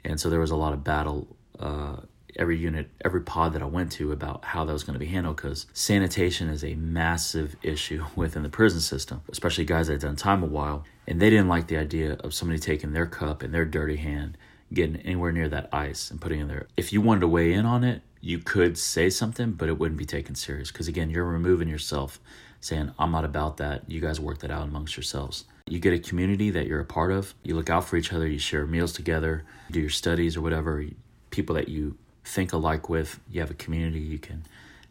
And 0.04 0.20
so 0.20 0.28
there 0.28 0.40
was 0.40 0.50
a 0.50 0.56
lot 0.56 0.72
of 0.72 0.82
battle 0.82 1.28
uh, 1.58 1.96
every 2.36 2.58
unit, 2.58 2.88
every 3.04 3.22
pod 3.22 3.52
that 3.52 3.62
I 3.62 3.66
went 3.66 3.92
to 3.92 4.12
about 4.12 4.44
how 4.44 4.64
that 4.64 4.72
was 4.72 4.84
going 4.84 4.94
to 4.94 5.00
be 5.00 5.06
handled 5.06 5.36
because 5.36 5.66
sanitation 5.72 6.48
is 6.48 6.64
a 6.64 6.74
massive 6.74 7.56
issue 7.62 8.04
within 8.16 8.42
the 8.42 8.48
prison 8.48 8.80
system, 8.80 9.22
especially 9.28 9.64
guys 9.64 9.86
that 9.86 9.94
had 9.94 10.02
done 10.02 10.16
time 10.16 10.42
a 10.42 10.46
while. 10.46 10.84
And 11.06 11.20
they 11.20 11.30
didn't 11.30 11.48
like 11.48 11.66
the 11.66 11.76
idea 11.76 12.14
of 12.14 12.34
somebody 12.34 12.58
taking 12.58 12.92
their 12.92 13.06
cup 13.06 13.42
in 13.42 13.52
their 13.52 13.64
dirty 13.64 13.96
hand, 13.96 14.38
getting 14.72 14.96
anywhere 14.96 15.32
near 15.32 15.48
that 15.48 15.68
ice 15.72 16.10
and 16.10 16.20
putting 16.20 16.40
it 16.40 16.48
there. 16.48 16.68
If 16.76 16.92
you 16.92 17.00
wanted 17.00 17.20
to 17.20 17.28
weigh 17.28 17.52
in 17.52 17.66
on 17.66 17.84
it, 17.84 18.02
you 18.20 18.38
could 18.38 18.78
say 18.78 19.10
something, 19.10 19.52
but 19.52 19.68
it 19.68 19.78
wouldn't 19.78 19.98
be 19.98 20.06
taken 20.06 20.36
serious 20.36 20.70
because, 20.70 20.86
again, 20.86 21.10
you're 21.10 21.24
removing 21.24 21.68
yourself, 21.68 22.20
saying, 22.60 22.92
I'm 22.98 23.10
not 23.10 23.24
about 23.24 23.56
that. 23.56 23.90
You 23.90 24.00
guys 24.00 24.20
work 24.20 24.38
that 24.38 24.50
out 24.52 24.68
amongst 24.68 24.96
yourselves. 24.96 25.44
You 25.66 25.80
get 25.80 25.92
a 25.92 25.98
community 25.98 26.50
that 26.50 26.66
you're 26.66 26.80
a 26.80 26.84
part 26.84 27.10
of. 27.10 27.34
You 27.42 27.56
look 27.56 27.68
out 27.68 27.84
for 27.84 27.96
each 27.96 28.12
other. 28.12 28.26
You 28.26 28.38
share 28.38 28.66
meals 28.66 28.92
together, 28.92 29.44
do 29.70 29.80
your 29.80 29.90
studies 29.90 30.36
or 30.36 30.40
whatever. 30.40 30.84
People 31.30 31.56
that 31.56 31.68
you 31.68 31.96
think 32.24 32.52
alike 32.52 32.88
with. 32.88 33.20
You 33.30 33.40
have 33.40 33.50
a 33.50 33.54
community 33.54 34.00
you 34.00 34.18
can 34.18 34.44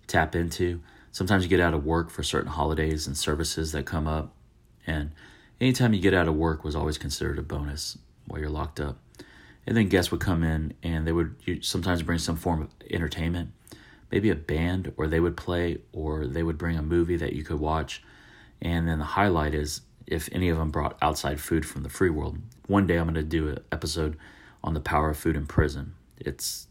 tap 0.08 0.36
into. 0.36 0.82
Sometimes 1.12 1.44
you 1.44 1.50
get 1.50 1.60
out 1.60 1.74
of 1.74 1.86
work 1.86 2.10
for 2.10 2.24
certain 2.24 2.52
holidays 2.52 3.08
and 3.08 3.18
services 3.18 3.72
that 3.72 3.86
come 3.86 4.08
up. 4.08 4.34
And 4.88 5.12
anytime 5.60 5.94
you 5.94 6.02
get 6.02 6.14
out 6.14 6.28
of 6.28 6.36
work 6.36 6.64
was 6.64 6.76
always 6.76 6.98
considered 6.98 7.38
a 7.40 7.44
bonus 7.44 7.98
while 8.28 8.40
you're 8.40 8.50
locked 8.50 8.80
up. 8.80 8.98
And 9.66 9.78
then 9.78 9.90
guests 9.90 10.12
would 10.12 10.22
come 10.22 10.44
in 10.44 10.74
and 10.82 11.06
they 11.06 11.12
would 11.12 11.36
sometimes 11.62 12.02
bring 12.02 12.20
some 12.20 12.36
form 12.36 12.62
of 12.62 12.70
entertainment, 12.90 13.52
maybe 14.12 14.30
a 14.30 14.36
band, 14.36 14.92
or 14.98 15.08
they 15.08 15.20
would 15.20 15.38
play, 15.38 15.80
or 15.92 16.26
they 16.26 16.44
would 16.44 16.58
bring 16.58 16.78
a 16.78 16.82
movie 16.82 17.18
that 17.18 17.34
you 17.34 17.44
could 17.44 17.60
watch. 17.60 18.02
And 18.62 18.88
then 18.88 19.00
the 19.00 19.06
highlight 19.06 19.54
is 19.54 19.82
if 20.08 20.30
any 20.32 20.50
of 20.50 20.58
them 20.58 20.72
brought 20.72 20.98
outside 21.02 21.40
food 21.40 21.66
from 21.66 21.84
the 21.84 21.90
free 21.90 22.10
world. 22.10 22.40
One 22.68 22.88
day 22.88 22.98
I'm 22.98 23.06
going 23.06 23.16
to 23.16 23.24
do 23.24 23.50
an 23.50 23.60
episode 23.72 24.18
on 24.64 24.74
the 24.74 24.80
power 24.80 25.10
of 25.12 25.18
food 25.18 25.36
in 25.36 25.46
prison. 25.46 25.94
It's 26.18 26.68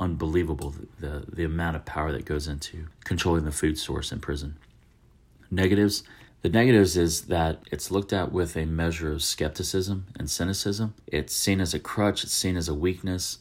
unbelievable 0.00 0.74
the, 0.98 1.24
the 1.30 1.44
amount 1.44 1.76
of 1.76 1.84
power 1.84 2.10
that 2.10 2.24
goes 2.24 2.48
into 2.48 2.86
controlling 3.04 3.44
the 3.44 3.52
food 3.52 3.78
source 3.78 4.10
in 4.10 4.18
prison. 4.18 4.56
Negatives. 5.50 6.02
The 6.42 6.48
negatives 6.48 6.96
is 6.96 7.22
that 7.26 7.62
it's 7.70 7.90
looked 7.90 8.14
at 8.14 8.32
with 8.32 8.56
a 8.56 8.64
measure 8.64 9.12
of 9.12 9.22
skepticism 9.22 10.06
and 10.18 10.30
cynicism. 10.30 10.94
It's 11.06 11.34
seen 11.34 11.60
as 11.60 11.74
a 11.74 11.78
crutch, 11.78 12.24
it's 12.24 12.32
seen 12.32 12.56
as 12.56 12.68
a 12.68 12.74
weakness, 12.74 13.38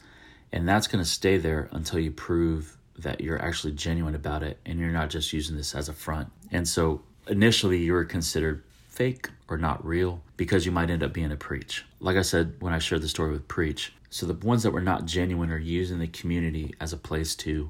and 0.52 0.68
that's 0.68 0.88
going 0.88 1.04
to 1.04 1.10
stay 1.10 1.38
there 1.38 1.70
until 1.72 2.00
you 2.00 2.12
prove 2.12 2.76
that 2.98 3.22
you're 3.22 3.42
actually 3.42 3.72
genuine 3.72 4.16
about 4.16 4.44
it 4.44 4.60
and 4.66 4.80
you're 4.80 4.90
not 4.90 5.10
just 5.10 5.32
using 5.32 5.56
this 5.56 5.74
as 5.74 5.88
a 5.88 5.94
front. 5.94 6.30
And 6.52 6.68
so 6.68 7.02
initially 7.28 7.78
you 7.78 7.94
were 7.94 8.04
considered 8.04 8.64
fake 8.90 9.30
or 9.48 9.58
not 9.58 9.86
real 9.86 10.22
because 10.40 10.66
you 10.66 10.72
might 10.72 10.90
end 10.90 11.04
up 11.04 11.12
being 11.12 11.34
a 11.34 11.36
preach. 11.36 11.84
Like 12.00 12.16
I 12.16 12.22
said 12.22 12.54
when 12.62 12.72
I 12.72 12.80
shared 12.80 13.02
the 13.02 13.10
story 13.10 13.34
with 13.34 13.50
preach. 13.50 13.92
So 14.10 14.26
the 14.26 14.48
ones 14.48 14.64
that 14.64 14.72
were 14.72 14.80
not 14.80 15.04
genuine 15.04 15.52
are 15.52 15.58
using 15.58 16.00
the 16.00 16.08
community 16.08 16.74
as 16.80 16.94
a 16.94 16.98
place 16.98 17.36
to 17.44 17.70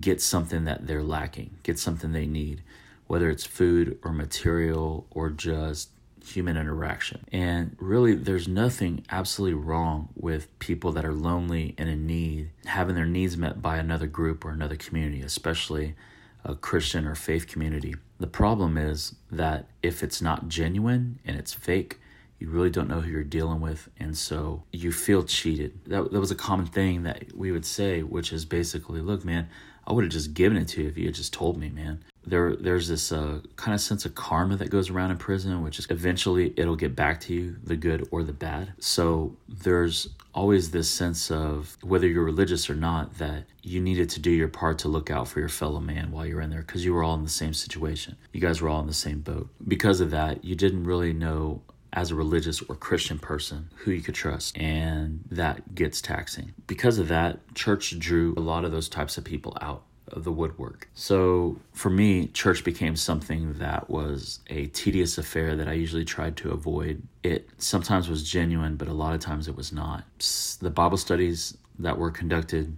get 0.00 0.22
something 0.22 0.64
that 0.64 0.86
they're 0.86 1.02
lacking, 1.02 1.58
get 1.62 1.78
something 1.78 2.12
they 2.12 2.24
need, 2.24 2.62
whether 3.06 3.28
it's 3.28 3.44
food 3.44 3.98
or 4.02 4.12
material 4.12 5.06
or 5.10 5.28
just 5.28 5.90
human 6.24 6.56
interaction. 6.56 7.22
And 7.32 7.76
really, 7.78 8.14
there's 8.14 8.48
nothing 8.48 9.04
absolutely 9.10 9.60
wrong 9.62 10.08
with 10.16 10.58
people 10.58 10.92
that 10.92 11.04
are 11.04 11.12
lonely 11.12 11.74
and 11.76 11.90
in 11.90 12.06
need 12.06 12.48
having 12.64 12.94
their 12.94 13.04
needs 13.04 13.36
met 13.36 13.60
by 13.60 13.76
another 13.76 14.06
group 14.06 14.46
or 14.46 14.52
another 14.52 14.76
community, 14.76 15.20
especially 15.20 15.96
a 16.44 16.54
Christian 16.54 17.06
or 17.06 17.14
faith 17.14 17.46
community. 17.46 17.94
The 18.18 18.26
problem 18.26 18.76
is 18.76 19.14
that 19.30 19.68
if 19.82 20.02
it's 20.02 20.22
not 20.22 20.48
genuine 20.48 21.20
and 21.24 21.36
it's 21.36 21.52
fake, 21.52 21.98
you 22.38 22.48
really 22.48 22.70
don't 22.70 22.88
know 22.88 23.00
who 23.00 23.10
you're 23.10 23.22
dealing 23.22 23.60
with, 23.60 23.90
and 23.98 24.16
so 24.16 24.64
you 24.72 24.92
feel 24.92 25.24
cheated. 25.24 25.78
That, 25.86 26.10
that 26.10 26.20
was 26.20 26.30
a 26.30 26.36
common 26.36 26.66
thing 26.66 27.02
that 27.02 27.36
we 27.36 27.52
would 27.52 27.66
say, 27.66 28.02
which 28.02 28.32
is 28.32 28.46
basically, 28.46 29.02
look, 29.02 29.24
man, 29.26 29.48
I 29.86 29.92
would 29.92 30.04
have 30.04 30.12
just 30.12 30.32
given 30.32 30.56
it 30.56 30.68
to 30.68 30.82
you 30.82 30.88
if 30.88 30.96
you 30.96 31.06
had 31.06 31.14
just 31.14 31.34
told 31.34 31.58
me, 31.58 31.68
man 31.68 32.02
there 32.26 32.54
there's 32.56 32.88
this 32.88 33.12
uh, 33.12 33.40
kind 33.56 33.74
of 33.74 33.80
sense 33.80 34.04
of 34.04 34.14
karma 34.14 34.56
that 34.56 34.70
goes 34.70 34.90
around 34.90 35.10
in 35.10 35.16
prison 35.16 35.62
which 35.62 35.78
is 35.78 35.86
eventually 35.90 36.52
it'll 36.56 36.76
get 36.76 36.94
back 36.94 37.20
to 37.20 37.34
you 37.34 37.56
the 37.64 37.76
good 37.76 38.06
or 38.10 38.22
the 38.22 38.32
bad. 38.32 38.72
So 38.78 39.36
there's 39.48 40.08
always 40.34 40.70
this 40.70 40.90
sense 40.90 41.30
of 41.30 41.76
whether 41.82 42.06
you're 42.06 42.24
religious 42.24 42.70
or 42.70 42.74
not 42.74 43.18
that 43.18 43.44
you 43.62 43.80
needed 43.80 44.08
to 44.10 44.20
do 44.20 44.30
your 44.30 44.48
part 44.48 44.78
to 44.78 44.88
look 44.88 45.10
out 45.10 45.28
for 45.28 45.40
your 45.40 45.48
fellow 45.48 45.80
man 45.80 46.12
while 46.12 46.26
you're 46.26 46.40
in 46.40 46.50
there 46.50 46.62
because 46.62 46.84
you 46.84 46.94
were 46.94 47.02
all 47.02 47.14
in 47.14 47.24
the 47.24 47.28
same 47.28 47.54
situation. 47.54 48.16
You 48.32 48.40
guys 48.40 48.60
were 48.60 48.68
all 48.68 48.80
in 48.80 48.86
the 48.86 48.92
same 48.92 49.20
boat. 49.20 49.48
Because 49.66 50.00
of 50.00 50.10
that 50.10 50.44
you 50.44 50.54
didn't 50.54 50.84
really 50.84 51.12
know 51.12 51.62
as 51.92 52.10
a 52.10 52.14
religious 52.14 52.62
or 52.62 52.76
Christian 52.76 53.18
person 53.18 53.70
who 53.78 53.90
you 53.90 54.00
could 54.00 54.14
trust, 54.14 54.56
and 54.56 55.24
that 55.30 55.74
gets 55.74 56.00
taxing. 56.00 56.52
Because 56.66 56.98
of 56.98 57.08
that, 57.08 57.54
church 57.54 57.98
drew 57.98 58.34
a 58.36 58.40
lot 58.40 58.64
of 58.64 58.72
those 58.72 58.88
types 58.88 59.18
of 59.18 59.24
people 59.24 59.56
out 59.60 59.82
the 60.16 60.32
woodwork. 60.32 60.88
So 60.94 61.58
for 61.72 61.90
me, 61.90 62.28
church 62.28 62.64
became 62.64 62.96
something 62.96 63.54
that 63.54 63.90
was 63.90 64.40
a 64.48 64.66
tedious 64.66 65.18
affair 65.18 65.56
that 65.56 65.68
I 65.68 65.72
usually 65.72 66.04
tried 66.04 66.36
to 66.38 66.50
avoid. 66.50 67.02
It 67.22 67.48
sometimes 67.58 68.08
was 68.08 68.28
genuine, 68.28 68.76
but 68.76 68.88
a 68.88 68.92
lot 68.92 69.14
of 69.14 69.20
times 69.20 69.48
it 69.48 69.56
was 69.56 69.72
not. 69.72 70.04
The 70.60 70.70
Bible 70.70 70.96
studies 70.96 71.56
that 71.78 71.98
were 71.98 72.10
conducted 72.10 72.76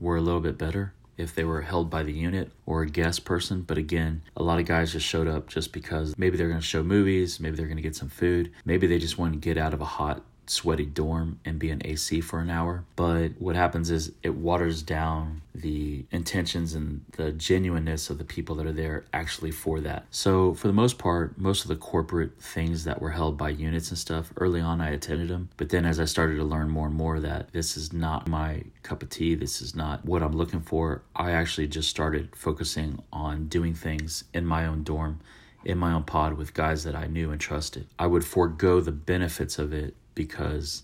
were 0.00 0.16
a 0.16 0.20
little 0.20 0.40
bit 0.40 0.58
better 0.58 0.92
if 1.16 1.34
they 1.34 1.44
were 1.44 1.62
held 1.62 1.90
by 1.90 2.02
the 2.02 2.12
unit 2.12 2.50
or 2.66 2.82
a 2.82 2.90
guest 2.90 3.24
person. 3.24 3.62
But 3.62 3.78
again, 3.78 4.22
a 4.36 4.42
lot 4.42 4.58
of 4.58 4.66
guys 4.66 4.92
just 4.92 5.06
showed 5.06 5.28
up 5.28 5.48
just 5.48 5.72
because 5.72 6.16
maybe 6.18 6.36
they're 6.36 6.48
going 6.48 6.60
to 6.60 6.66
show 6.66 6.82
movies, 6.82 7.38
maybe 7.40 7.56
they're 7.56 7.66
going 7.66 7.76
to 7.76 7.82
get 7.82 7.96
some 7.96 8.08
food, 8.08 8.50
maybe 8.64 8.86
they 8.86 8.98
just 8.98 9.18
want 9.18 9.32
to 9.32 9.38
get 9.38 9.56
out 9.56 9.74
of 9.74 9.80
a 9.80 9.84
hot 9.86 10.22
sweaty 10.50 10.86
dorm 10.86 11.40
and 11.44 11.58
be 11.58 11.70
in 11.70 11.84
AC 11.84 12.20
for 12.20 12.40
an 12.40 12.50
hour. 12.50 12.84
But 12.96 13.32
what 13.38 13.56
happens 13.56 13.90
is 13.90 14.12
it 14.22 14.34
waters 14.34 14.82
down 14.82 15.42
the 15.54 16.04
intentions 16.10 16.74
and 16.74 17.04
the 17.12 17.32
genuineness 17.32 18.10
of 18.10 18.18
the 18.18 18.24
people 18.24 18.56
that 18.56 18.66
are 18.66 18.72
there 18.72 19.04
actually 19.12 19.52
for 19.52 19.80
that. 19.80 20.06
So, 20.10 20.54
for 20.54 20.66
the 20.66 20.72
most 20.72 20.98
part, 20.98 21.38
most 21.38 21.62
of 21.62 21.68
the 21.68 21.76
corporate 21.76 22.40
things 22.40 22.84
that 22.84 23.00
were 23.00 23.10
held 23.10 23.38
by 23.38 23.50
units 23.50 23.90
and 23.90 23.98
stuff, 23.98 24.32
early 24.36 24.60
on 24.60 24.80
I 24.80 24.90
attended 24.90 25.28
them. 25.28 25.50
But 25.56 25.68
then 25.68 25.86
as 25.86 26.00
I 26.00 26.04
started 26.04 26.36
to 26.36 26.44
learn 26.44 26.70
more 26.70 26.86
and 26.86 26.96
more 26.96 27.20
that 27.20 27.52
this 27.52 27.76
is 27.76 27.92
not 27.92 28.28
my 28.28 28.64
cup 28.82 29.02
of 29.02 29.10
tea, 29.10 29.34
this 29.34 29.62
is 29.62 29.74
not 29.74 30.04
what 30.04 30.22
I'm 30.22 30.36
looking 30.36 30.60
for, 30.60 31.02
I 31.14 31.32
actually 31.32 31.68
just 31.68 31.88
started 31.88 32.34
focusing 32.34 33.02
on 33.12 33.46
doing 33.46 33.74
things 33.74 34.24
in 34.34 34.44
my 34.44 34.66
own 34.66 34.82
dorm 34.82 35.20
in 35.64 35.78
my 35.78 35.92
own 35.92 36.02
pod 36.02 36.34
with 36.34 36.54
guys 36.54 36.84
that 36.84 36.94
I 36.94 37.06
knew 37.06 37.30
and 37.30 37.40
trusted. 37.40 37.86
I 37.98 38.06
would 38.06 38.24
forego 38.24 38.80
the 38.80 38.92
benefits 38.92 39.58
of 39.58 39.72
it 39.72 39.94
because 40.14 40.82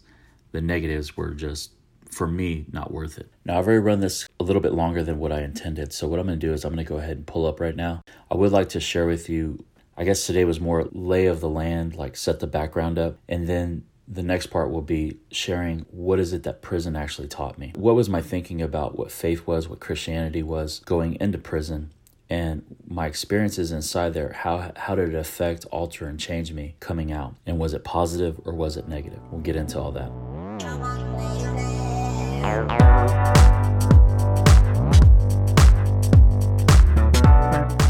the 0.52 0.60
negatives 0.60 1.16
were 1.16 1.30
just 1.30 1.72
for 2.10 2.26
me 2.26 2.66
not 2.72 2.92
worth 2.92 3.18
it. 3.18 3.30
Now 3.44 3.58
I've 3.58 3.66
already 3.66 3.80
run 3.80 4.00
this 4.00 4.28
a 4.40 4.44
little 4.44 4.62
bit 4.62 4.72
longer 4.72 5.02
than 5.02 5.18
what 5.18 5.32
I 5.32 5.42
intended. 5.42 5.92
So 5.92 6.08
what 6.08 6.18
I'm 6.18 6.26
going 6.26 6.40
to 6.40 6.46
do 6.46 6.52
is 6.52 6.64
I'm 6.64 6.74
going 6.74 6.84
to 6.84 6.88
go 6.88 6.98
ahead 6.98 7.16
and 7.16 7.26
pull 7.26 7.46
up 7.46 7.60
right 7.60 7.76
now. 7.76 8.02
I 8.30 8.34
would 8.34 8.52
like 8.52 8.68
to 8.70 8.80
share 8.80 9.06
with 9.06 9.28
you 9.28 9.64
I 9.96 10.04
guess 10.04 10.26
today 10.26 10.46
was 10.46 10.60
more 10.60 10.88
lay 10.92 11.26
of 11.26 11.40
the 11.40 11.48
land, 11.48 11.94
like 11.94 12.16
set 12.16 12.40
the 12.40 12.46
background 12.46 12.98
up 12.98 13.18
and 13.28 13.46
then 13.46 13.84
the 14.08 14.22
next 14.22 14.46
part 14.46 14.70
will 14.70 14.80
be 14.80 15.18
sharing 15.30 15.80
what 15.90 16.18
is 16.18 16.32
it 16.32 16.42
that 16.44 16.62
prison 16.62 16.96
actually 16.96 17.28
taught 17.28 17.58
me. 17.58 17.72
What 17.76 17.94
was 17.94 18.08
my 18.08 18.22
thinking 18.22 18.62
about 18.62 18.98
what 18.98 19.12
faith 19.12 19.46
was, 19.46 19.68
what 19.68 19.78
Christianity 19.78 20.42
was 20.42 20.80
going 20.86 21.16
into 21.20 21.36
prison 21.36 21.92
and 22.30 22.62
my 22.86 23.06
experiences 23.06 23.72
inside 23.72 24.14
there 24.14 24.32
how 24.32 24.72
how 24.76 24.94
did 24.94 25.08
it 25.08 25.16
affect 25.16 25.64
alter 25.66 26.06
and 26.06 26.18
change 26.18 26.52
me 26.52 26.76
coming 26.78 27.12
out? 27.12 27.34
And 27.44 27.58
was 27.58 27.74
it 27.74 27.82
positive 27.82 28.40
or 28.44 28.54
was 28.54 28.76
it 28.76 28.88
negative? 28.88 29.18
We'll 29.30 29.42
get 29.42 29.56
into 29.56 29.78
all 29.78 29.90
that. 29.92 30.10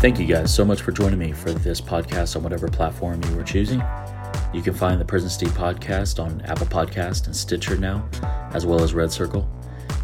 Thank 0.00 0.18
you 0.18 0.24
guys 0.24 0.52
so 0.52 0.64
much 0.64 0.80
for 0.80 0.92
joining 0.92 1.18
me 1.18 1.32
for 1.32 1.52
this 1.52 1.78
podcast 1.78 2.34
on 2.34 2.42
whatever 2.42 2.68
platform 2.68 3.22
you 3.24 3.36
were 3.36 3.42
choosing. 3.42 3.82
You 4.54 4.62
can 4.62 4.72
find 4.72 4.98
the 4.98 5.04
Prison 5.04 5.28
Steve 5.28 5.50
podcast 5.50 6.22
on 6.22 6.40
apple 6.42 6.66
podcast 6.66 7.26
and 7.26 7.36
stitcher 7.36 7.76
now 7.76 8.08
as 8.54 8.64
well 8.64 8.82
as 8.82 8.94
red 8.94 9.12
circle. 9.12 9.46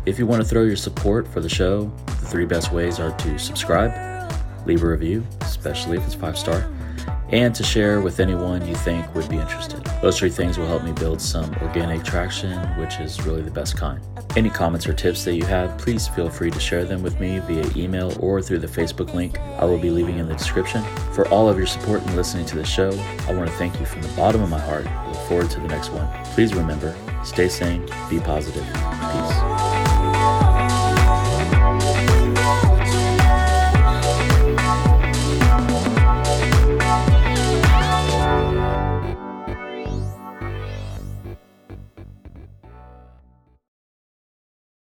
If 0.04 0.18
you 0.18 0.26
want 0.26 0.42
to 0.42 0.48
throw 0.48 0.62
your 0.62 0.76
support 0.76 1.26
for 1.26 1.40
the 1.40 1.48
show 1.48 1.90
the 2.06 2.26
three 2.26 2.44
best 2.44 2.72
ways 2.72 3.00
are 3.00 3.16
to 3.16 3.38
subscribe 3.38 4.15
leave 4.66 4.82
a 4.82 4.86
review, 4.86 5.24
especially 5.40 5.96
if 5.96 6.04
it's 6.04 6.14
five 6.14 6.36
star, 6.36 6.68
and 7.30 7.54
to 7.54 7.62
share 7.62 8.00
with 8.00 8.20
anyone 8.20 8.66
you 8.66 8.74
think 8.74 9.12
would 9.14 9.28
be 9.28 9.36
interested. 9.36 9.84
Those 10.02 10.18
three 10.18 10.30
things 10.30 10.58
will 10.58 10.66
help 10.66 10.84
me 10.84 10.92
build 10.92 11.20
some 11.20 11.52
organic 11.62 12.04
traction, 12.04 12.56
which 12.78 13.00
is 13.00 13.24
really 13.24 13.42
the 13.42 13.50
best 13.50 13.76
kind. 13.76 14.00
Any 14.36 14.50
comments 14.50 14.86
or 14.86 14.92
tips 14.92 15.24
that 15.24 15.34
you 15.34 15.44
have, 15.46 15.76
please 15.78 16.06
feel 16.08 16.28
free 16.28 16.50
to 16.50 16.60
share 16.60 16.84
them 16.84 17.02
with 17.02 17.18
me 17.18 17.38
via 17.40 17.64
email 17.74 18.16
or 18.20 18.42
through 18.42 18.58
the 18.58 18.66
Facebook 18.66 19.14
link 19.14 19.38
I 19.58 19.64
will 19.64 19.78
be 19.78 19.90
leaving 19.90 20.18
in 20.18 20.28
the 20.28 20.34
description. 20.34 20.84
For 21.12 21.26
all 21.28 21.48
of 21.48 21.56
your 21.56 21.66
support 21.66 22.02
in 22.02 22.14
listening 22.14 22.46
to 22.46 22.56
the 22.56 22.64
show, 22.64 22.90
I 23.26 23.34
want 23.34 23.48
to 23.48 23.56
thank 23.56 23.80
you 23.80 23.86
from 23.86 24.02
the 24.02 24.08
bottom 24.08 24.42
of 24.42 24.50
my 24.50 24.60
heart. 24.60 24.86
I 24.86 25.06
look 25.08 25.28
forward 25.28 25.50
to 25.50 25.60
the 25.60 25.68
next 25.68 25.90
one. 25.90 26.06
Please 26.34 26.54
remember, 26.54 26.94
stay 27.24 27.48
sane, 27.48 27.86
be 28.10 28.20
positive. 28.20 28.64
Peace. 28.64 29.65